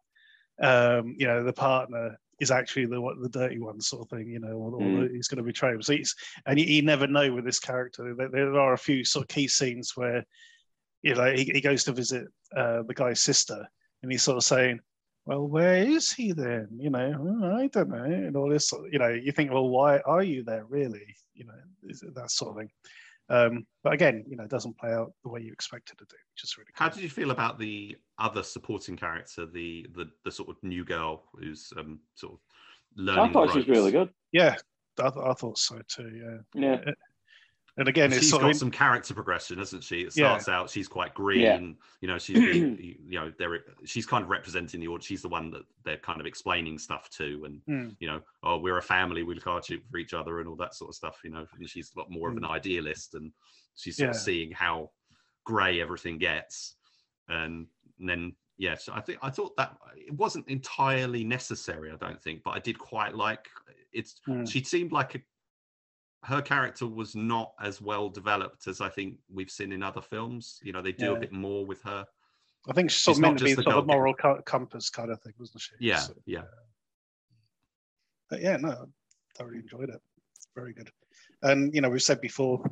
um, 0.62 1.14
you 1.18 1.26
know, 1.26 1.44
the 1.44 1.52
partner 1.52 2.16
is 2.40 2.50
actually 2.50 2.86
the 2.86 3.00
the 3.20 3.28
dirty 3.28 3.58
one, 3.58 3.80
sort 3.80 4.02
of 4.02 4.10
thing, 4.10 4.28
you 4.28 4.38
know, 4.40 4.52
or, 4.52 4.74
or 4.74 4.80
Mm. 4.80 5.14
he's 5.14 5.28
going 5.28 5.38
to 5.38 5.42
betray 5.42 5.72
him. 5.72 5.82
So 5.82 5.94
he's 5.94 6.14
and 6.46 6.58
you, 6.58 6.66
you 6.66 6.82
never 6.82 7.06
know 7.06 7.32
with 7.32 7.44
this 7.44 7.58
character. 7.58 8.14
There, 8.16 8.28
there 8.28 8.58
are 8.60 8.74
a 8.74 8.78
few 8.78 9.04
sort 9.04 9.24
of 9.24 9.28
key 9.28 9.48
scenes 9.48 9.96
where, 9.96 10.24
you 11.02 11.14
know, 11.14 11.32
he, 11.32 11.44
he 11.44 11.60
goes 11.60 11.84
to 11.84 11.92
visit 11.92 12.26
uh, 12.56 12.82
the 12.82 12.94
guy's 12.94 13.20
sister, 13.20 13.66
and 14.02 14.10
he's 14.12 14.22
sort 14.22 14.36
of 14.38 14.44
saying. 14.44 14.80
Well, 15.26 15.46
where 15.46 15.76
is 15.84 16.10
he 16.10 16.32
then? 16.32 16.68
You 16.78 16.88
know, 16.88 17.12
"Oh, 17.42 17.54
I 17.54 17.66
don't 17.66 17.90
know, 17.90 18.02
and 18.02 18.34
all 18.34 18.48
this. 18.48 18.68
sort 18.70 18.86
of- 18.86 18.92
You 18.94 18.98
know, 18.98 19.08
you 19.08 19.30
think, 19.30 19.52
well, 19.52 19.68
why 19.68 19.98
are 20.06 20.22
you 20.22 20.42
there, 20.42 20.64
really? 20.64 21.14
You 21.34 21.44
know, 21.44 21.92
that 22.14 22.30
sort 22.30 22.52
of 22.52 22.56
thing. 22.56 22.70
Um, 23.30 23.66
but 23.82 23.92
again, 23.92 24.24
you 24.26 24.36
know, 24.36 24.44
it 24.44 24.50
doesn't 24.50 24.78
play 24.78 24.92
out 24.92 25.12
the 25.22 25.28
way 25.28 25.40
you 25.40 25.52
expect 25.52 25.90
it 25.90 25.98
to 25.98 26.04
do, 26.04 26.16
which 26.34 26.44
is 26.44 26.56
really 26.56 26.70
how 26.74 26.88
did 26.88 27.02
you 27.02 27.10
feel 27.10 27.30
about 27.30 27.58
the 27.58 27.96
other 28.18 28.42
supporting 28.42 28.96
character, 28.96 29.44
the 29.46 29.86
the, 29.94 30.10
the 30.24 30.30
sort 30.30 30.48
of 30.48 30.56
new 30.62 30.84
girl 30.84 31.24
who's 31.34 31.72
um, 31.76 32.00
sort 32.14 32.34
of 32.34 32.38
learning? 32.96 33.30
I 33.30 33.32
thought 33.32 33.52
she 33.52 33.58
was 33.58 33.68
really 33.68 33.92
good. 33.92 34.10
Yeah, 34.32 34.56
I, 34.98 35.10
th- 35.10 35.24
I 35.24 35.32
thought 35.34 35.58
so 35.58 35.80
too. 35.88 36.42
Yeah, 36.54 36.60
Yeah. 36.60 36.92
And 37.78 37.88
again, 37.88 38.12
it's 38.12 38.20
She's 38.22 38.30
sort 38.30 38.42
got 38.42 38.50
of 38.50 38.56
some 38.56 38.70
character 38.70 39.14
progression, 39.14 39.56
hasn't 39.58 39.82
she? 39.84 40.00
It 40.02 40.16
Yeah. 40.16 40.36
starts 40.38 40.48
out 40.48 40.68
she's 40.70 40.88
quite 40.88 41.14
green. 41.14 41.40
Yeah. 41.40 41.60
You 42.02 42.08
know, 42.08 42.18
she's 42.18 42.38
being, 42.38 42.76
you 43.08 43.18
know, 43.18 43.32
they're 43.38 43.60
she's 43.84 44.04
kind 44.04 44.22
of 44.24 44.28
representing 44.30 44.80
the 44.80 44.88
audience. 44.88 45.06
She's 45.06 45.22
the 45.22 45.28
one 45.28 45.50
that 45.52 45.62
they're 45.84 45.96
kind 45.96 46.20
of 46.20 46.26
explaining 46.26 46.78
stuff 46.78 47.08
to, 47.10 47.44
and 47.46 47.60
Hmm. 47.66 47.90
you 48.00 48.08
know, 48.08 48.20
oh, 48.42 48.58
we're 48.58 48.78
a 48.78 48.82
family, 48.82 49.22
we 49.22 49.34
look 49.34 49.46
after 49.46 49.76
for 49.90 49.96
each 49.98 50.12
other, 50.12 50.40
and 50.40 50.48
all 50.48 50.56
that 50.56 50.74
sort 50.74 50.90
of 50.90 50.94
stuff. 50.94 51.20
You 51.24 51.30
know, 51.30 51.46
and 51.58 51.68
she's 51.70 51.92
a 51.96 51.98
lot 51.98 52.10
more 52.10 52.28
of 52.30 52.36
an 52.36 52.44
idealist, 52.44 53.14
and 53.14 53.32
she's 53.76 53.96
sort 53.96 54.10
of 54.10 54.16
seeing 54.16 54.50
how 54.52 54.90
grey 55.44 55.80
everything 55.80 56.18
gets, 56.18 56.74
and, 57.28 57.66
then 57.98 58.34
yeah, 58.58 58.74
so 58.74 58.92
I 58.92 59.00
think 59.00 59.18
I 59.22 59.30
thought 59.30 59.56
that 59.56 59.76
it 59.96 60.12
wasn't 60.12 60.46
entirely 60.48 61.22
necessary. 61.24 61.90
I 61.92 61.96
don't 61.96 62.20
think, 62.20 62.42
but 62.42 62.50
I 62.50 62.58
did 62.58 62.76
quite 62.78 63.14
like 63.14 63.46
it's. 63.92 64.20
Hmm. 64.26 64.44
She 64.44 64.62
seemed 64.64 64.90
like 64.92 65.14
a 65.14 65.20
her 66.24 66.42
character 66.42 66.86
was 66.86 67.14
not 67.14 67.52
as 67.60 67.80
well 67.80 68.08
developed 68.08 68.66
as 68.66 68.80
I 68.80 68.88
think 68.88 69.16
we've 69.32 69.50
seen 69.50 69.72
in 69.72 69.82
other 69.82 70.00
films. 70.00 70.58
You 70.62 70.72
know, 70.72 70.82
they 70.82 70.92
do 70.92 71.14
a 71.14 71.18
bit 71.18 71.32
more 71.32 71.64
with 71.64 71.82
her. 71.82 72.04
I 72.68 72.72
think 72.72 72.90
she's 72.90 73.00
She's 73.00 73.20
meant 73.20 73.38
to 73.38 73.44
be 73.44 73.54
the 73.54 73.62
sort 73.62 73.76
of 73.76 73.86
moral 73.86 74.14
co- 74.14 74.42
compass 74.44 74.90
kind 74.90 75.10
of 75.10 75.20
thing, 75.22 75.32
wasn't 75.38 75.62
she? 75.62 75.74
Yeah, 75.80 75.98
So, 75.98 76.14
yeah. 76.26 76.42
but 78.28 78.40
yeah, 78.40 78.56
no, 78.56 78.70
I 78.70 78.84
thoroughly 79.36 79.58
enjoyed 79.58 79.90
it. 79.90 80.00
Very 80.54 80.72
good. 80.72 80.90
And 81.42 81.72
you 81.72 81.80
know, 81.80 81.88
we've 81.88 82.02
said 82.02 82.20
before, 82.20 82.62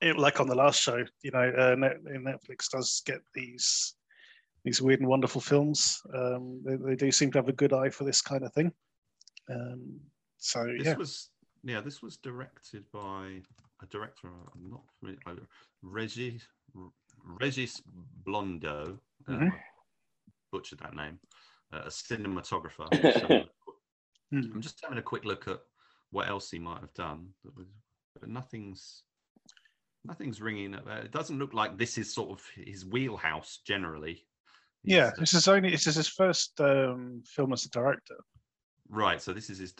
it, 0.00 0.16
like 0.16 0.40
on 0.40 0.46
the 0.46 0.54
last 0.54 0.80
show, 0.80 1.04
you 1.22 1.30
know, 1.32 1.40
uh, 1.50 1.74
Netflix 1.74 2.70
does 2.70 3.02
get 3.04 3.20
these 3.34 3.94
these 4.64 4.80
weird 4.80 5.00
and 5.00 5.08
wonderful 5.08 5.40
films. 5.40 6.00
Um, 6.14 6.62
they, 6.64 6.76
they 6.76 6.94
do 6.94 7.10
seem 7.10 7.32
to 7.32 7.38
have 7.38 7.48
a 7.48 7.52
good 7.52 7.72
eye 7.72 7.90
for 7.90 8.04
this 8.04 8.22
kind 8.22 8.44
of 8.44 8.52
thing. 8.52 8.72
Um, 9.50 9.98
so 10.38 10.64
This 10.78 10.86
yeah, 10.86 10.94
was 10.96 11.30
yeah, 11.64 11.80
this 11.80 12.02
was 12.02 12.16
directed 12.16 12.84
by 12.92 13.40
a 13.82 13.86
director. 13.90 14.28
I'm 14.54 14.70
not 14.70 14.82
familiar. 14.98 15.20
uh, 15.26 15.34
Regis 15.82 16.42
Regis 17.24 17.80
Blondeau. 18.26 18.98
Uh, 19.28 19.32
Mhm. 19.32 19.50
Butchered 20.50 20.80
that 20.80 20.94
name. 20.94 21.18
Uh, 21.72 21.82
a 21.84 21.88
cinematographer. 21.88 22.86
I'm 22.92 23.00
just 23.02 23.20
having 23.20 23.40
a 23.40 23.44
quick- 23.60 23.76
Hmm. 24.30 24.52
I'm 24.54 24.60
just 24.62 24.80
having 24.82 24.98
a 24.98 25.02
quick 25.02 25.24
look 25.24 25.46
at 25.48 25.60
what 26.10 26.28
else 26.28 26.50
he 26.50 26.58
might 26.58 26.80
have 26.80 26.92
done, 26.94 27.34
but, 27.44 27.54
was- 27.56 27.68
but 28.20 28.28
nothing's 28.28 29.04
nothing's 30.04 30.40
ringing. 30.40 30.74
It 30.74 31.12
doesn't 31.12 31.38
look 31.38 31.54
like 31.54 31.78
this 31.78 31.96
is 31.96 32.12
sort 32.12 32.30
of 32.30 32.44
his 32.56 32.84
wheelhouse 32.84 33.58
generally. 33.64 34.26
He's 34.82 34.94
yeah, 34.96 35.10
this 35.16 35.32
is 35.32 35.46
only 35.48 35.70
this 35.70 35.86
is 35.86 35.94
his 35.94 36.08
first 36.08 36.60
um, 36.60 37.22
film 37.24 37.52
as 37.52 37.64
a 37.64 37.70
director. 37.70 38.16
Right, 38.88 39.22
so 39.22 39.32
this 39.32 39.48
is 39.48 39.58
his 39.58 39.72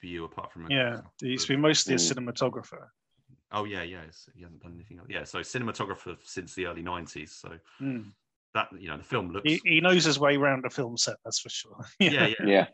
debut, 0.00 0.24
apart 0.24 0.52
from 0.52 0.66
a- 0.66 0.70
Yeah, 0.74 1.00
he's 1.20 1.46
been 1.46 1.60
mostly 1.60 1.94
a 1.94 1.98
cinematographer. 1.98 2.88
Oh 3.52 3.64
yeah, 3.64 3.82
yeah, 3.82 4.02
it's, 4.02 4.28
he 4.34 4.42
hasn't 4.42 4.62
done 4.62 4.72
anything 4.74 4.98
else. 4.98 5.06
Yeah, 5.10 5.24
so 5.24 5.38
cinematographer 5.40 6.16
since 6.24 6.54
the 6.54 6.66
early 6.66 6.82
'90s. 6.82 7.28
So 7.30 7.50
Mm. 7.80 8.12
that 8.54 8.68
you 8.78 8.88
know, 8.88 8.96
the 8.96 9.04
film 9.04 9.30
looks. 9.30 9.48
He, 9.48 9.60
he 9.64 9.80
knows 9.80 10.04
his 10.04 10.18
way 10.18 10.36
around 10.36 10.64
a 10.66 10.70
film 10.70 10.96
set, 10.96 11.16
that's 11.24 11.38
for 11.40 11.48
sure. 11.50 11.84
yeah, 12.00 12.26
yeah. 12.26 12.34
Yeah. 12.44 12.66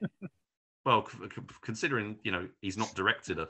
Well, 0.87 1.07
c- 1.07 1.19
c- 1.35 1.43
considering 1.61 2.19
you 2.23 2.33
know 2.33 2.49
he's 2.63 2.79
not 2.79 2.95
directed 2.95 3.39
a 3.39 3.49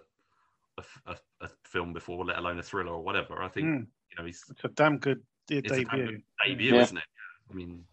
a, 0.79 0.83
a, 1.13 1.17
a 1.43 1.49
film 1.65 1.93
before, 1.93 2.25
let 2.25 2.39
alone 2.39 2.59
a 2.59 2.63
thriller 2.63 2.93
or 2.93 3.03
whatever. 3.03 3.43
I 3.43 3.49
think 3.49 3.67
Mm. 3.67 3.87
you 4.11 4.17
know 4.19 4.25
he's 4.25 4.43
It's 4.51 4.65
a 4.65 4.69
damn 4.69 4.99
good 4.99 5.23
de- 5.47 5.59
it's 5.59 5.71
a 5.71 5.85
damn 5.85 5.85
debut. 5.85 6.07
good 6.07 6.23
debut, 6.47 6.75
Yeah. 6.75 6.83
isn't 6.83 6.97
it? 6.99 7.05
I 7.51 7.53
mean, 7.55 7.85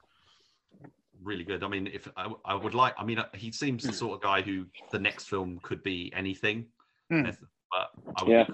really 1.23 1.43
good. 1.43 1.63
I 1.63 1.67
mean, 1.67 1.87
if 1.87 2.07
I, 2.17 2.31
I 2.45 2.53
would 2.55 2.73
like, 2.73 2.93
I 2.97 3.03
mean, 3.05 3.19
uh, 3.19 3.27
he 3.33 3.51
seems 3.51 3.83
the 3.83 3.93
sort 3.93 4.15
of 4.15 4.21
guy 4.21 4.41
who 4.41 4.65
the 4.91 4.99
next 4.99 5.25
film 5.25 5.59
could 5.63 5.83
be 5.83 6.11
anything. 6.15 6.65
Hmm. 7.11 7.23
But 7.23 7.89
I, 8.17 8.23
would, 8.23 8.31
Yeah. 8.31 8.45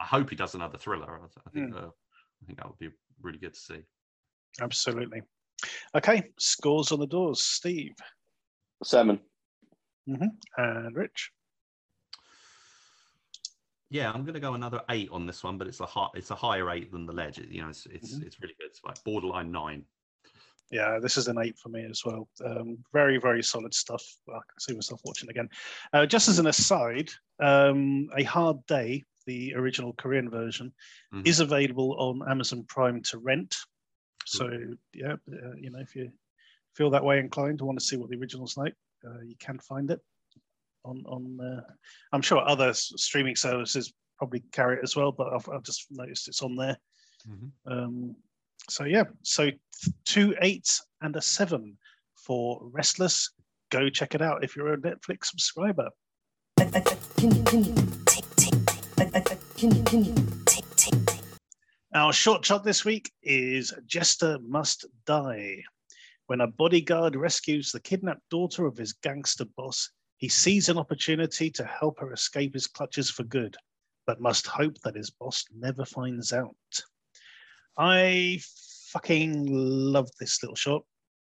I 0.00 0.04
hope 0.04 0.30
he 0.30 0.36
does 0.36 0.54
another 0.54 0.78
thriller. 0.78 1.20
I, 1.20 1.24
I 1.46 1.50
think 1.50 1.74
uh, 1.74 1.88
I 1.88 2.46
think 2.46 2.58
that 2.58 2.66
would 2.68 2.78
be 2.78 2.90
really 3.20 3.38
good 3.38 3.54
to 3.54 3.60
see. 3.60 3.80
Absolutely. 4.60 5.22
Okay, 5.94 6.22
scores 6.38 6.90
on 6.92 7.00
the 7.00 7.06
doors. 7.06 7.42
Steve 7.42 7.92
Seven. 8.82 9.20
hmm 10.06 10.24
and 10.56 10.96
Rich. 10.96 11.30
Yeah, 13.90 14.10
I'm 14.12 14.22
going 14.22 14.34
to 14.34 14.40
go 14.40 14.54
another 14.54 14.80
eight 14.90 15.08
on 15.10 15.26
this 15.26 15.42
one, 15.42 15.58
but 15.58 15.66
it's 15.66 15.80
a 15.80 15.86
high, 15.86 16.06
it's 16.14 16.30
a 16.30 16.34
higher 16.36 16.70
eight 16.70 16.92
than 16.92 17.06
the 17.06 17.12
ledge. 17.12 17.38
You 17.38 17.62
know, 17.62 17.68
it's 17.68 17.86
it's, 17.86 18.14
Mhm. 18.14 18.24
it's 18.24 18.40
really 18.40 18.54
good. 18.58 18.68
It's 18.68 18.80
like 18.84 19.02
borderline 19.04 19.50
nine. 19.50 19.84
Yeah, 20.70 20.98
this 21.00 21.16
is 21.16 21.26
an 21.26 21.38
eight 21.38 21.58
for 21.58 21.68
me 21.68 21.84
as 21.84 22.04
well. 22.04 22.28
Um, 22.44 22.78
very, 22.92 23.18
very 23.18 23.42
solid 23.42 23.74
stuff. 23.74 24.04
I 24.28 24.32
can 24.32 24.60
see 24.60 24.74
myself 24.74 25.00
watching 25.04 25.28
again. 25.28 25.48
Uh, 25.92 26.06
just 26.06 26.28
as 26.28 26.38
an 26.38 26.46
aside, 26.46 27.10
um, 27.40 28.08
A 28.16 28.22
Hard 28.22 28.64
Day, 28.66 29.04
the 29.26 29.54
original 29.54 29.92
Korean 29.94 30.30
version, 30.30 30.72
Mhm. 31.12 31.26
is 31.26 31.40
available 31.40 31.96
on 31.98 32.28
Amazon 32.30 32.64
Prime 32.64 33.02
to 33.02 33.18
rent. 33.18 33.56
So, 34.26 34.48
yeah, 34.94 35.14
uh, 35.14 35.54
you 35.56 35.70
know, 35.70 35.80
if 35.80 35.96
you 35.96 36.12
feel 36.74 36.90
that 36.90 37.02
way 37.04 37.18
inclined 37.18 37.58
to 37.58 37.64
want 37.64 37.78
to 37.80 37.84
see 37.84 37.96
what 37.96 38.10
the 38.10 38.16
original's 38.16 38.56
like, 38.56 38.74
uh, 39.04 39.20
you 39.22 39.34
can 39.36 39.58
find 39.58 39.90
it 39.90 40.00
on. 40.84 41.04
on 41.06 41.40
uh, 41.40 41.64
I'm 42.12 42.22
sure 42.22 42.38
other 42.46 42.72
streaming 42.74 43.34
services 43.34 43.92
probably 44.18 44.40
carry 44.52 44.76
it 44.76 44.84
as 44.84 44.94
well, 44.94 45.10
but 45.10 45.32
I've, 45.32 45.48
I've 45.48 45.64
just 45.64 45.90
noticed 45.90 46.28
it's 46.28 46.42
on 46.42 46.54
there. 46.54 46.78
Um, 47.66 48.16
so 48.70 48.84
yeah, 48.84 49.04
so 49.22 49.50
two 50.04 50.34
eights 50.40 50.82
and 51.02 51.16
a 51.16 51.20
seven 51.20 51.76
for 52.14 52.60
Restless. 52.62 53.32
Go 53.70 53.88
check 53.88 54.14
it 54.14 54.22
out 54.22 54.44
if 54.44 54.56
you're 54.56 54.72
a 54.72 54.78
Netflix 54.78 55.26
subscriber. 55.26 55.90
Our 61.94 62.12
short 62.12 62.44
shot 62.44 62.64
this 62.64 62.84
week 62.84 63.10
is 63.22 63.74
Jester 63.86 64.38
Must 64.40 64.86
Die. 65.06 65.62
When 66.26 66.40
a 66.40 66.46
bodyguard 66.46 67.16
rescues 67.16 67.72
the 67.72 67.80
kidnapped 67.80 68.28
daughter 68.30 68.66
of 68.66 68.76
his 68.76 68.92
gangster 68.92 69.46
boss, 69.56 69.90
he 70.18 70.28
sees 70.28 70.68
an 70.68 70.78
opportunity 70.78 71.50
to 71.50 71.64
help 71.64 71.98
her 71.98 72.12
escape 72.12 72.54
his 72.54 72.68
clutches 72.68 73.10
for 73.10 73.24
good, 73.24 73.56
but 74.06 74.20
must 74.20 74.46
hope 74.46 74.78
that 74.84 74.94
his 74.94 75.10
boss 75.10 75.44
never 75.52 75.84
finds 75.84 76.32
out. 76.32 76.54
I 77.80 78.38
fucking 78.88 79.46
love 79.48 80.10
this 80.20 80.42
little 80.42 80.54
shot. 80.54 80.82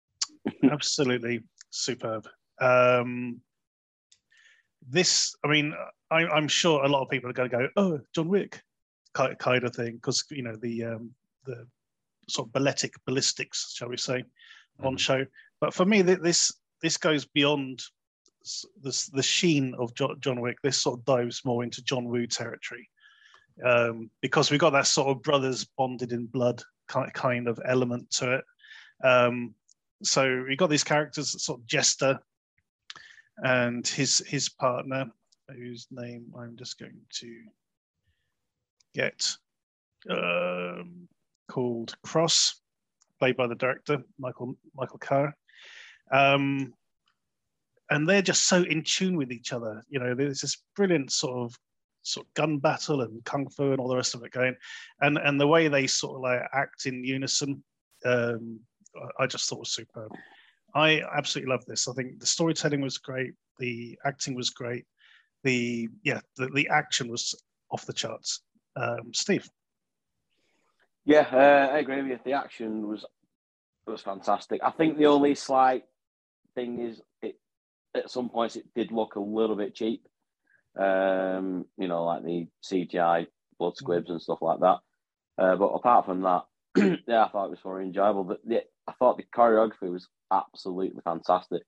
Absolutely 0.71 1.41
superb. 1.71 2.29
Um, 2.61 3.41
this, 4.87 5.35
I 5.43 5.49
mean, 5.49 5.75
I, 6.11 6.27
I'm 6.27 6.47
sure 6.47 6.85
a 6.85 6.89
lot 6.89 7.03
of 7.03 7.09
people 7.09 7.31
are 7.31 7.33
going 7.33 7.49
to 7.49 7.57
go, 7.57 7.69
"Oh, 7.77 7.99
John 8.15 8.29
Wick," 8.29 8.61
kind 9.15 9.65
of 9.65 9.75
thing, 9.75 9.95
because 9.95 10.23
you 10.31 10.43
know 10.43 10.57
the 10.57 10.85
um, 10.85 11.13
the 11.47 11.67
sort 12.29 12.49
of 12.49 12.53
balletic 12.53 12.93
ballistics, 13.07 13.73
shall 13.75 13.89
we 13.89 13.97
say, 13.97 14.23
on 14.83 14.97
Mhm. 14.97 14.99
show. 14.99 15.27
But 15.61 15.73
for 15.73 15.87
me, 15.87 16.03
this 16.03 16.53
this 16.83 16.99
goes 16.99 17.25
beyond 17.25 17.83
the 18.83 19.23
sheen 19.23 19.75
of 19.79 19.95
John 19.95 20.43
Wick. 20.43 20.59
This 20.63 20.83
sort 20.83 20.99
of 21.01 21.07
dives 21.07 21.43
more 21.47 21.65
into 21.65 21.83
John 21.83 22.05
Woo 22.05 22.27
territory 22.27 22.91
um, 23.63 24.11
because 24.21 24.51
we 24.51 24.59
got 24.59 24.71
that 24.71 24.87
sort 24.87 25.09
of 25.09 25.23
brothers 25.23 25.67
bonded 25.77 26.13
in 26.13 26.27
blood 26.27 26.63
ki- 26.91 27.11
kind 27.13 27.49
of 27.49 27.61
element 27.65 28.11
to 28.13 28.37
it. 28.37 28.45
Um, 29.03 29.55
so 30.03 30.45
we 30.49 30.57
got 30.57 30.71
these 30.71 30.85
characters, 30.85 31.43
sort 31.43 31.61
of 31.61 31.67
Jester 31.67 32.19
and 33.39 33.87
his 33.87 34.19
his 34.27 34.49
partner, 34.49 35.07
whose 35.49 35.87
name 35.91 36.33
I'm 36.39 36.57
just 36.57 36.79
going 36.79 37.01
to 37.21 37.43
get, 38.95 39.29
um, 40.09 41.09
called 41.49 41.95
Cross, 42.03 42.61
played 43.19 43.37
by 43.37 43.47
the 43.47 43.55
director 43.55 44.03
Michael 44.19 44.57
Michael 44.75 44.99
Carr. 44.99 45.37
Um, 46.11 46.75
and 47.91 48.09
they're 48.09 48.23
just 48.23 48.47
so 48.47 48.63
in 48.63 48.83
tune 48.83 49.17
with 49.17 49.31
each 49.31 49.53
other. 49.53 49.83
You 49.89 50.01
know, 50.01 50.15
there's 50.15 50.41
this 50.41 50.63
brilliant 50.75 51.13
sort 51.13 51.45
of 51.45 51.59
sort 52.05 52.27
of 52.27 52.35
gun 52.35 52.59
battle 52.59 53.01
and 53.01 53.25
kung 53.25 53.49
fu 53.49 53.73
and 53.73 53.81
all 53.81 53.89
the 53.89 53.97
rest 53.97 54.15
of 54.15 54.23
it 54.23 54.31
going, 54.31 54.55
and 55.01 55.19
and 55.19 55.41
the 55.41 55.47
way 55.47 55.69
they 55.69 55.87
sort 55.87 56.17
of 56.17 56.23
like 56.23 56.43
act 56.53 56.87
in 56.87 57.03
unison, 57.03 57.63
um, 58.05 58.61
I- 59.19 59.27
just 59.27 59.49
thought 59.49 59.59
was 59.61 59.71
superb. 59.75 60.13
I 60.75 61.03
absolutely 61.17 61.51
love 61.53 61.65
this. 61.67 61.89
I 61.89 61.93
think 61.95 62.21
the 62.21 62.27
storytelling 62.27 62.81
was 62.81 62.99
great, 62.99 63.33
the 63.59 63.99
acting 64.05 64.35
was 64.35 64.51
great, 64.51 64.85
the 65.43 65.89
yeah, 66.03 66.21
the, 66.37 66.47
the 66.55 66.69
action 66.69 67.09
was 67.09 67.35
off 67.71 67.87
the 67.87 67.93
charts. 67.93 68.43
Um, 68.77 69.13
Steve, 69.13 69.49
Yeah, 71.05 71.27
uh, 71.33 71.75
I 71.75 71.79
agree 71.79 72.03
with 72.03 72.11
you. 72.11 72.19
The 72.25 72.33
action 72.33 72.89
was 72.89 73.05
was 73.87 74.01
fantastic. 74.03 74.61
I 74.63 74.71
think 74.71 74.97
the 74.99 75.07
only 75.07 75.35
slight 75.35 75.85
thing 76.55 76.81
is 76.81 77.01
it 77.23 77.39
at 77.95 78.11
some 78.11 78.29
points 78.29 78.57
it 78.57 78.67
did 78.75 78.91
look 78.93 79.15
a 79.17 79.21
little 79.21 79.57
bit 79.57 79.75
cheap. 79.75 80.07
Um, 80.77 81.67
you 81.79 81.89
know, 81.89 82.05
like 82.05 82.25
the 82.25 82.49
CGI 82.65 83.27
blood 83.59 83.77
squibs 83.77 84.11
and 84.11 84.21
stuff 84.21 84.43
like 84.43 84.61
that. 84.61 84.79
Uh, 85.39 85.57
but 85.57 85.67
apart 85.67 86.07
from 86.07 86.23
that, 86.23 86.45
yeah, 87.07 87.25
I 87.25 87.29
thought 87.29 87.47
it 87.47 87.51
was 87.51 87.61
very 87.65 87.85
enjoyable. 87.85 88.25
But 88.25 88.41
the, 88.45 88.63
I 88.87 88.93
thought 88.99 89.17
the 89.17 89.25
choreography 89.35 89.91
was 89.91 90.09
absolutely 90.33 91.01
fantastic. 91.03 91.63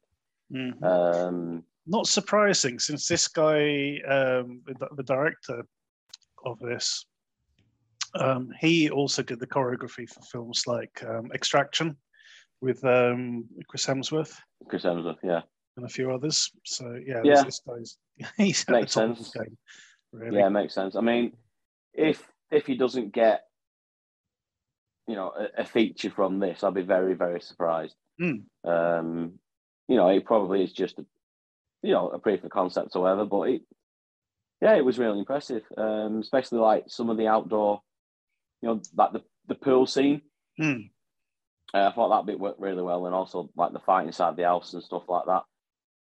Um, 0.82 1.64
not 1.86 2.06
surprising 2.06 2.78
since 2.78 3.06
this 3.06 3.28
guy, 3.28 4.00
um, 4.08 4.62
the, 4.66 4.88
the 4.96 5.02
director 5.02 5.64
of 6.44 6.58
this, 6.58 7.06
um, 8.14 8.50
he 8.60 8.90
also 8.90 9.22
did 9.22 9.40
the 9.40 9.46
choreography 9.46 10.08
for 10.08 10.22
films 10.22 10.64
like 10.66 11.02
um, 11.06 11.30
Extraction 11.32 11.96
with 12.60 12.84
um, 12.84 13.44
Chris 13.68 13.86
Hemsworth 13.86 14.36
Chris 14.68 14.84
Hemsworth, 14.84 15.18
yeah, 15.22 15.42
and 15.76 15.84
a 15.84 15.88
few 15.88 16.10
others. 16.12 16.50
So 16.64 16.98
yeah, 17.04 17.20
Yeah. 17.24 17.42
This, 17.42 17.60
guy's 17.66 17.96
he's 18.36 18.64
at 18.68 18.72
Makes 18.72 18.94
the 18.94 19.00
top 19.00 19.10
of 19.10 19.16
sense. 19.16 19.32
his 19.32 19.42
game. 19.42 19.58
Really. 20.12 20.38
yeah, 20.38 20.48
makes 20.48 20.74
sense. 20.74 20.96
I 20.96 21.00
mean, 21.00 21.32
if 21.92 22.26
if 22.50 22.66
he 22.66 22.76
doesn't 22.76 23.12
get, 23.12 23.42
you 25.06 25.14
know, 25.14 25.32
a, 25.36 25.62
a 25.62 25.64
feature 25.64 26.10
from 26.10 26.38
this, 26.38 26.62
I'll 26.64 26.70
be 26.70 26.82
very 26.82 27.14
very 27.14 27.40
surprised. 27.40 27.94
Mm. 28.20 28.44
Um, 28.64 29.32
you 29.88 29.96
know, 29.96 30.08
it 30.08 30.24
probably 30.24 30.62
is 30.64 30.72
just 30.72 30.98
a, 30.98 31.04
you 31.82 31.92
know, 31.92 32.08
a 32.08 32.18
proof 32.18 32.42
of 32.44 32.50
concept 32.50 32.96
or 32.96 33.02
whatever. 33.02 33.24
But 33.26 33.42
it, 33.50 33.62
yeah, 34.62 34.74
it 34.76 34.84
was 34.84 34.98
really 34.98 35.18
impressive. 35.18 35.62
Um, 35.76 36.20
especially 36.20 36.58
like 36.60 36.84
some 36.88 37.10
of 37.10 37.18
the 37.18 37.26
outdoor, 37.26 37.82
you 38.62 38.68
know, 38.68 38.80
like 38.96 39.12
the 39.12 39.22
the 39.48 39.54
pool 39.54 39.86
scene. 39.86 40.22
Hmm. 40.58 40.88
Uh, 41.74 41.88
I 41.88 41.92
thought 41.92 42.08
that 42.10 42.26
bit 42.26 42.40
worked 42.40 42.60
really 42.60 42.82
well, 42.82 43.04
and 43.06 43.14
also 43.14 43.50
like 43.56 43.72
the 43.72 43.80
fight 43.80 44.06
inside 44.06 44.36
the 44.36 44.44
house 44.44 44.72
and 44.72 44.82
stuff 44.82 45.02
like 45.08 45.26
that. 45.26 45.42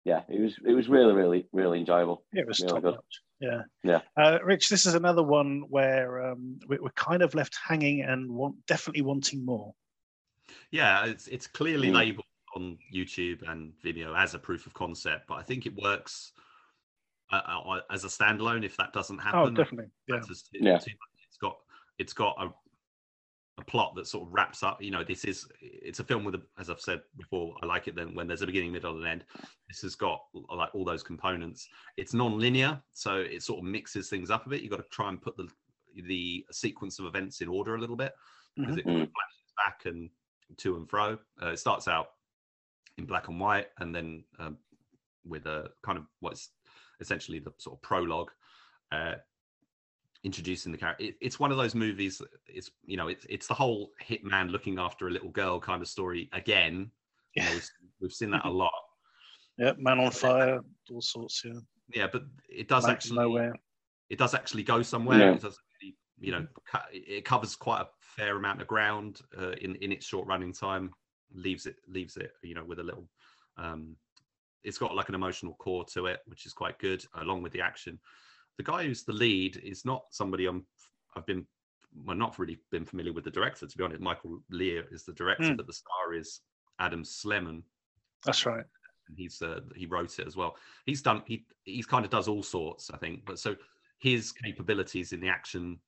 Yeah, 0.03 0.21
it 0.29 0.39
was 0.41 0.55
it 0.65 0.73
was 0.73 0.87
really 0.89 1.13
really 1.13 1.47
really 1.51 1.79
enjoyable. 1.79 2.23
Yeah, 2.33 2.41
it 2.41 2.47
was 2.47 2.59
Really 2.59 2.73
top 2.73 2.81
good. 2.83 2.93
notch. 2.95 3.21
Yeah. 3.39 3.61
Yeah. 3.83 4.01
Uh, 4.15 4.37
Rich, 4.43 4.69
this 4.69 4.85
is 4.85 4.93
another 4.93 5.23
one 5.23 5.63
where 5.67 6.31
um, 6.31 6.59
we, 6.67 6.77
we're 6.77 6.89
kind 6.91 7.23
of 7.23 7.33
left 7.33 7.57
hanging 7.67 8.01
and 8.01 8.29
want, 8.31 8.55
definitely 8.67 9.01
wanting 9.01 9.43
more. 9.43 9.73
Yeah, 10.71 11.05
it's 11.05 11.27
it's 11.27 11.47
clearly 11.47 11.89
Mm. 11.89 11.95
labeled 11.95 12.25
on 12.55 12.77
YouTube 12.93 13.47
and 13.49 13.73
Vimeo 13.83 14.15
as 14.17 14.33
a 14.35 14.39
proof 14.39 14.65
of 14.67 14.73
concept, 14.73 15.27
but 15.27 15.35
I 15.35 15.43
think 15.43 15.65
it 15.65 15.75
works 15.75 16.33
uh, 17.31 17.41
uh, 17.47 17.79
as 17.89 18.03
a 18.03 18.07
standalone. 18.07 18.63
If 18.65 18.77
that 18.77 18.93
doesn't 18.93 19.19
happen, 19.19 19.39
Oh, 19.39 19.49
definitely. 19.49 19.89
Yeah. 20.07 20.15
that's 20.17 20.27
just- 20.27 20.49
Yeah. 20.53 20.77
too. 20.77 20.91
It's 21.27 21.37
got 21.37 21.57
it's 21.97 22.13
got 22.13 22.35
a 22.39 22.49
a 23.57 23.63
plot 23.63 23.95
that 23.95 24.07
sort 24.07 24.27
of 24.27 24.33
wraps 24.33 24.63
up. 24.63 24.81
You 24.81 24.91
know, 24.91 25.03
this 25.03 25.25
is 25.25 25.47
it's 25.61 25.99
a 25.99 26.03
film 26.03 26.23
with, 26.23 26.35
a, 26.35 26.41
as 26.59 26.69
I've 26.69 26.79
said 26.81 27.01
before, 27.17 27.55
I 27.61 27.65
like 27.65 27.87
it 27.87 27.95
then 27.95 28.15
when 28.15 28.27
there's 28.27 28.41
a 28.41 28.45
beginning, 28.45 28.71
middle, 28.71 28.97
and 28.97 29.05
end. 29.05 29.25
This 29.67 29.81
has 29.81 29.95
got 29.95 30.21
like 30.33 30.73
all 30.73 30.85
those 30.85 31.03
components. 31.03 31.67
It's 31.97 32.13
non-linear, 32.13 32.81
so 32.93 33.17
it 33.17 33.43
sort 33.43 33.59
of 33.59 33.65
mixes 33.65 34.09
things 34.09 34.29
up 34.29 34.45
a 34.45 34.49
bit. 34.49 34.61
You've 34.61 34.71
got 34.71 34.77
to 34.77 34.89
try 34.89 35.09
and 35.09 35.21
put 35.21 35.37
the 35.37 35.49
the 36.05 36.45
sequence 36.51 36.99
of 36.99 37.05
events 37.05 37.41
in 37.41 37.49
order 37.49 37.75
a 37.75 37.79
little 37.79 37.97
bit 37.97 38.13
because 38.55 38.77
it 38.77 38.85
kind 38.85 39.01
of 39.01 39.07
Mhm. 39.09 39.11
flashes 39.11 39.53
back 39.57 39.85
and 39.85 40.09
to 40.57 40.77
and 40.77 40.89
fro. 40.89 41.17
Uh, 41.41 41.47
it 41.47 41.57
starts 41.57 41.87
out 41.87 42.11
in 42.97 43.05
black 43.05 43.27
and 43.27 43.39
white, 43.39 43.67
and 43.79 43.93
then 43.93 44.23
um, 44.39 44.57
with 45.25 45.45
a 45.45 45.71
kind 45.81 45.97
of 45.97 46.05
what's 46.19 46.49
essentially 46.99 47.39
the 47.39 47.53
sort 47.57 47.77
of 47.77 47.81
prologue. 47.81 48.31
Uh, 48.91 49.15
introducing 50.23 50.71
the 50.71 50.77
character 50.77 51.03
it, 51.05 51.15
it's 51.19 51.39
one 51.39 51.51
of 51.51 51.57
those 51.57 51.73
movies 51.73 52.21
it's 52.47 52.69
you 52.85 52.95
know 52.97 53.07
it's 53.07 53.25
it's 53.29 53.47
the 53.47 53.53
whole 53.53 53.89
hitman 54.03 54.51
looking 54.51 54.77
after 54.77 55.07
a 55.07 55.11
little 55.11 55.29
girl 55.29 55.59
kind 55.59 55.81
of 55.81 55.87
story 55.87 56.29
again 56.33 56.91
you 57.35 57.41
know, 57.43 57.49
Yeah. 57.49 57.53
we've, 57.55 57.69
we've 58.01 58.11
seen 58.13 58.31
that 58.31 58.45
a 58.45 58.49
lot 58.49 58.73
Yeah. 59.57 59.73
Man 59.77 59.99
on 59.99 60.11
Fire, 60.11 60.59
all 60.91 61.01
sorts. 61.01 61.41
Yeah. 61.43 61.59
yeah 61.93 62.07
but 62.11 62.23
it 62.49 62.67
does 62.67 62.83
Man 62.85 62.93
actually 62.93 63.17
nowhere. 63.17 63.53
it 64.09 64.17
does 64.19 64.33
actually 64.33 64.63
go 64.63 64.81
somewhere. 64.83 65.19
Yeah. 65.19 65.31
It 65.33 65.41
does, 65.41 65.57
actually, 65.57 65.95
you 66.19 66.31
know, 66.33 66.45
it 66.91 67.25
covers 67.25 67.55
quite 67.55 67.81
a 67.81 67.87
fair 67.99 68.35
amount 68.37 68.61
of 68.61 68.67
ground 68.67 69.21
uh, 69.39 69.51
in 69.53 69.75
in 69.77 69.91
its 69.91 70.05
short 70.05 70.27
running 70.27 70.53
time. 70.53 70.91
Leaves 71.33 71.65
it 71.65 71.77
leaves 71.87 72.17
it, 72.17 72.31
you 72.43 72.53
know, 72.53 72.63
with 72.65 72.79
a 72.79 72.83
little. 72.83 73.07
Um, 73.57 73.95
it's 74.63 74.77
got 74.77 74.93
like 74.95 75.09
an 75.09 75.15
emotional 75.15 75.53
core 75.55 75.85
to 75.93 76.05
it, 76.07 76.19
which 76.27 76.45
is 76.45 76.53
quite 76.53 76.77
good, 76.77 77.03
along 77.15 77.41
with 77.41 77.53
the 77.53 77.61
action. 77.61 77.99
The 78.61 78.71
guy 78.71 78.83
who's 78.83 79.03
the 79.03 79.11
lead 79.13 79.57
is 79.63 79.85
not 79.85 80.03
somebody 80.11 80.45
I'm. 80.45 80.63
I've 81.15 81.25
been 81.25 81.47
well, 82.05 82.15
not 82.15 82.37
really 82.37 82.59
been 82.69 82.85
familiar 82.85 83.11
with 83.11 83.23
the 83.23 83.31
director 83.31 83.65
to 83.65 83.75
be 83.77 83.83
honest. 83.83 83.99
Michael 84.01 84.43
Lehr 84.51 84.83
is 84.93 85.03
the 85.03 85.13
director, 85.13 85.49
Hmm. 85.49 85.55
but 85.55 85.65
the 85.65 85.73
star 85.73 86.13
is 86.13 86.41
Adam 86.77 87.03
Sleman 87.03 87.63
That's 88.23 88.45
right. 88.45 88.63
and 89.07 89.17
he's 89.17 89.41
uh, 89.41 89.61
he 89.75 89.87
wrote 89.87 90.19
it 90.19 90.27
as 90.27 90.35
well. 90.37 90.57
He's 90.85 91.01
done 91.01 91.23
he 91.25 91.43
he's 91.63 91.87
kind 91.87 92.05
of 92.05 92.11
does 92.11 92.27
all 92.27 92.43
sorts, 92.43 92.91
I 92.91 92.97
think. 92.97 93.25
But 93.25 93.39
so 93.39 93.55
his 93.97 94.31
capabilities 94.31 95.11
in 95.11 95.21
the 95.21 95.29
action 95.29 95.79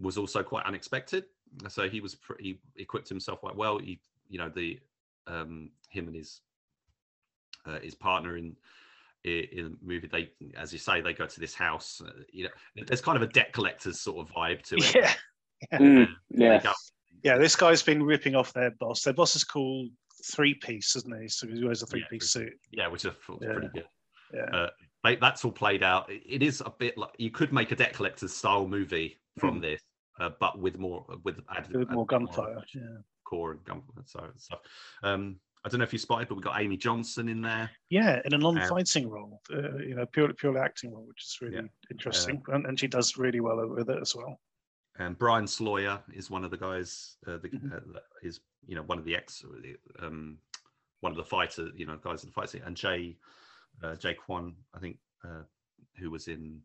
was 0.00 0.18
also 0.18 0.42
quite 0.42 0.66
unexpected. 0.66 1.26
So 1.68 1.88
he 1.88 2.00
was 2.00 2.16
pretty 2.16 2.42
he 2.74 2.82
equipped 2.82 3.08
himself 3.08 3.38
quite 3.38 3.54
well. 3.54 3.78
He 3.78 4.00
you 4.28 4.38
know 4.38 4.48
the 4.48 4.80
um 5.28 5.70
him 5.90 6.08
and 6.08 6.16
his 6.16 6.40
uh, 7.66 7.78
his 7.78 7.94
partner 7.94 8.36
in 8.36 8.56
in 9.26 9.64
the 9.72 9.76
movie 9.82 10.06
they 10.06 10.30
as 10.56 10.72
you 10.72 10.78
say 10.78 11.00
they 11.00 11.12
go 11.12 11.26
to 11.26 11.40
this 11.40 11.54
house 11.54 12.00
uh, 12.06 12.10
you 12.32 12.44
know 12.44 12.50
there's 12.86 13.00
kind 13.00 13.16
of 13.16 13.22
a 13.22 13.26
debt 13.32 13.52
collector's 13.52 14.00
sort 14.00 14.18
of 14.18 14.32
vibe 14.34 14.62
to 14.62 14.76
it 14.76 14.94
Yeah. 14.94 15.12
Mm, 15.72 16.06
They 16.30 16.44
yeah. 16.44 16.72
Yeah, 17.24 17.38
this 17.38 17.56
guy's 17.56 17.82
been 17.82 18.02
ripping 18.02 18.34
off 18.36 18.52
their 18.52 18.70
boss. 18.72 19.02
Their 19.02 19.14
boss 19.14 19.34
is 19.36 19.42
called 19.42 19.88
Three 20.32 20.52
Piece, 20.52 20.94
isn't 20.96 21.18
he? 21.22 21.28
So 21.28 21.46
he 21.46 21.64
wears 21.64 21.82
a 21.82 21.86
three 21.86 22.04
piece 22.10 22.30
suit. 22.30 22.52
yeah 22.72 22.88
which 22.88 23.06
I 23.06 23.10
thought 23.10 23.40
was 23.40 23.46
Yeah. 23.48 23.52
pretty 23.54 23.68
good 23.72 23.86
Yeah. 24.34 24.44
uh, 24.56 24.70
they, 25.02 25.16
that's 25.16 25.44
all 25.44 25.52
played 25.52 25.82
out. 25.82 26.10
It- 26.10 26.22
It 26.26 26.42
is 26.42 26.60
a 26.60 26.70
bit 26.70 26.98
like 26.98 27.12
you 27.18 27.30
could 27.30 27.52
make 27.54 27.72
a 27.72 27.76
debt 27.76 27.94
collector's 27.94 28.34
style 28.34 28.68
movie 28.68 29.16
from 29.38 29.58
Mm. 29.58 29.62
this, 29.62 29.82
uh, 30.20 30.30
but 30.38 30.58
with 30.58 30.78
more 30.78 31.06
with 31.24 31.40
added, 31.48 31.74
With 31.74 31.90
more 31.90 32.02
added 32.04 32.26
gunfire. 32.26 32.62
Yeah. 32.74 32.98
core 33.24 33.52
and 33.52 33.64
gunfire 33.64 34.02
so 34.04 34.30
stuff. 34.36 34.60
Um, 35.02 35.40
I 35.66 35.68
don't 35.68 35.78
know 35.80 35.84
if 35.84 35.92
you 35.92 35.98
spotted, 35.98 36.28
but 36.28 36.36
we 36.36 36.42
got 36.44 36.60
Amy 36.60 36.76
Johnston 36.76 37.28
in 37.28 37.42
there. 37.42 37.68
Yeah, 37.90 38.20
in 38.24 38.32
a 38.34 38.38
non-fighting 38.38 39.08
role, 39.08 39.42
uh, 39.52 39.78
you 39.78 39.96
know, 39.96 40.06
purely 40.06 40.32
purely 40.34 40.60
acting 40.60 40.94
role, 40.94 41.04
which 41.08 41.24
is 41.24 41.38
really 41.42 41.56
Yeah. 41.56 41.62
interesting, 41.90 42.40
and, 42.52 42.66
and 42.66 42.78
she 42.78 42.86
does 42.86 43.16
really 43.16 43.40
well 43.40 43.66
with 43.66 43.90
it 43.90 43.98
as 44.00 44.14
well. 44.14 44.40
And 45.00 45.18
Brian 45.18 45.44
Sloyer 45.44 46.00
is 46.12 46.30
one 46.30 46.44
of 46.44 46.52
the 46.52 46.56
guys. 46.56 47.16
Uh, 47.26 47.38
the, 47.38 47.48
Mhm. 47.48 47.96
uh, 47.96 48.00
is 48.22 48.40
you 48.64 48.76
know 48.76 48.82
one 48.84 48.96
of 48.96 49.04
the 49.04 49.16
ex, 49.16 49.44
um, 49.98 50.38
one 51.00 51.10
of 51.10 51.18
the 51.18 51.24
fighter, 51.24 51.68
you 51.74 51.84
know, 51.84 51.96
guys 51.96 52.22
in 52.22 52.28
the 52.30 52.32
fight 52.32 52.48
scene. 52.48 52.62
And 52.62 52.76
Jay, 52.76 53.18
uh, 53.82 53.96
Jay 53.96 54.14
Kwan, 54.14 54.54
I 54.72 54.78
think, 54.78 55.00
uh, 55.24 55.42
who 55.98 56.12
was 56.12 56.28
in. 56.28 56.62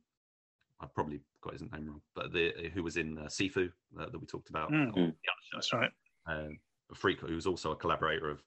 I 0.79 0.85
probably 0.85 1.21
got 1.41 1.53
his 1.53 1.63
name 1.63 1.87
wrong, 1.87 2.01
but 2.13 2.31
the 2.33 2.69
who 2.71 2.83
was 2.83 2.97
in 2.97 3.17
uh, 3.17 3.23
Sifu 3.25 3.71
uh, 3.99 4.09
that 4.09 4.19
we 4.19 4.27
talked 4.27 4.49
about 4.51 4.69
Mm. 4.71 4.89
on 4.89 4.93
the 4.93 5.01
other 5.01 5.15
show. 5.41 5.57
That's 5.57 5.73
right. 5.73 5.91
um, 6.27 6.59
a 6.91 6.95
freak 6.95 7.19
who's 7.21 7.47
also 7.47 7.71
a 7.71 7.75
collaborator 7.75 8.29
of 8.29 8.43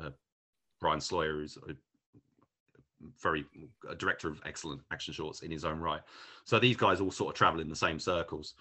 uh, 0.00 0.10
Brian 0.80 1.00
Sloyer, 1.00 1.32
who's 1.32 1.56
a 1.68 1.74
very 3.22 3.44
a 3.88 3.94
director 3.94 4.28
of 4.28 4.40
excellent 4.46 4.80
action 4.92 5.12
shorts 5.12 5.42
in 5.42 5.50
his 5.50 5.64
own 5.64 5.78
right. 5.78 6.00
So 6.44 6.58
these 6.58 6.76
guys 6.76 7.00
all 7.00 7.10
sort 7.10 7.34
of 7.34 7.38
travel 7.38 7.60
in 7.60 7.68
the 7.68 7.76
same 7.76 7.98
circles. 7.98 8.54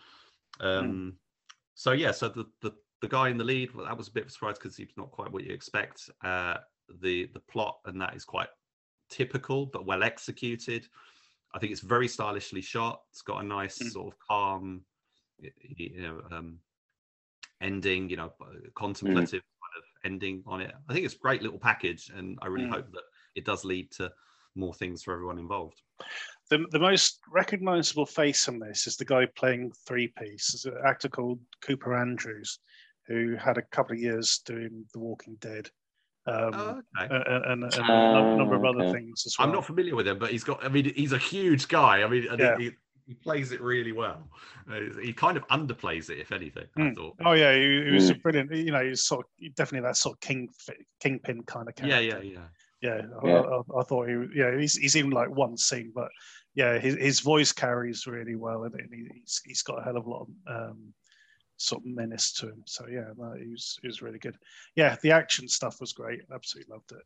Um, 0.60 1.18
So 1.76 1.92
yeah, 1.92 2.12
so 2.12 2.30
the, 2.30 2.46
the 2.62 2.72
the 3.02 3.08
guy 3.08 3.30
in 3.30 3.38
the 3.38 3.44
lead, 3.44 3.74
well, 3.74 3.86
that 3.86 3.98
was 3.98 4.08
a 4.08 4.12
bit 4.12 4.24
of 4.24 4.30
a 4.30 4.32
surprise 4.32 4.58
because 4.58 4.78
he's 4.78 4.96
not 4.96 5.12
quite 5.12 5.32
what 5.32 5.44
you 5.44 5.54
expect. 5.54 6.10
Uh, 6.24 6.58
the 7.02 7.30
the 7.34 7.40
plot 7.40 7.80
and 7.86 8.00
that 8.02 8.16
is 8.16 8.26
quite 8.26 8.50
typical 9.10 9.66
but 9.66 9.86
well 9.86 10.04
executed. 10.04 10.88
I 11.54 11.60
think 11.60 11.72
it's 11.72 11.82
very 11.82 12.08
stylishly 12.08 12.62
shot. 12.62 13.02
It's 13.12 13.22
got 13.22 13.44
a 13.44 13.48
nice 13.48 13.78
Mm. 13.80 13.92
sort 13.92 14.14
of 14.14 14.20
calm, 14.20 14.86
you 15.40 16.02
know, 16.02 16.22
um, 16.32 16.60
ending. 17.62 18.10
You 18.10 18.18
know, 18.18 18.34
uh, 18.42 18.70
contemplative 18.76 19.42
kind 19.42 19.42
of 19.42 19.53
ending 20.04 20.44
on 20.46 20.62
it. 20.62 20.74
I 20.90 20.94
think 20.94 21.06
it's 21.06 21.16
a 21.16 21.20
great 21.20 21.42
little 21.42 21.60
package, 21.60 22.10
and 22.16 22.38
I 22.42 22.48
really 22.48 22.68
Mm. 22.68 22.72
hope 22.72 22.92
that 22.92 23.04
it 23.36 23.46
does 23.46 23.64
lead 23.66 23.92
to 23.94 24.12
more 24.56 24.74
things 24.74 25.04
for 25.04 25.14
everyone 25.14 25.40
involved. 25.40 25.82
The, 26.50 26.66
the 26.72 26.80
most 26.80 27.20
recognizable 27.32 28.06
face 28.06 28.48
in 28.48 28.60
this 28.60 28.86
is 28.86 28.98
the 28.98 29.06
guy 29.06 29.26
playing 29.36 29.72
Three 29.88 30.10
Piece. 30.10 30.54
It's 30.54 30.66
an 30.66 30.78
actor 30.86 31.10
called 31.10 31.40
Cooper 31.62 31.96
Andrews, 31.96 32.60
who 33.08 33.36
had 33.36 33.58
a 33.58 33.62
couple 33.62 33.94
of 33.94 34.00
years 34.00 34.40
doing 34.46 34.86
The 34.94 35.00
Walking 35.00 35.36
Dead. 35.40 35.70
Um, 36.26 36.54
Oh, 36.54 36.82
okay. 37.02 37.14
and, 37.14 37.46
and, 37.46 37.64
and 37.64 37.90
a 37.90 38.38
number 38.38 38.56
of 38.56 38.64
Ah, 38.64 38.70
other 38.70 38.82
okay. 38.82 38.92
things 38.92 39.24
as 39.26 39.36
well. 39.38 39.48
I'm 39.48 39.54
not 39.54 39.66
familiar 39.66 39.96
with 39.96 40.08
him, 40.08 40.20
but 40.20 40.32
he's 40.32 40.44
got. 40.44 40.64
I 40.64 40.70
mean, 40.70 40.94
he's 40.96 41.12
a 41.12 41.18
huge 41.18 41.68
guy. 41.68 42.04
I 42.04 42.08
mean, 42.08 42.28
and 42.30 42.40
Yeah. 42.40 42.58
he, 42.58 42.72
he 43.06 43.14
plays 43.16 43.52
it 43.52 43.62
really 43.62 43.92
well. 43.92 44.30
Uh, 44.72 44.80
He 45.02 45.14
kind 45.14 45.36
of 45.38 45.48
underplays 45.48 46.10
it, 46.10 46.20
if 46.20 46.32
anything. 46.32 46.68
I 46.78 46.80
Mm. 46.80 46.96
thought. 46.96 47.16
Oh 47.26 47.34
yeah, 47.34 47.54
he, 47.54 47.84
he 47.86 47.92
was 47.92 48.10
a 48.10 48.16
brilliant. 48.16 48.52
You 48.52 48.72
know, 48.72 48.84
he's 48.84 49.04
sort 49.04 49.26
of 49.26 49.56
definitely 49.56 49.88
that 49.88 49.98
sort 49.98 50.16
of 50.16 50.20
king 50.22 50.50
kingpin 51.00 51.44
kind 51.44 51.68
of 51.68 51.76
character. 51.76 52.02
yeah, 52.02 52.22
yeah. 52.22 52.48
yeah. 52.82 53.02
I, 53.22 53.28
Yeah. 53.28 53.42
I, 53.42 53.80
I 53.80 53.84
thought 53.84 54.08
he, 54.08 54.16
yeah, 54.36 54.58
he's, 54.58 54.76
he's 54.78 54.96
even 54.96 55.12
like 55.12 55.30
one 55.30 55.58
scene, 55.58 55.92
but 55.94 56.10
yeah, 56.56 56.78
his, 56.80 56.96
his 56.96 57.20
voice 57.20 57.52
carries 57.52 58.08
really 58.08 58.36
well, 58.36 58.64
and 58.64 58.74
he, 58.92 59.08
he's 59.14 59.42
he's 59.46 59.64
got 59.64 59.80
a 59.80 59.84
hell 59.84 59.98
of 59.98 60.06
a 60.06 60.10
lot 60.10 60.28
of 60.28 60.70
um, 60.72 60.94
sort 61.58 61.82
of 61.82 61.92
menace 61.92 62.32
to 62.34 62.48
him. 62.48 62.64
So 62.66 62.88
yeah, 62.88 63.10
no, 63.18 63.34
he 63.34 63.50
was 63.50 63.78
he 63.82 63.88
was 63.88 64.02
really 64.02 64.20
good. 64.20 64.38
Yeah, 64.76 64.96
the 65.02 65.12
action 65.12 65.48
stuff 65.48 65.82
was 65.82 65.94
great. 65.94 66.22
Absolutely 66.34 66.72
loved 66.74 66.92
it. 66.94 67.04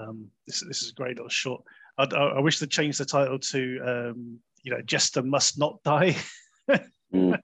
Um, 0.00 0.30
this 0.46 0.62
this 0.66 0.82
is 0.82 0.90
a 0.90 0.94
great 0.94 1.16
little 1.16 1.28
short. 1.28 1.62
I, 1.98 2.04
I, 2.04 2.24
I 2.36 2.40
wish 2.40 2.58
they'd 2.58 2.70
changed 2.70 3.00
the 3.00 3.04
title 3.04 3.38
to 3.38 3.80
um, 3.84 4.38
you 4.62 4.70
know 4.72 4.82
Jester 4.82 5.22
must 5.22 5.58
not 5.58 5.82
die. 5.84 6.16
Mm. 7.12 7.40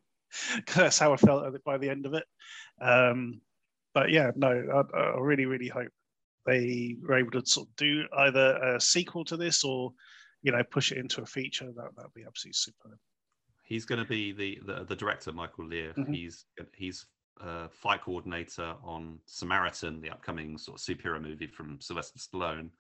'Cause 0.67 0.77
that's 0.77 0.99
how 1.01 1.13
I 1.13 1.17
felt 1.17 1.65
by 1.65 1.79
the 1.79 1.91
end 1.91 2.07
of 2.07 2.15
it. 2.15 2.23
Um, 2.81 3.41
but 3.95 4.11
yeah, 4.11 4.31
no, 4.37 4.85
I, 4.95 4.97
I 4.97 5.19
really, 5.19 5.47
really 5.47 5.67
hope 5.67 5.89
they 6.45 6.97
were 7.03 7.19
able 7.19 7.33
to 7.33 7.45
sort 7.45 7.67
of 7.69 7.75
do 7.75 8.05
either 8.17 8.57
a 8.59 8.81
sequel 8.81 9.25
to 9.25 9.37
this 9.37 9.65
or, 9.65 9.91
you 10.43 10.53
know, 10.53 10.63
push 10.71 10.93
it 10.93 10.99
into 10.99 11.23
a 11.23 11.27
feature. 11.27 11.67
That 11.75 11.97
that'd 11.97 12.15
be 12.15 12.23
absolutely 12.25 12.53
superb. 12.53 12.99
He's 13.65 13.85
going 13.85 14.01
to 14.01 14.09
be 14.09 14.31
the, 14.31 14.61
the 14.65 14.85
the 14.85 14.95
director, 14.95 15.33
Michael 15.33 15.65
Lehr. 15.65 15.93
Mhm. 15.95 16.15
He's 16.15 16.45
he's 16.75 17.05
uh, 17.41 17.67
fight 17.69 18.03
coordinator 18.03 18.77
on 18.85 19.19
Samaritan, 19.27 20.01
the 20.01 20.11
upcoming 20.11 20.59
sort 20.59 20.81
of 20.81 20.85
superhero 20.87 21.21
movie 21.21 21.49
from 21.49 21.81
Sylvester 21.81 22.21
Stallone, 22.21 22.71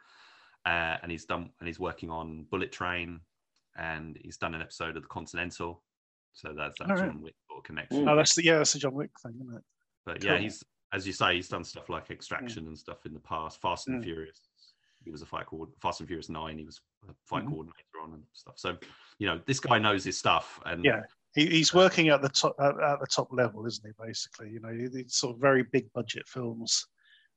uh, 0.64 0.98
and 1.02 1.10
he's 1.10 1.24
done 1.24 1.50
and 1.58 1.66
he's 1.66 1.80
working 1.80 2.10
on 2.10 2.44
Bullet 2.50 2.70
Train, 2.70 3.20
and 3.76 4.18
he's 4.22 4.36
done 4.36 4.54
an 4.54 4.62
episode 4.62 4.96
of 4.96 5.02
The 5.02 5.08
Continental. 5.08 5.82
So 6.32 6.52
that's 6.56 6.78
that 6.78 6.90
All 6.90 6.96
right. 6.96 7.06
John 7.06 7.22
Wick 7.22 7.34
sort 7.48 7.58
of 7.60 7.64
connection. 7.64 8.04
Mm. 8.04 8.12
Oh, 8.12 8.16
that's 8.16 8.34
the 8.34 8.44
yeah, 8.44 8.58
that's 8.58 8.72
the 8.74 8.78
John 8.78 8.94
Wick 8.94 9.10
thing, 9.22 9.34
isn't 9.42 9.56
it? 9.56 9.62
But 10.04 10.22
yeah, 10.24 10.38
he's 10.38 10.62
as 10.92 11.06
you 11.06 11.12
say, 11.12 11.34
he's 11.34 11.48
done 11.48 11.64
stuff 11.64 11.88
like 11.88 12.10
Extraction 12.10 12.66
and 12.66 12.78
stuff 12.78 13.06
in 13.06 13.12
the 13.14 13.20
past. 13.20 13.60
Fast 13.60 13.88
and 13.88 14.00
Mm. 14.00 14.04
Furious. 14.04 14.40
He 15.04 15.10
was 15.10 15.22
a 15.22 15.26
fight 15.26 15.46
coord 15.46 15.68
Fast 15.80 16.00
and 16.00 16.06
Furious 16.08 16.28
Nine. 16.28 16.58
He 16.58 16.64
was 16.64 16.80
a 17.08 17.12
fight 17.26 17.44
Mhm. 17.44 17.48
coordinator 17.50 18.00
on 18.02 18.12
and 18.14 18.22
stuff. 18.32 18.58
So 18.58 18.76
you 19.18 19.26
know, 19.26 19.40
this 19.46 19.60
guy 19.60 19.78
knows 19.78 20.04
his 20.04 20.18
stuff. 20.18 20.60
And 20.66 20.84
Yeah. 20.84 21.02
He, 21.34 21.46
he's 21.46 21.74
working 21.74 22.08
at 22.08 22.22
the 22.22 22.30
top 22.30 22.54
at, 22.58 22.78
at 22.80 23.00
the 23.00 23.06
top 23.06 23.28
level, 23.30 23.66
isn't 23.66 23.86
he? 23.86 23.92
Basically, 24.02 24.50
you 24.50 24.60
know, 24.60 24.70
it's 24.72 25.18
sort 25.18 25.34
of 25.36 25.40
very 25.40 25.62
big 25.64 25.92
budget 25.92 26.26
films 26.26 26.86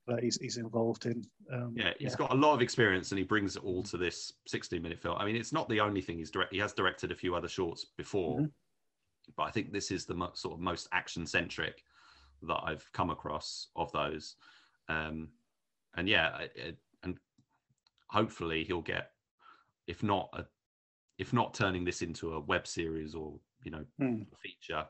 that 0.09 0.23
he's 0.23 0.37
he's 0.41 0.57
involved 0.57 1.05
in. 1.05 1.23
Um, 1.53 1.73
yeah, 1.75 1.93
he's 1.99 2.15
got 2.15 2.31
a 2.31 2.35
lot 2.35 2.53
of 2.53 2.61
experience, 2.61 3.11
and 3.11 3.19
he 3.19 3.23
brings 3.25 3.55
it 3.55 3.63
all 3.63 3.83
to 3.83 3.97
this 3.97 4.33
16-minute 4.49 4.99
film. 4.99 5.17
I 5.17 5.25
mean, 5.25 5.35
it's 5.35 5.53
not 5.53 5.69
the 5.69 5.79
only 5.79 6.01
thing 6.01 6.17
he's 6.17 6.31
direct. 6.31 6.51
He 6.53 6.59
has 6.59 6.73
directed 6.73 7.11
a 7.11 7.15
few 7.15 7.35
other 7.35 7.47
shorts 7.47 7.85
before, 7.97 8.39
Mhm. 8.39 8.51
but 9.37 9.43
I 9.43 9.51
think 9.51 9.71
this 9.71 9.91
is 9.91 10.05
the 10.05 10.15
mo- 10.15 10.33
sort 10.33 10.55
of 10.55 10.59
most 10.59 10.87
action-centric 10.91 11.83
that 12.43 12.59
I've 12.63 12.89
come 12.93 13.09
across 13.09 13.69
of 13.75 13.91
those. 13.91 14.35
Um, 14.87 15.29
and 15.95 16.07
yeah, 16.09 16.29
I- 16.35 16.49
I- 16.61 16.77
and 17.03 17.19
hopefully 18.09 18.63
he'll 18.63 18.81
get, 18.81 19.13
if 19.87 20.03
not 20.03 20.29
a, 20.33 20.47
if 21.17 21.33
not 21.33 21.53
turning 21.53 21.83
this 21.83 22.01
into 22.01 22.33
a 22.33 22.39
web 22.39 22.65
series 22.65 23.13
or 23.15 23.39
you 23.63 23.71
know 23.71 23.85
a 24.33 24.37
feature, 24.37 24.87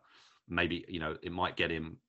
maybe 0.48 0.86
you 0.88 1.00
know 1.00 1.18
it 1.24 1.32
might 1.32 1.56
get 1.58 1.72
him 1.72 2.00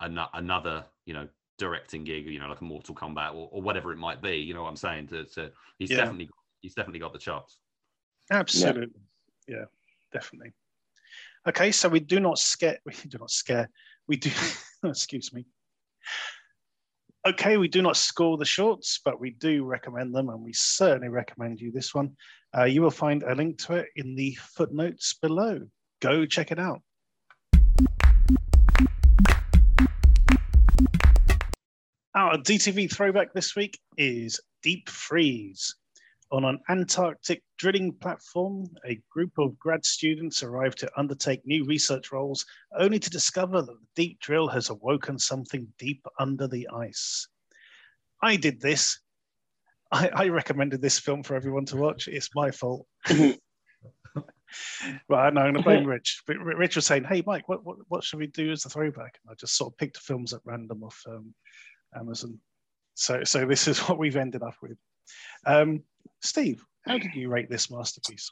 ano- 0.00 0.28
another 0.34 0.84
you 1.04 1.14
know 1.14 1.28
directing 1.58 2.04
gig, 2.04 2.26
you 2.26 2.38
know, 2.38 2.48
like 2.48 2.60
a 2.60 2.64
Mortal 2.64 2.94
Kombat 2.94 3.34
or, 3.34 3.48
or 3.50 3.62
whatever 3.62 3.92
it 3.92 3.98
might 3.98 4.22
be. 4.22 4.36
You 4.36 4.54
know 4.54 4.62
what 4.62 4.68
I'm 4.68 4.76
saying? 4.76 5.08
To, 5.08 5.24
to 5.24 5.50
he's 5.78 5.90
Yeah. 5.90 5.98
definitely 5.98 6.30
he's 6.60 6.74
definitely 6.74 7.00
got 7.00 7.12
the 7.12 7.18
chops. 7.18 7.58
Absolutely. 8.30 9.00
Yeah. 9.48 9.64
definitely. 10.12 10.52
Okay, 11.48 11.70
so 11.70 11.88
we 11.88 12.00
do 12.00 12.18
not 12.20 12.38
scare 12.38 12.78
we 12.84 12.92
do 13.08 13.18
not 13.18 13.30
scare. 13.30 13.70
We 14.08 14.16
do 14.16 14.30
excuse 14.84 15.32
me. 15.32 15.46
Okay, 17.26 17.56
we 17.56 17.66
do 17.66 17.82
not 17.82 17.96
score 17.96 18.36
the 18.36 18.44
shorts, 18.44 19.00
but 19.04 19.18
we 19.18 19.30
do 19.30 19.64
recommend 19.64 20.14
them, 20.14 20.28
and 20.28 20.40
we 20.40 20.52
certainly 20.52 21.08
recommend 21.08 21.60
you 21.60 21.72
this 21.72 21.92
one. 21.92 22.16
Uh, 22.56 22.64
you 22.64 22.82
will 22.82 22.90
find 22.90 23.24
a 23.24 23.34
link 23.34 23.58
to 23.58 23.74
it 23.74 23.88
in 23.96 24.14
the 24.14 24.36
footnotes 24.54 25.14
below. 25.14 25.60
Go 26.00 26.24
check 26.24 26.52
it 26.52 26.60
out. 26.60 26.82
Our 32.16 32.38
DTV 32.38 32.90
throwback 32.90 33.34
this 33.34 33.54
week 33.54 33.78
is 33.98 34.40
Deep 34.62 34.88
Freeze. 34.88 35.74
On 36.32 36.46
an 36.46 36.58
Antarctic 36.70 37.42
drilling 37.58 37.92
platform, 37.92 38.64
a 38.86 38.98
group 39.10 39.32
of 39.36 39.58
grad 39.58 39.84
students 39.84 40.42
arrive 40.42 40.74
to 40.76 40.90
undertake 40.96 41.44
new 41.44 41.66
research 41.66 42.12
roles, 42.12 42.46
only 42.78 42.98
to 42.98 43.10
discover 43.10 43.60
that 43.60 43.66
the 43.66 43.86
deep 43.94 44.18
drill 44.20 44.48
has 44.48 44.70
awoken 44.70 45.18
something 45.18 45.68
deep 45.78 46.06
under 46.18 46.48
the 46.48 46.66
ice. 46.74 47.28
I 48.22 48.36
did 48.36 48.62
this. 48.62 48.98
I, 49.92 50.08
I 50.08 50.28
recommended 50.28 50.80
this 50.80 50.98
film 50.98 51.22
for 51.22 51.36
everyone 51.36 51.66
to 51.66 51.76
watch. 51.76 52.08
It's 52.08 52.34
my 52.34 52.50
fault. 52.50 52.86
right, 53.10 53.36
I'm 55.10 55.34
going 55.34 55.52
to 55.52 55.62
blame 55.62 55.84
Rich. 55.86 56.22
But 56.26 56.38
Rich 56.38 56.76
was 56.76 56.86
saying, 56.86 57.04
"Hey, 57.04 57.22
Mike, 57.26 57.46
what, 57.46 57.62
what 57.62 57.76
what 57.88 58.04
should 58.04 58.20
we 58.20 58.28
do 58.28 58.52
as 58.52 58.64
a 58.64 58.70
throwback?" 58.70 59.18
And 59.22 59.30
I 59.30 59.34
just 59.34 59.54
sort 59.54 59.74
of 59.74 59.76
picked 59.76 59.98
films 59.98 60.32
at 60.32 60.40
random 60.46 60.82
off 60.82 61.02
um, 61.06 61.34
Amazon. 61.96 62.38
So 62.94 63.24
so 63.24 63.46
this 63.46 63.68
is 63.68 63.78
what 63.88 63.98
we've 63.98 64.16
ended 64.16 64.42
up 64.42 64.54
with. 64.62 64.78
Um, 65.46 65.82
Steve, 66.20 66.64
how 66.86 66.98
did 66.98 67.14
you 67.14 67.28
rate 67.28 67.50
this 67.50 67.70
masterpiece? 67.70 68.30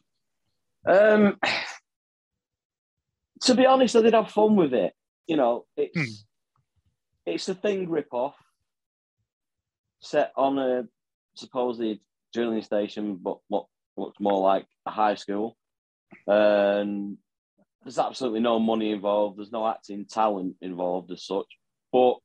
Um, 0.87 1.39
to 3.43 3.55
be 3.55 3.67
honest, 3.67 3.97
I 3.97 4.03
did 4.03 4.15
have 4.15 4.31
fun 4.31 4.57
with 4.57 4.75
it. 4.75 4.93
You 5.27 5.37
know, 5.37 5.65
it's 5.77 5.97
hmm. 5.97 6.15
it's 7.27 7.49
a 7.49 7.55
thing 7.55 7.89
rip 7.89 8.13
off 8.13 8.37
set 10.05 10.33
on 10.37 10.59
a 10.59 10.85
supposedly 11.35 12.01
drilling 12.33 12.63
station, 12.63 13.17
but 13.17 13.39
what 13.49 13.67
looks 13.97 14.21
more 14.21 14.41
like 14.41 14.67
a 14.87 14.91
high 14.91 15.15
school. 15.15 15.57
And 16.27 17.17
there's 17.83 17.99
absolutely 17.99 18.41
no 18.41 18.59
money 18.59 18.93
involved. 18.93 19.39
There's 19.39 19.53
no 19.53 19.67
acting 19.67 20.07
talent 20.07 20.57
involved 20.61 21.11
as 21.11 21.25
such. 21.25 21.47
But 21.93 22.17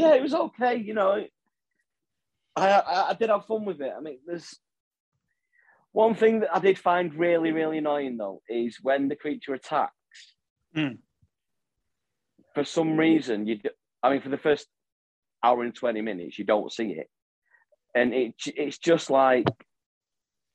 yeah, 0.00 0.14
it 0.14 0.22
was 0.22 0.34
okay. 0.34 0.76
You 0.76 0.94
know, 0.94 1.24
I, 2.56 2.68
I, 2.68 3.10
I 3.10 3.14
did 3.14 3.30
have 3.30 3.46
fun 3.46 3.64
with 3.64 3.80
it. 3.80 3.92
I 3.96 4.00
mean, 4.00 4.18
there's 4.26 4.58
one 5.92 6.14
thing 6.14 6.40
that 6.40 6.54
I 6.54 6.58
did 6.60 6.78
find 6.78 7.14
really, 7.14 7.52
really 7.52 7.78
annoying 7.78 8.16
though 8.16 8.42
is 8.48 8.78
when 8.82 9.08
the 9.08 9.16
creature 9.16 9.54
attacks. 9.54 9.92
Mm. 10.76 10.98
For 12.54 12.64
some 12.64 12.96
reason, 12.96 13.46
you. 13.46 13.58
I 14.02 14.10
mean, 14.10 14.20
for 14.22 14.28
the 14.28 14.38
first 14.38 14.66
hour 15.42 15.62
and 15.62 15.74
twenty 15.74 16.00
minutes, 16.00 16.38
you 16.38 16.44
don't 16.44 16.72
see 16.72 16.90
it, 16.92 17.08
and 17.94 18.12
it 18.12 18.34
it's 18.46 18.78
just 18.78 19.10
like 19.10 19.46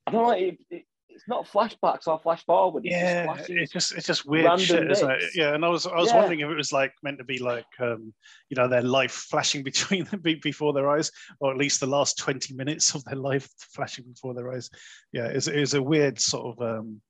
I 0.06 0.10
don't 0.10 0.22
know. 0.22 0.30
It, 0.30 0.58
it, 0.70 0.84
it's 1.16 1.26
not 1.26 1.46
flashbacks 1.46 2.06
or 2.06 2.18
flash 2.18 2.44
forward. 2.44 2.84
It's 2.84 2.92
yeah, 2.92 3.26
just 3.26 3.50
it's 3.50 3.72
just 3.72 3.92
it's 3.94 4.06
just 4.06 4.26
weird 4.26 4.60
shit, 4.60 4.90
isn't 4.90 5.10
it? 5.10 5.22
Yeah, 5.34 5.54
and 5.54 5.64
I 5.64 5.68
was 5.68 5.86
I 5.86 5.96
was 5.96 6.10
yeah. 6.10 6.18
wondering 6.18 6.40
if 6.40 6.50
it 6.50 6.54
was 6.54 6.72
like 6.72 6.92
meant 7.02 7.16
to 7.18 7.24
be 7.24 7.38
like 7.38 7.64
um, 7.80 8.12
you 8.50 8.56
know 8.56 8.68
their 8.68 8.82
life 8.82 9.12
flashing 9.12 9.62
between 9.70 10.04
them 10.04 10.20
before 10.20 10.74
their 10.74 10.90
eyes, 10.90 11.10
or 11.40 11.50
at 11.50 11.56
least 11.56 11.80
the 11.80 11.86
last 11.86 12.18
twenty 12.18 12.54
minutes 12.54 12.94
of 12.94 13.02
their 13.04 13.16
life 13.16 13.48
flashing 13.72 14.04
before 14.04 14.34
their 14.34 14.52
eyes. 14.52 14.68
Yeah, 15.12 15.26
it's 15.26 15.46
it's 15.46 15.72
a 15.72 15.82
weird 15.82 16.20
sort 16.20 16.58
of 16.58 16.78
um, 16.78 17.00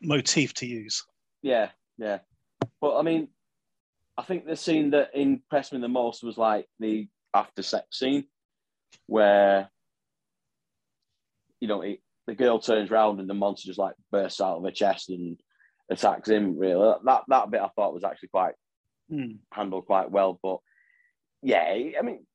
motif 0.00 0.54
to 0.54 0.66
use. 0.66 1.04
Yeah, 1.42 1.68
yeah, 1.98 2.20
but 2.80 2.96
I 2.96 3.02
mean, 3.02 3.28
I 4.16 4.22
think 4.22 4.46
the 4.46 4.56
scene 4.56 4.90
that 4.92 5.10
impressed 5.12 5.74
me 5.74 5.80
the 5.80 5.88
most 5.88 6.22
was 6.22 6.38
like 6.38 6.66
the 6.80 7.08
after 7.34 7.62
sex 7.62 7.98
scene, 7.98 8.24
where 9.06 9.68
you 11.60 11.68
know 11.68 11.82
it 11.82 12.00
the 12.26 12.34
girl 12.34 12.58
turns 12.58 12.90
around 12.90 13.20
and 13.20 13.28
the 13.28 13.34
monster 13.34 13.66
just 13.66 13.78
like 13.78 13.94
bursts 14.10 14.40
out 14.40 14.58
of 14.58 14.64
her 14.64 14.70
chest 14.70 15.10
and 15.10 15.38
attacks 15.90 16.28
him. 16.28 16.58
Really, 16.58 16.94
that 17.04 17.22
that 17.28 17.50
bit 17.50 17.60
I 17.60 17.68
thought 17.74 17.94
was 17.94 18.04
actually 18.04 18.28
quite 18.28 18.54
mm. 19.10 19.38
handled 19.52 19.86
quite 19.86 20.10
well. 20.10 20.38
But 20.42 20.58
yeah, 21.42 21.62
I 21.62 22.02
mean, 22.02 22.26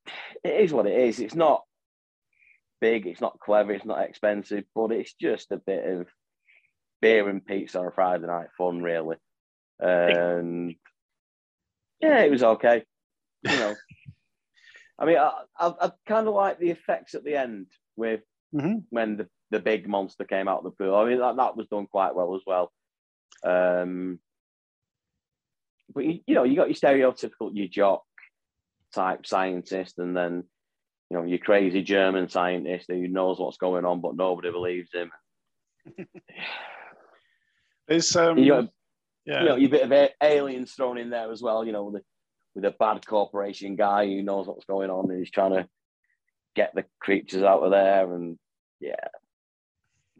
it 0.43 0.61
is 0.61 0.73
what 0.73 0.87
it 0.87 0.99
is. 0.99 1.19
It's 1.19 1.35
not 1.35 1.63
big, 2.81 3.07
it's 3.07 3.21
not 3.21 3.39
clever, 3.39 3.73
it's 3.73 3.85
not 3.85 4.01
expensive, 4.01 4.65
but 4.75 4.91
it's 4.91 5.13
just 5.13 5.51
a 5.51 5.57
bit 5.57 5.85
of 5.85 6.07
beer 7.01 7.29
and 7.29 7.45
pizza 7.45 7.79
on 7.79 7.87
a 7.87 7.91
Friday 7.91 8.27
night 8.27 8.47
fun, 8.57 8.81
really. 8.81 9.17
And 9.79 10.75
yeah, 12.01 12.21
it 12.21 12.31
was 12.31 12.43
okay. 12.43 12.83
You 13.43 13.51
know, 13.51 13.75
I 14.99 15.05
mean, 15.05 15.17
I, 15.17 15.31
I, 15.57 15.73
I 15.81 15.91
kind 16.07 16.27
of 16.27 16.33
like 16.33 16.59
the 16.59 16.71
effects 16.71 17.13
at 17.13 17.23
the 17.23 17.35
end 17.35 17.67
with 17.95 18.21
mm-hmm. 18.53 18.79
when 18.89 19.17
the 19.17 19.27
the 19.51 19.59
big 19.59 19.87
monster 19.87 20.25
came 20.25 20.47
out 20.47 20.59
of 20.59 20.63
the 20.65 20.71
pool. 20.71 20.95
I 20.95 21.07
mean, 21.07 21.19
that, 21.19 21.37
that 21.37 21.55
was 21.55 21.67
done 21.67 21.87
quite 21.87 22.15
well 22.15 22.35
as 22.35 22.41
well. 22.45 22.71
Um, 23.45 24.19
but 25.93 26.03
you, 26.03 26.19
you 26.27 26.35
know, 26.35 26.43
you 26.43 26.55
got 26.55 26.67
your 26.67 26.75
stereotypical 26.75 27.51
your 27.53 27.67
jock 27.67 28.03
type 28.93 29.25
scientist, 29.25 29.99
and 29.99 30.15
then 30.15 30.43
you 31.09 31.17
know 31.17 31.23
your 31.23 31.39
crazy 31.39 31.81
German 31.81 32.29
scientist 32.29 32.87
who 32.89 33.07
knows 33.07 33.39
what's 33.39 33.57
going 33.57 33.85
on, 33.85 34.01
but 34.01 34.15
nobody 34.15 34.51
believes 34.51 34.89
him. 34.93 35.11
It's 37.87 38.13
um, 38.15 38.37
you 38.37 38.51
got, 38.51 38.69
yeah, 39.25 39.39
you 39.39 39.45
know, 39.47 39.55
your 39.55 39.69
bit 39.69 39.83
of 39.83 39.91
a- 39.91 40.11
aliens 40.21 40.73
thrown 40.73 40.97
in 40.97 41.09
there 41.09 41.31
as 41.31 41.41
well. 41.41 41.65
You 41.65 41.71
know, 41.71 41.85
with, 41.85 41.95
the, 41.95 42.01
with 42.55 42.65
a 42.65 42.75
bad 42.77 43.05
corporation 43.05 43.75
guy 43.75 44.05
who 44.05 44.21
knows 44.21 44.47
what's 44.47 44.65
going 44.65 44.89
on 44.89 45.09
and 45.09 45.19
he's 45.19 45.31
trying 45.31 45.53
to 45.53 45.67
get 46.57 46.73
the 46.73 46.83
creatures 46.99 47.43
out 47.43 47.61
of 47.61 47.71
there, 47.71 48.13
and 48.13 48.37
yeah, 48.81 48.95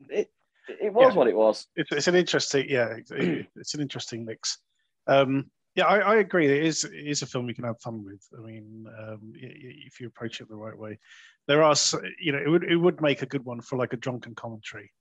it 0.10 0.30
it 0.70 0.94
was 0.94 1.12
yeah. 1.12 1.18
what 1.18 1.28
it 1.28 1.36
was. 1.36 1.66
It's, 1.76 1.92
it's 1.92 2.08
an 2.08 2.16
interesting, 2.16 2.68
yeah, 2.70 2.96
it's 3.10 3.74
an 3.74 3.82
interesting 3.82 4.24
mix. 4.24 4.60
Um, 5.08 5.50
yeah, 5.76 5.86
I, 5.86 5.98
I, 6.00 6.16
agree. 6.18 6.46
It 6.46 6.64
is 6.64 6.84
it 6.86 6.94
is 6.94 7.22
a 7.22 7.26
film 7.26 7.48
you 7.48 7.56
can 7.56 7.66
have 7.66 7.82
fun 7.82 8.06
with. 8.06 8.26
I 8.38 8.42
mean, 8.42 8.86
um, 9.00 9.34
if 9.36 10.00
you 10.00 10.08
approach 10.08 10.40
it 10.40 10.48
the 10.48 10.56
right 10.56 10.78
way, 10.78 11.00
there 11.48 11.64
are, 11.64 11.76
you 12.20 12.32
know, 12.32 12.40
it 12.40 12.50
would 12.50 12.64
it 12.64 12.76
would 12.76 13.02
make 13.02 13.22
a 13.22 13.28
good 13.28 13.44
one 13.44 13.62
for 13.62 13.78
like 13.78 13.94
a 13.94 13.98
drunken 13.98 14.36
commentary. 14.36 14.92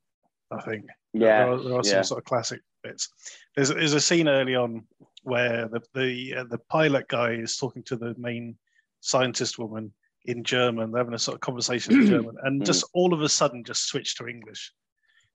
I 0.51 0.61
think. 0.63 0.85
Yeah, 1.13 1.45
there 1.45 1.53
are, 1.53 1.63
there 1.63 1.79
are 1.79 1.85
some 1.85 2.05
sort 2.05 2.19
of 2.19 2.25
classic 2.25 2.61
bits. 2.83 3.09
There's 3.55 3.69
there's 3.71 3.95
a 3.95 4.01
scene 4.01 4.29
early 4.29 4.55
on 4.55 4.85
where 5.23 5.69
the 5.69 5.81
the 5.95 6.35
uh, 6.39 6.45
the 6.45 6.59
pilot 6.71 7.09
guy 7.09 7.33
is 7.33 7.57
talking 7.57 7.83
to 7.85 7.97
the 7.97 8.15
main 8.19 8.57
scientist 9.01 9.59
woman 9.59 9.93
in 10.27 10.45
German. 10.45 10.91
They're 10.91 11.01
having 11.01 11.15
a 11.15 11.19
sort 11.19 11.37
of 11.37 11.41
conversation 11.41 11.95
in 11.95 12.07
German, 12.09 12.37
and 12.43 12.65
just 12.65 12.85
all 12.95 13.13
of 13.15 13.23
a 13.23 13.29
sudden 13.29 13.65
just 13.65 13.89
switch 13.89 14.17
to 14.17 14.27
English. 14.27 14.73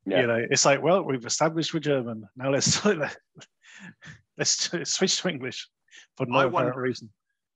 Yeah. 0.05 0.21
You 0.21 0.27
know, 0.27 0.45
it's 0.49 0.65
like, 0.65 0.81
well, 0.81 1.03
we've 1.03 1.25
established 1.25 1.73
we're 1.73 1.79
German. 1.79 2.27
Now 2.35 2.51
let's 2.51 2.83
let's 4.37 4.69
switch 4.83 5.21
to 5.21 5.29
English 5.29 5.69
for 6.17 6.25
no 6.25 6.47
apparent 6.47 6.75
reason. 6.75 7.09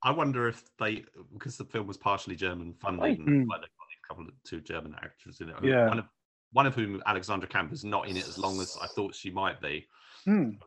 I 0.03 0.11
wonder 0.11 0.47
if 0.47 0.63
they, 0.77 1.03
because 1.33 1.57
the 1.57 1.65
film 1.65 1.87
was 1.87 1.97
partially 1.97 2.35
German 2.35 2.75
funded, 2.79 3.17
and 3.19 3.27
mm. 3.27 3.47
like 3.47 3.61
they 3.61 3.67
got 3.67 3.87
a 4.03 4.07
couple 4.07 4.23
of 4.25 4.33
two 4.47 4.61
German 4.61 4.95
actors 5.01 5.41
in 5.41 5.49
it. 5.49 5.55
Yeah. 5.63 5.87
One 5.87 5.99
of, 5.99 6.05
one 6.51 6.65
of 6.67 6.75
whom, 6.75 7.01
Alexandra 7.07 7.49
Kamp, 7.49 7.73
is 7.73 7.83
not 7.83 8.07
in 8.07 8.15
it 8.15 8.27
as 8.27 8.37
long 8.37 8.61
as 8.61 8.77
I 8.81 8.85
thought 8.87 9.15
she 9.15 9.31
might 9.31 9.59
be. 9.59 9.87
Mm. 10.27 10.57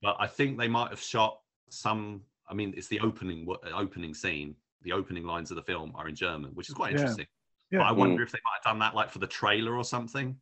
But 0.00 0.16
I 0.18 0.26
think 0.26 0.58
they 0.58 0.68
might 0.68 0.90
have 0.90 1.00
shot 1.00 1.38
some. 1.68 2.22
I 2.48 2.54
mean, 2.54 2.72
it's 2.76 2.88
the 2.88 3.00
opening 3.00 3.46
opening 3.74 4.14
scene. 4.14 4.54
The 4.84 4.92
opening 4.92 5.24
lines 5.24 5.50
of 5.50 5.56
the 5.56 5.62
film 5.62 5.92
are 5.94 6.08
in 6.08 6.14
German, 6.14 6.50
which 6.54 6.68
is 6.68 6.74
quite 6.74 6.92
interesting. 6.92 7.26
Yeah. 7.70 7.78
Yeah. 7.78 7.78
But 7.80 7.88
I 7.88 7.92
wonder 7.92 8.22
mm. 8.22 8.26
if 8.26 8.32
they 8.32 8.38
might 8.44 8.58
have 8.62 8.72
done 8.72 8.78
that 8.80 8.94
like 8.94 9.10
for 9.10 9.18
the 9.18 9.26
trailer 9.26 9.74
or 9.74 9.84
something 9.84 10.36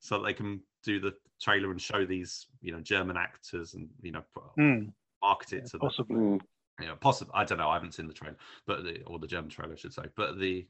so 0.00 0.18
that 0.18 0.24
they 0.24 0.34
can 0.34 0.60
do 0.82 1.00
the 1.00 1.14
trailer 1.40 1.70
and 1.70 1.80
show 1.80 2.04
these 2.04 2.46
you 2.60 2.72
know 2.72 2.80
German 2.80 3.16
actors 3.16 3.74
and 3.74 3.88
you 4.02 4.12
know 4.12 4.22
mm. 4.58 4.92
market 5.22 5.52
it 5.52 5.56
yeah, 5.62 5.68
to 5.70 5.78
possibly. 5.78 6.16
The, 6.16 6.40
you 6.80 6.86
know, 6.88 6.96
possibly. 7.00 7.32
I 7.34 7.44
don't 7.44 7.58
know. 7.58 7.68
I 7.68 7.74
haven't 7.74 7.94
seen 7.94 8.08
the 8.08 8.12
trailer, 8.12 8.36
but 8.66 8.82
the 8.82 9.02
or 9.04 9.18
the 9.18 9.26
German 9.26 9.50
trailer, 9.50 9.74
I 9.74 9.76
should 9.76 9.94
say. 9.94 10.02
But 10.16 10.38
the 10.38 10.66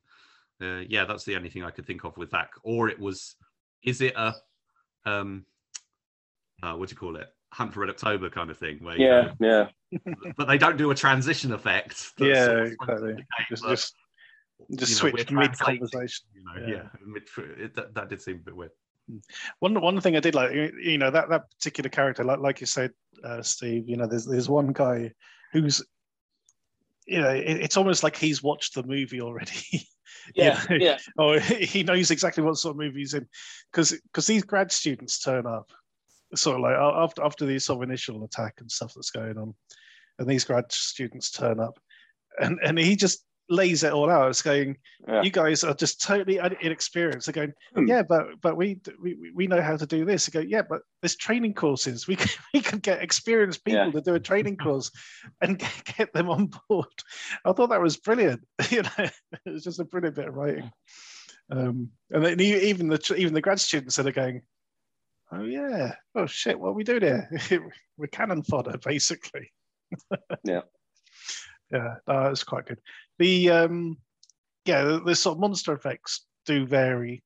uh, 0.61 0.83
yeah, 0.89 1.05
that's 1.05 1.25
the 1.25 1.37
only 1.37 1.49
thing 1.49 1.65
I 1.65 1.71
could 1.71 1.87
think 1.87 2.05
of 2.05 2.17
with 2.17 2.31
that. 2.31 2.51
Or 2.63 2.89
it 2.89 2.99
was, 2.99 3.37
is 3.83 4.01
it 4.01 4.15
a 4.17 4.35
um, 5.05 5.45
uh, 6.63 6.75
what 6.75 6.89
do 6.89 6.93
you 6.93 6.99
call 6.99 7.17
it? 7.17 7.29
Hunt 7.55 7.73
for 7.73 7.81
Red 7.81 7.91
October 7.91 8.29
kind 8.31 8.51
of 8.51 8.59
thing. 8.59 8.79
Where 8.83 8.99
yeah, 8.99 9.33
know, 9.39 9.69
yeah. 9.93 10.01
but 10.37 10.49
they 10.49 10.59
don't 10.59 10.77
do 10.77 10.91
a 10.91 10.95
transition 10.95 11.53
effect. 11.53 12.13
Yeah, 12.19 12.47
sort 12.47 12.59
of 12.59 13.09
exactly. 13.09 13.27
Just, 13.49 13.65
just, 13.65 13.95
just 14.77 14.97
switch 14.97 15.31
mid 15.31 15.57
conversation. 15.57 16.27
You 16.35 16.45
know, 16.45 16.67
yeah, 16.67 16.75
yeah 16.75 16.83
mid, 17.07 17.23
it, 17.61 17.75
that, 17.77 17.95
that 17.95 18.09
did 18.09 18.21
seem 18.21 18.37
a 18.37 18.39
bit 18.39 18.57
weird. 18.57 18.73
One 19.61 19.81
one 19.81 20.01
thing 20.01 20.17
I 20.17 20.21
did 20.21 20.35
like, 20.35 20.53
you 20.53 20.99
know, 20.99 21.11
that 21.13 21.29
that 21.29 21.51
particular 21.53 21.91
character, 21.91 22.25
like 22.25 22.41
like 22.41 22.61
you 22.61 22.67
said, 22.67 22.91
uh, 23.23 23.41
Steve. 23.43 23.89
You 23.89 23.99
know, 23.99 24.07
there's 24.07 24.27
there's 24.27 24.49
one 24.49 24.73
guy 24.73 25.13
who's, 25.53 25.81
you 27.07 27.21
know, 27.21 27.31
it, 27.31 27.45
it's 27.45 27.77
almost 27.77 28.03
like 28.03 28.17
he's 28.17 28.43
watched 28.43 28.75
the 28.75 28.83
movie 28.83 29.21
already. 29.21 29.89
yeah, 30.35 30.61
you 30.71 30.79
know? 30.79 30.85
yeah. 30.85 30.99
Or 31.19 31.39
he 31.39 31.85
knows 31.85 32.11
exactly 32.11 32.43
what 32.43 32.57
sort 32.57 32.73
of 32.73 32.79
movie 32.79 33.01
he's 33.01 33.15
in, 33.15 33.29
because 33.71 33.93
because 33.93 34.27
these 34.27 34.43
grad 34.43 34.73
students 34.73 35.21
turn 35.21 35.47
up, 35.47 35.71
sort 36.37 36.57
of 36.57 36.63
like 36.63 36.77
after 36.77 37.23
after 37.23 37.47
the 37.47 37.59
sort 37.59 37.83
of 37.83 37.89
initial 37.89 38.25
attack 38.25 38.55
and 38.61 38.71
stuff 38.71 38.93
that's 38.95 39.11
going 39.11 39.39
on, 39.39 39.55
and 40.19 40.29
these 40.29 40.45
grad 40.45 40.71
students 40.71 41.31
turn 41.31 41.61
up, 41.61 41.79
and 42.41 42.59
and 42.63 42.79
he 42.79 42.97
just 42.97 43.25
lays 43.49 43.83
it 43.85 43.93
all 43.93 44.11
out. 44.11 44.31
It's 44.31 44.43
going, 44.43 44.77
yeah. 45.07 45.23
you 45.23 45.31
guys 45.31 45.65
are 45.65 45.75
just 45.75 46.01
totally 46.01 46.41
inexperienced. 46.61 47.27
They're 47.27 47.33
going, 47.47 47.53
hmm. 47.75 47.87
yeah, 47.87 48.03
but 48.03 48.41
but 48.41 48.57
we, 48.57 48.81
we 49.03 49.33
we 49.35 49.47
know 49.47 49.61
how 49.61 49.77
to 49.77 49.87
do 49.87 50.05
this. 50.05 50.27
They 50.27 50.41
go, 50.41 50.47
yeah, 50.47 50.63
but 50.63 50.83
there's 51.03 51.17
training 51.17 51.55
courses. 51.55 52.07
We 52.07 52.17
could, 52.17 52.31
we 52.55 52.61
could 52.61 52.83
get 52.83 53.03
experienced 53.03 53.65
people 53.65 53.87
yeah. 53.87 53.93
to 53.93 54.01
do 54.01 54.15
a 54.15 54.21
training 54.21 54.57
course 54.57 54.91
and 55.43 55.63
get, 55.97 56.13
them 56.13 56.31
on 56.31 56.51
board. 56.69 56.87
I 57.45 57.53
thought 57.53 57.71
that 57.71 57.81
was 57.81 57.97
brilliant. 57.97 58.47
you 58.71 58.83
know, 58.83 58.91
it 58.99 59.51
was 59.51 59.65
just 59.65 59.81
a 59.81 59.85
brilliant 59.85 60.17
bit 60.17 60.29
of 60.29 60.35
writing. 60.35 60.71
Um, 61.51 61.91
and 62.11 62.25
then 62.25 62.41
even 62.41 62.89
the 62.89 63.15
even 63.17 63.35
the 63.35 63.41
grad 63.41 63.61
students 63.61 63.97
that 63.97 64.07
are 64.07 64.13
going, 64.13 64.43
oh 65.33 65.45
yeah, 65.45 65.95
oh 66.15 66.27
shit, 66.27 66.59
what 66.59 66.71
are 66.71 66.73
we 66.75 66.85
do 66.85 67.01
there? 67.01 67.31
We're 67.97 68.07
cannon 68.09 68.43
fodder, 68.43 68.79
basically. 68.79 69.51
Yeah. 70.45 70.63
yeah, 71.71 71.95
no, 72.09 72.27
it's 72.27 72.43
quite 72.45 72.67
good. 72.67 72.81
The 73.19 73.51
um, 73.51 73.99
yeah, 74.65 74.83
the, 74.85 75.01
the 75.01 75.15
sort 75.15 75.37
of 75.37 75.41
monster 75.41 75.73
effects 75.73 76.27
do 76.47 76.67
vary 76.67 77.23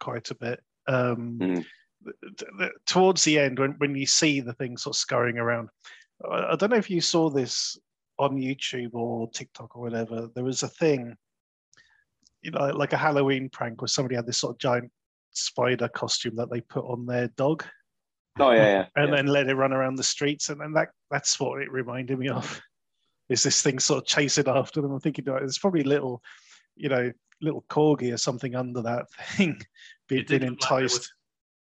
quite 0.00 0.30
a 0.30 0.34
bit. 0.34 0.60
Um, 0.86 1.38
Mm. 1.40 1.64
th- 2.04 2.50
th- 2.58 2.72
towards 2.86 3.24
the 3.24 3.38
end, 3.38 3.58
when 3.58 3.72
when 3.78 3.94
you 3.96 4.06
see 4.06 4.40
the 4.40 4.52
thing 4.54 4.76
sort 4.76 4.94
of 4.94 5.00
scurrying 5.00 5.38
around, 5.38 5.68
I, 6.30 6.52
I 6.52 6.56
don't 6.56 6.70
know 6.70 6.76
if 6.76 6.90
you 6.90 7.00
saw 7.00 7.30
this 7.30 7.76
on 8.18 8.36
YouTube 8.36 8.94
or 8.94 9.28
TikTok 9.30 9.76
or 9.76 9.82
whatever. 9.82 10.28
There 10.34 10.44
was 10.44 10.62
a 10.62 10.68
thing, 10.68 11.16
you 12.42 12.50
know, 12.52 12.66
like 12.68 12.92
a 12.92 12.96
Halloween 12.96 13.48
prank 13.50 13.80
where 13.80 13.88
somebody 13.88 14.14
had 14.16 14.26
this 14.26 14.38
sort 14.38 14.54
of 14.54 14.58
giant 14.58 14.90
spider 15.32 15.88
costume 15.88 16.36
that 16.36 16.50
they 16.50 16.60
put 16.60 16.84
on 16.84 17.06
their 17.06 17.28
dog 17.36 17.64
Oh 18.40 18.52
yeah, 18.52 18.66
yeah. 18.66 18.86
and 18.96 19.08
yeah. 19.10 19.16
then 19.16 19.26
let 19.26 19.48
it 19.48 19.54
run 19.56 19.72
around 19.72 19.96
the 19.96 20.02
streets, 20.04 20.48
and 20.48 20.60
then 20.60 20.72
that 20.74 20.88
that's 21.10 21.40
what 21.40 21.60
it 21.60 21.72
reminded 21.72 22.18
me 22.18 22.28
of. 22.28 22.60
Is 23.28 23.42
this 23.42 23.62
thing 23.62 23.78
sort 23.80 24.02
of 24.04 24.06
chasing 24.06 24.46
after 24.48 24.80
them? 24.80 24.92
I'm 24.92 25.00
thinking, 25.00 25.24
there's 25.24 25.58
probably 25.58 25.82
little, 25.82 26.22
you 26.76 26.88
know, 26.88 27.10
little 27.42 27.64
corgi 27.68 28.12
or 28.12 28.16
something 28.16 28.54
under 28.54 28.80
that 28.82 29.06
thing, 29.32 29.60
being, 30.08 30.20
It 30.22 30.28
did 30.28 30.40
being 30.40 30.52
look 30.52 30.60
like 30.70 30.70
enticed. 30.82 30.98
was- 31.00 31.12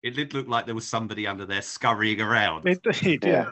It 0.03 0.11
did 0.11 0.33
look 0.35 0.47
like 0.47 0.65
there 0.67 0.75
was 0.75 0.87
somebody 0.87 1.25
under 1.25 1.45
there 1.47 1.63
scurrying 1.63 2.21
around. 2.21 2.67
It 2.67 2.83
did, 2.83 3.23
yeah. 3.23 3.49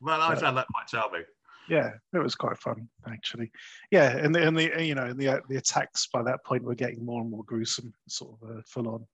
well, 0.00 0.22
I 0.22 0.34
found 0.34 0.56
that 0.56 0.66
quite 0.72 0.86
charming. 0.88 1.24
yeah, 1.68 1.90
it 2.14 2.18
was 2.18 2.34
quite 2.34 2.56
fun 2.58 2.88
actually. 3.06 3.52
Yeah, 3.90 4.16
and 4.16 4.34
the 4.34 4.46
and 4.48 4.56
the 4.56 4.82
you 4.82 4.94
know 4.94 5.12
the 5.12 5.28
uh, 5.28 5.40
the 5.50 5.56
attacks 5.58 6.08
by 6.12 6.22
that 6.22 6.42
point 6.46 6.64
were 6.64 6.74
getting 6.74 7.04
more 7.04 7.20
and 7.20 7.30
more 7.30 7.44
gruesome, 7.44 7.92
sort 8.08 8.38
of 8.42 8.50
uh, 8.50 8.62
full 8.66 8.88
on. 8.88 9.06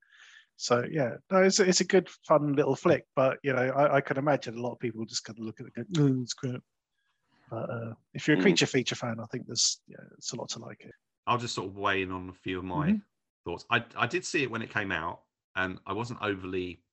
So 0.61 0.85
yeah, 0.91 1.15
no, 1.31 1.41
it's 1.41 1.59
a- 1.59 1.67
it's 1.67 1.81
a 1.81 1.85
good 1.85 2.07
fun 2.27 2.53
little 2.53 2.75
flick, 2.75 3.07
but 3.15 3.39
you 3.41 3.51
know 3.51 3.63
I, 3.63 3.95
I 3.95 4.01
can 4.01 4.17
imagine 4.17 4.55
a 4.55 4.61
lot 4.61 4.73
of 4.73 4.79
people 4.79 5.03
just 5.05 5.23
kind 5.23 5.39
of 5.39 5.43
look 5.43 5.59
at 5.59 5.65
it 5.65 5.73
and 5.75 5.91
go, 5.95 6.03
"Oh, 6.03 6.21
it's 6.21 6.35
crap." 6.35 6.61
But 7.49 7.69
uh, 7.69 7.93
if 8.13 8.27
you're 8.27 8.37
a 8.37 8.39
Mm. 8.39 8.43
creature 8.43 8.67
feature 8.67 8.93
fan, 8.95 9.19
I 9.19 9.25
think 9.31 9.47
there's 9.47 9.81
yeah, 9.87 9.97
it's 10.19 10.33
a 10.33 10.35
lot 10.35 10.49
to 10.49 10.59
like 10.59 10.81
it. 10.85 10.93
I'll 11.25 11.39
just 11.39 11.55
sort 11.55 11.67
of 11.67 11.77
weigh 11.77 12.03
in 12.03 12.11
on 12.11 12.29
a 12.29 12.33
few 12.33 12.59
of 12.59 12.63
my 12.63 12.91
Mhm. 12.91 13.01
thoughts. 13.43 13.65
I 13.71 13.83
I 13.95 14.05
did 14.05 14.23
see 14.23 14.43
it 14.43 14.51
when 14.51 14.61
it 14.61 14.69
came 14.69 14.91
out, 14.91 15.23
and 15.55 15.79
I 15.87 15.93
wasn't 15.93 16.21
overly 16.21 16.83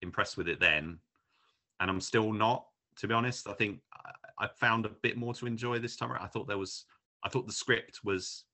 impressed 0.00 0.38
with 0.38 0.48
it 0.48 0.58
then, 0.58 0.98
and 1.80 1.90
I'm 1.90 2.00
still 2.00 2.32
not, 2.32 2.66
to 2.96 3.08
be 3.08 3.12
honest. 3.12 3.46
I 3.46 3.52
think 3.52 3.82
I, 3.92 4.44
I 4.44 4.46
found 4.48 4.86
a 4.86 4.90
bit 5.02 5.18
more 5.18 5.34
to 5.34 5.46
enjoy 5.46 5.80
this 5.80 5.96
time. 5.96 6.12
around. 6.12 6.24
I 6.24 6.28
thought 6.28 6.48
there 6.48 6.56
was, 6.56 6.86
I 7.22 7.28
thought 7.28 7.46
the 7.46 7.52
script 7.52 8.00
was 8.04 8.44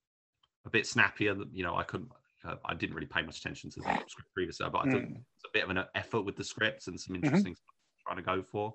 a 0.66 0.70
bit 0.70 0.84
snappier. 0.84 1.34
than- 1.34 1.54
You 1.54 1.62
know, 1.62 1.76
I 1.76 1.84
couldn't, 1.84 2.10
uh, 2.44 2.56
I 2.64 2.74
didn't 2.74 2.94
really 2.94 3.06
pay 3.06 3.22
much 3.22 3.38
attention 3.38 3.70
to 3.70 3.80
the 3.80 3.84
script 4.08 4.32
previously, 4.34 4.66
but 4.70 4.78
I 4.78 4.90
thought 4.90 5.02
Mm. 5.02 5.16
it's 5.16 5.44
a 5.46 5.52
bit 5.52 5.64
of 5.64 5.70
an 5.70 5.84
effort 5.94 6.22
with 6.22 6.36
the 6.36 6.44
scripts 6.44 6.86
and 6.88 7.00
some 7.00 7.14
Mhm. 7.16 7.24
interesting 7.24 7.54
stuff 7.54 7.74
trying 8.06 8.16
to 8.16 8.22
go 8.22 8.42
for. 8.42 8.74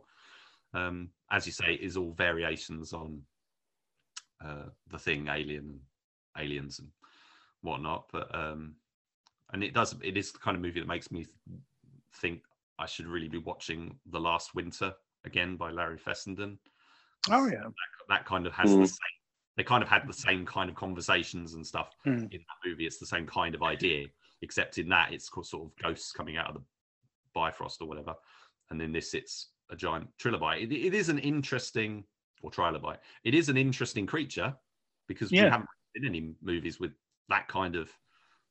Um, 0.74 1.10
as 1.32 1.46
you 1.46 1.52
say, 1.52 1.74
it 1.74 1.82
is 1.82 1.98
all 1.98 2.12
variations 2.14 2.94
on 2.94 3.26
uh, 4.44 4.70
the 4.88 5.00
thing, 5.00 5.28
Alien, 5.28 5.80
aliens, 6.38 6.80
and 6.80 6.90
whatnot. 7.62 8.10
But 8.12 8.34
um, 8.34 8.76
and 9.52 9.64
it 9.64 9.74
does, 9.74 9.96
it 10.02 10.18
is 10.18 10.32
the 10.32 10.40
kind 10.40 10.56
of 10.56 10.62
movie 10.62 10.80
that 10.80 10.88
makes 10.88 11.12
me 11.12 11.26
think 12.16 12.44
I 12.78 12.86
should 12.86 13.08
really 13.08 13.28
be 13.28 13.40
watching 13.40 14.00
The 14.06 14.20
Last 14.20 14.56
Winter 14.56 14.94
again 15.26 15.58
by 15.58 15.72
Larry 15.72 15.98
Fessenden. 15.98 16.60
Oh 17.30 17.48
yeah, 17.48 17.66
That 18.08 18.26
kind 18.26 18.48
of 18.48 18.54
has 18.54 18.72
Mm. 18.72 18.80
the 18.80 18.86
same. 18.88 19.19
They 19.60 19.64
kind 19.66 19.84
of 19.84 19.90
had 19.90 20.08
the 20.08 20.14
same 20.14 20.46
kind 20.46 20.70
of 20.70 20.76
conversations 20.78 21.56
and 21.56 21.68
stuff 21.68 21.94
Mm. 22.06 22.34
in 22.34 22.40
that 22.40 22.66
movie. 22.66 22.86
It's 22.86 22.98
the 22.98 23.06
same 23.06 23.28
kind 23.28 23.54
of 23.54 23.62
idea, 23.62 24.08
except 24.42 24.78
in 24.78 24.88
that 24.88 25.12
it's 25.12 25.30
sort 25.30 25.66
of 25.66 25.76
ghosts 25.76 26.14
coming 26.14 26.38
out 26.38 26.48
of 26.48 26.54
the 26.56 26.64
Bifrost 27.34 27.82
or 27.82 27.86
whatever, 27.90 28.16
and 28.70 28.82
in 28.82 28.94
this 28.94 29.14
it's 29.14 29.50
a 29.70 29.76
giant 29.76 30.08
trilobite. 30.18 30.62
It, 30.64 30.72
it 30.72 30.94
is 30.94 31.10
an 31.10 31.20
interesting 31.20 32.06
or 32.42 32.50
trilobite. 32.50 33.00
It 33.26 33.36
is 33.36 33.50
an 33.50 33.58
interesting 33.58 34.06
creature 34.06 34.56
because 35.10 35.30
we 35.30 35.40
haven't 35.50 35.68
seen 35.94 36.06
any 36.06 36.34
movies 36.42 36.80
with 36.80 36.94
that 37.28 37.50
kind 37.50 37.76
of 37.76 37.92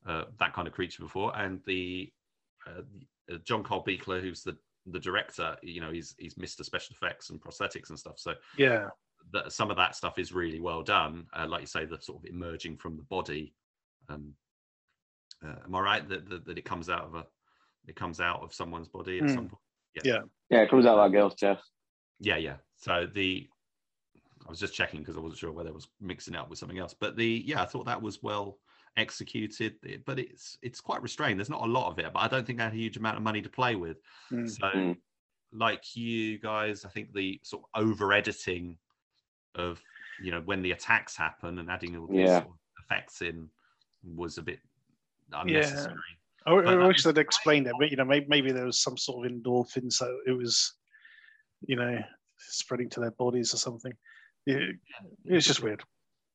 uh, 0.05 0.25
that 0.39 0.53
kind 0.53 0.69
of 0.69 0.75
creature 0.75 1.03
before. 1.03 1.35
And 1.39 1.63
the 1.65 2.13
uh, 2.67 2.83
uh, 3.33 3.39
John 3.45 3.63
Carl 3.65 3.83
Buechler, 3.83 4.21
who's 4.21 4.43
the 4.43 4.59
the 4.85 5.01
director, 5.01 5.57
you 5.63 5.81
know, 5.81 5.91
he's 5.91 6.15
he's 6.19 6.35
Mr. 6.35 6.67
Special 6.67 6.95
Effects 6.95 7.31
and 7.31 7.41
prosthetics 7.41 7.89
and 7.89 7.99
stuff. 7.99 8.19
So 8.19 8.35
yeah, 8.59 8.89
that 9.33 9.53
some 9.53 9.71
of 9.71 9.77
that 9.77 9.95
stuff 9.95 10.19
is 10.19 10.33
really 10.33 10.61
well 10.61 10.83
done. 10.83 11.27
Uh, 11.37 11.47
like 11.49 11.61
you 11.63 11.67
say, 11.67 11.85
the 11.85 12.01
sort 12.01 12.19
of 12.23 12.25
emerging 12.31 12.77
from 12.79 12.97
the 12.97 13.03
body. 13.03 13.55
Um, 14.09 14.35
uh, 15.45 15.55
am 15.65 15.75
I 15.75 15.81
right 15.81 16.09
that, 16.09 16.29
that 16.31 16.45
that 16.47 16.59
it 16.59 16.65
comes 16.65 16.89
out 16.89 17.05
of 17.05 17.15
a 17.15 17.27
it 17.87 17.97
comes 17.97 18.21
out 18.21 18.43
of 18.43 18.53
someone's 18.53 18.89
body 18.89 19.19
at 19.19 19.25
Mm. 19.25 19.35
some 19.35 19.49
point? 19.49 19.63
yeah. 20.05 20.21
Yeah, 20.51 20.63
it 20.63 20.71
comes 20.71 20.87
out 20.87 20.97
like 20.97 21.11
that 21.13 21.17
girl's 21.19 21.35
chest. 21.35 21.63
Yeah, 22.21 22.37
yeah. 22.37 22.57
So 22.77 23.07
the 23.13 23.49
I 24.47 24.51
was 24.51 24.61
just 24.61 24.75
checking 24.75 25.01
because 25.01 25.17
I 25.17 25.21
wasn't 25.21 25.39
sure 25.41 25.53
whether 25.53 25.69
I 25.71 25.73
was 25.73 25.89
mixing 26.01 26.35
it 26.35 26.39
up 26.39 26.49
with 26.49 26.59
something 26.59 26.79
else. 26.79 26.95
But 26.99 27.17
the 27.17 27.43
yeah, 27.47 27.61
I 27.63 27.67
thought 27.67 27.87
that 27.87 28.01
was 28.01 28.23
well 28.23 28.59
executed. 28.97 29.77
But 30.07 30.19
it's 30.19 30.59
it's 30.63 30.81
quite 30.81 31.03
restrained. 31.03 31.39
There's 31.39 31.51
not 31.51 31.63
a 31.63 31.71
lot 31.71 31.91
of 31.91 31.99
it, 31.99 32.13
but 32.13 32.21
I 32.21 32.29
don't 32.29 32.47
think 32.47 32.61
I 32.61 32.65
had 32.65 32.73
a 32.73 32.77
huge 32.77 32.97
amount 32.97 33.17
of 33.17 33.23
money 33.23 33.43
to 33.43 33.49
play 33.51 33.75
with. 33.77 33.99
Mm. 34.33 34.49
So 34.51 34.67
Mm. 34.67 34.97
like 35.53 35.97
you 35.97 36.39
guys, 36.39 36.85
I 36.85 36.89
think 36.89 37.13
the 37.13 37.41
sort 37.43 37.65
of 37.75 37.83
over 37.85 38.13
editing 38.13 38.79
of 39.59 39.83
you 40.23 40.31
know 40.31 40.41
when 40.45 40.63
the 40.63 40.73
attacks 40.73 41.17
happen 41.17 41.59
and 41.59 41.71
adding 41.71 41.97
all 41.97 42.07
these 42.07 42.21
Yeah. 42.21 42.41
sort 42.41 42.49
of 42.53 42.85
effects 42.85 43.23
in 43.23 43.49
was 44.17 44.39
a 44.39 44.43
bit 44.43 44.61
unnecessary. 45.33 45.95
I, 46.47 46.53
I 46.55 46.63
But 46.77 46.87
wish 46.89 47.03
they'd 47.03 47.19
explained 47.19 47.67
it, 47.67 47.75
but 47.79 47.91
you 47.91 47.97
know, 47.97 48.05
maybe, 48.05 48.27
maybe 48.29 48.53
there 48.53 48.65
was 48.65 48.81
some 48.81 48.97
sort 48.97 49.27
of 49.27 49.33
endorphin, 49.33 49.93
so 49.93 50.19
it 50.27 50.33
was, 50.33 50.75
you 51.67 51.77
know, 51.77 51.99
spreading 52.39 52.89
to 52.91 53.01
their 53.01 53.11
bodies 53.11 53.53
or 53.53 53.59
something. 53.59 53.93
It, 54.47 54.77
it 55.27 55.33
was 55.35 55.45
just 55.47 55.63
weird. 55.63 55.83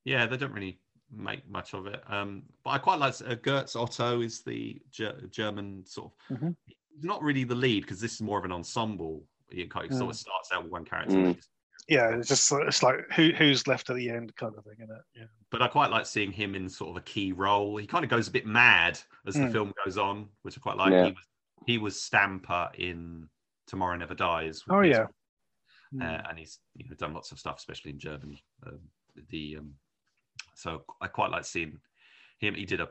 Yeah, 0.04 0.26
they 0.26 0.36
don't 0.36 0.52
really 0.52 0.78
make 1.10 1.48
much 1.48 1.74
of 1.74 1.86
it. 1.86 2.00
Um, 2.08 2.44
but 2.64 2.70
I 2.70 2.78
quite 2.78 2.98
like 3.00 3.14
uh, 3.22 3.34
Götz 3.34 3.74
Otto 3.74 4.20
is 4.20 4.42
the 4.42 4.80
Ger- 4.92 5.20
German 5.30 5.84
sort 5.86 6.12
of. 6.30 6.38
Mhm. 6.38 6.56
He's 6.66 7.04
not 7.04 7.22
really 7.22 7.44
the 7.44 7.54
lead 7.56 7.82
because 7.82 8.00
this 8.00 8.14
is 8.14 8.22
more 8.22 8.38
of 8.38 8.44
an 8.44 8.52
ensemble. 8.52 9.24
It 9.50 9.72
sort 9.72 10.10
of 10.10 10.16
starts 10.16 10.50
out 10.52 10.62
with 10.64 10.72
one 10.72 10.84
character. 10.84 11.14
Mm. 11.16 11.24
and 11.26 11.36
just- 11.36 11.48
Yeah, 11.88 12.14
it's 12.16 12.28
just 12.28 12.50
it's 12.52 12.82
like 12.82 12.96
who 13.14 13.30
who's 13.32 13.66
left 13.66 13.90
at 13.90 13.96
the 13.96 14.08
end 14.08 14.34
kind 14.36 14.54
of 14.56 14.64
thing, 14.64 14.76
isn't 14.78 14.90
it? 14.90 15.02
Yeah. 15.14 15.24
But 15.50 15.60
I 15.60 15.68
quite 15.68 15.90
like 15.90 16.06
seeing 16.06 16.32
him 16.32 16.54
in 16.54 16.68
sort 16.68 16.90
of 16.90 16.96
a 16.96 17.04
key 17.04 17.32
role. 17.32 17.76
He 17.76 17.86
kind 17.86 18.04
of 18.04 18.10
goes 18.10 18.26
a 18.28 18.30
bit 18.30 18.46
mad 18.46 18.98
as 19.26 19.34
the 19.34 19.40
Mm. 19.40 19.52
film 19.52 19.72
goes 19.84 19.98
on, 19.98 20.28
which 20.42 20.56
I 20.56 20.60
quite 20.60 20.76
like. 20.78 20.92
Yeah. 20.92 21.04
He 21.06 21.12
was 21.12 21.24
he 21.66 21.78
was 21.78 22.02
Stamper 22.02 22.70
in 22.78 23.28
Tomorrow 23.66 23.96
Never 23.96 24.14
Dies. 24.14 24.62
Oh, 24.70 24.80
Peter 24.82 25.10
yeah. 25.92 26.16
uh, 26.18 26.22
and 26.30 26.38
he's 26.38 26.58
you 26.74 26.88
know 26.88 26.96
done 26.96 27.12
lots 27.12 27.32
of 27.32 27.38
stuff, 27.38 27.58
especially 27.58 27.90
in 27.90 27.98
Germany. 27.98 28.42
Um, 28.66 28.80
the 29.30 29.56
um, 29.58 29.74
so 30.54 30.84
I 31.02 31.06
quite 31.08 31.30
like 31.30 31.44
seeing 31.44 31.78
him. 32.38 32.54
He 32.54 32.64
did 32.64 32.80
a 32.80 32.88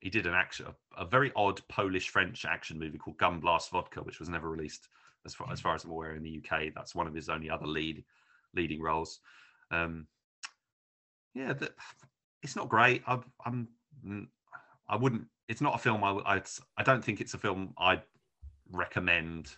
he 0.00 0.08
did 0.10 0.26
an 0.26 0.34
action 0.34 0.66
a, 0.66 1.02
a 1.02 1.04
very 1.04 1.32
odd 1.34 1.60
Polish 1.68 2.10
French 2.10 2.44
action 2.44 2.78
movie 2.78 2.98
called 2.98 3.18
Gun 3.18 3.40
Blast 3.40 3.70
Vodka, 3.72 4.02
which 4.02 4.20
was 4.20 4.28
never 4.28 4.48
released 4.48 4.88
as 5.26 5.34
far 5.34 5.50
as 5.52 5.60
far 5.60 5.74
as 5.74 5.84
I'm 5.84 5.90
aware 5.90 6.14
in 6.14 6.22
the 6.22 6.42
UK. 6.44 6.72
That's 6.74 6.94
one 6.94 7.06
of 7.06 7.14
his 7.14 7.28
only 7.28 7.50
other 7.50 7.66
lead 7.66 8.04
leading 8.54 8.80
roles. 8.80 9.20
Um, 9.70 10.06
yeah, 11.34 11.52
that 11.54 11.74
it's 12.42 12.56
not 12.56 12.68
great. 12.68 13.02
I, 13.06 13.18
I'm 13.44 13.68
mm, 14.06 14.26
I 14.88 14.96
wouldn't. 14.96 15.26
It's 15.48 15.60
not 15.60 15.74
a 15.74 15.78
film 15.78 16.04
I 16.04 16.12
would. 16.12 16.24
I'd, 16.24 16.46
I 16.76 16.82
don't 16.82 17.04
think 17.04 17.20
it's 17.20 17.34
a 17.34 17.38
film 17.38 17.74
I'd 17.78 18.02
recommend 18.70 19.56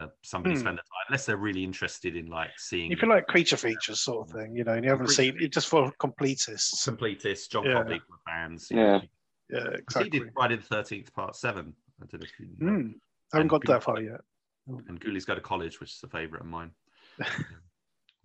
uh, 0.00 0.08
somebody 0.22 0.54
Hmm. 0.54 0.60
spend 0.60 0.78
the 0.78 0.82
time 0.82 1.04
unless 1.08 1.26
they're 1.26 1.36
really 1.36 1.64
interested 1.64 2.16
in 2.16 2.26
like 2.26 2.50
seeing 2.58 2.92
If 2.92 3.02
you 3.02 3.08
like 3.08 3.26
creature 3.26 3.56
features 3.56 4.00
sort 4.00 4.28
of 4.28 4.34
thing, 4.34 4.56
you 4.56 4.64
know, 4.64 4.72
and 4.72 4.84
you 4.84 4.90
haven't 4.90 5.06
Creature 5.06 5.22
seen 5.34 5.42
it 5.42 5.52
just 5.52 5.68
for 5.68 5.92
completists. 6.00 6.86
completists, 6.88 7.50
John 7.50 7.64
Yeah. 7.64 7.82
Cobley 7.82 8.02
fans. 8.26 8.70
you 8.70 8.76
Yeah. 8.76 8.98
know, 8.98 9.02
Yeah, 9.48 9.60
'cause 9.64 9.78
exactly. 9.78 10.04
He 10.04 10.10
did 10.10 10.32
Friday 10.34 10.56
the 10.56 10.62
Thirteenth 10.62 11.12
Part 11.14 11.36
Seven. 11.36 11.74
I 12.02 12.06
don't 12.06 12.20
know 12.20 12.26
if 12.26 12.40
you 12.40 12.48
know. 12.58 12.72
Mm, 12.72 12.94
haven't 13.32 13.48
got 13.48 13.62
Ghoulies 13.62 13.66
that 13.68 13.82
far 13.82 14.00
yet. 14.00 14.20
And 14.66 15.00
Ghoulies 15.00 15.26
Go 15.26 15.34
to 15.34 15.40
College, 15.40 15.80
which 15.80 15.92
is 15.92 16.00
a 16.02 16.08
favourite 16.08 16.40
of 16.42 16.48
mine. 16.48 16.70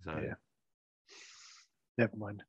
so 0.04 0.20
Yeah. 0.22 0.34
Never 1.98 2.16
mind. 2.16 2.42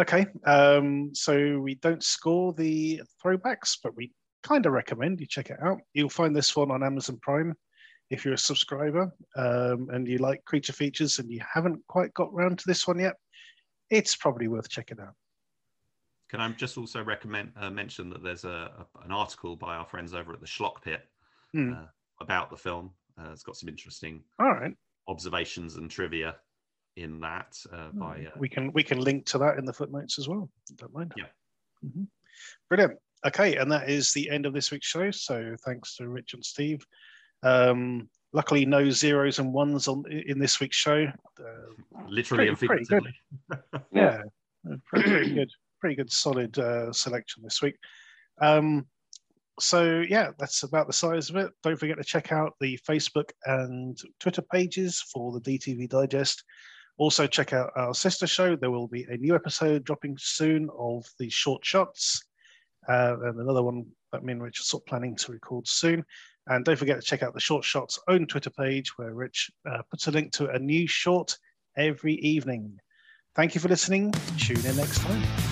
Okay, 0.00 0.26
um, 0.46 1.10
so 1.14 1.58
we 1.60 1.74
don't 1.76 2.02
score 2.02 2.52
the 2.54 3.02
throwbacks, 3.22 3.76
but 3.82 3.94
we 3.94 4.10
kind 4.42 4.64
of 4.64 4.72
recommend 4.72 5.20
you 5.20 5.26
check 5.26 5.50
it 5.50 5.58
out. 5.62 5.78
You'll 5.92 6.08
find 6.08 6.34
this 6.34 6.56
one 6.56 6.70
on 6.70 6.82
Amazon 6.82 7.18
Prime 7.20 7.54
if 8.10 8.24
you're 8.24 8.34
a 8.34 8.38
subscriber 8.38 9.12
um, 9.36 9.88
and 9.92 10.08
you 10.08 10.18
like 10.18 10.44
creature 10.46 10.72
features 10.72 11.18
and 11.18 11.30
you 11.30 11.42
haven't 11.52 11.80
quite 11.88 12.12
got 12.14 12.32
round 12.32 12.58
to 12.58 12.64
this 12.66 12.86
one 12.88 12.98
yet. 12.98 13.14
It's 13.90 14.16
probably 14.16 14.48
worth 14.48 14.68
checking 14.70 14.98
out. 15.00 15.14
Can 16.30 16.40
I 16.40 16.48
just 16.52 16.78
also 16.78 17.02
recommend 17.04 17.52
uh, 17.56 17.68
mention 17.68 18.08
that 18.10 18.22
there's 18.22 18.44
a, 18.44 18.86
a- 18.94 19.04
an 19.04 19.12
article 19.12 19.54
by 19.56 19.76
our 19.76 19.84
friends 19.84 20.14
over 20.14 20.32
at 20.32 20.40
the 20.40 20.46
Schlock 20.46 20.80
Pit 20.82 21.02
Hmm. 21.52 21.74
uh, 21.74 21.86
about 22.22 22.48
the 22.48 22.56
film. 22.56 22.92
Uh, 23.18 23.30
it's 23.32 23.42
got 23.42 23.56
some 23.56 23.68
interesting 23.68 24.22
All 24.38 24.50
right, 24.52 24.74
observations 25.08 25.76
and 25.76 25.90
trivia 25.90 26.36
in 26.96 27.20
that 27.20 27.56
uh, 27.72 27.88
by 27.94 28.26
uh, 28.26 28.38
we 28.38 28.48
can 28.48 28.72
we 28.72 28.82
can 28.82 29.00
link 29.00 29.24
to 29.26 29.38
that 29.38 29.58
in 29.58 29.64
the 29.64 29.72
footnotes 29.72 30.18
as 30.18 30.28
well. 30.28 30.50
Don't 30.76 30.92
mind. 30.92 31.12
Yeah. 31.16 31.24
Mhm. 31.84 32.06
Brilliant. 32.68 32.98
okay, 33.26 33.56
and 33.56 33.70
that 33.72 33.88
is 33.88 34.12
the 34.12 34.28
end 34.30 34.46
of 34.46 34.52
this 34.52 34.70
week's 34.70 34.86
show. 34.86 35.10
So 35.10 35.54
thanks 35.64 35.96
to 35.96 36.08
Rich 36.08 36.34
and 36.34 36.44
Steve. 36.44 36.84
Um, 37.42 38.08
luckily, 38.32 38.64
no 38.64 38.90
zeros 38.90 39.38
and 39.38 39.52
ones 39.52 39.88
on 39.88 40.04
in 40.10 40.38
this 40.38 40.60
week's 40.60 40.76
show. 40.76 41.06
Uh, 41.40 42.02
Literally 42.08 42.48
and 42.48 42.58
figuratively. 42.58 43.14
yeah, 43.92 44.22
pretty, 44.86 45.08
pretty, 45.10 45.34
good. 45.34 45.50
Pretty 45.80 45.96
good, 45.96 46.12
solid 46.12 46.56
uh, 46.58 46.92
selection 46.92 47.42
this 47.42 47.60
week. 47.60 47.76
Um, 48.40 48.86
so 49.60 50.04
yeah, 50.08 50.30
that's 50.38 50.62
about 50.62 50.86
the 50.86 50.92
size 50.92 51.30
of 51.30 51.36
it. 51.36 51.50
Don't 51.62 51.78
forget 51.78 51.98
to 51.98 52.04
check 52.04 52.32
out 52.32 52.54
the 52.60 52.78
Facebook 52.88 53.30
and 53.46 53.98
Twitter 54.20 54.42
pages 54.42 55.00
for 55.12 55.32
the 55.32 55.40
DTV 55.40 55.88
Digest. 55.88 56.42
Also, 56.98 57.26
check 57.26 57.52
out 57.52 57.70
our 57.76 57.94
sister 57.94 58.26
show. 58.26 58.54
There 58.54 58.70
will 58.70 58.88
be 58.88 59.04
a 59.08 59.16
new 59.16 59.34
episode 59.34 59.84
dropping 59.84 60.16
soon 60.18 60.68
of 60.78 61.04
the 61.18 61.30
short 61.30 61.64
shots, 61.64 62.22
uh, 62.88 63.16
and 63.22 63.40
another 63.40 63.62
one 63.62 63.86
that 64.12 64.24
me 64.24 64.32
and 64.32 64.42
Rich 64.42 64.60
are 64.60 64.64
sort 64.64 64.82
of 64.82 64.86
planning 64.86 65.16
to 65.16 65.32
record 65.32 65.66
soon. 65.66 66.04
And 66.48 66.64
don't 66.64 66.78
forget 66.78 67.00
to 67.00 67.06
check 67.06 67.22
out 67.22 67.34
the 67.34 67.40
Short 67.40 67.64
Shots 67.64 68.00
own 68.08 68.26
Twitter 68.26 68.50
page, 68.50 68.98
where 68.98 69.14
Rich 69.14 69.50
uh, 69.70 69.82
puts 69.90 70.08
a 70.08 70.10
link 70.10 70.32
to 70.32 70.50
a 70.50 70.58
new 70.58 70.88
short 70.88 71.36
every 71.76 72.14
evening. 72.14 72.78
Thank 73.34 73.54
you 73.54 73.60
for 73.60 73.68
listening. 73.68 74.12
Tune 74.38 74.64
in 74.66 74.76
next 74.76 74.98
time. 74.98 75.51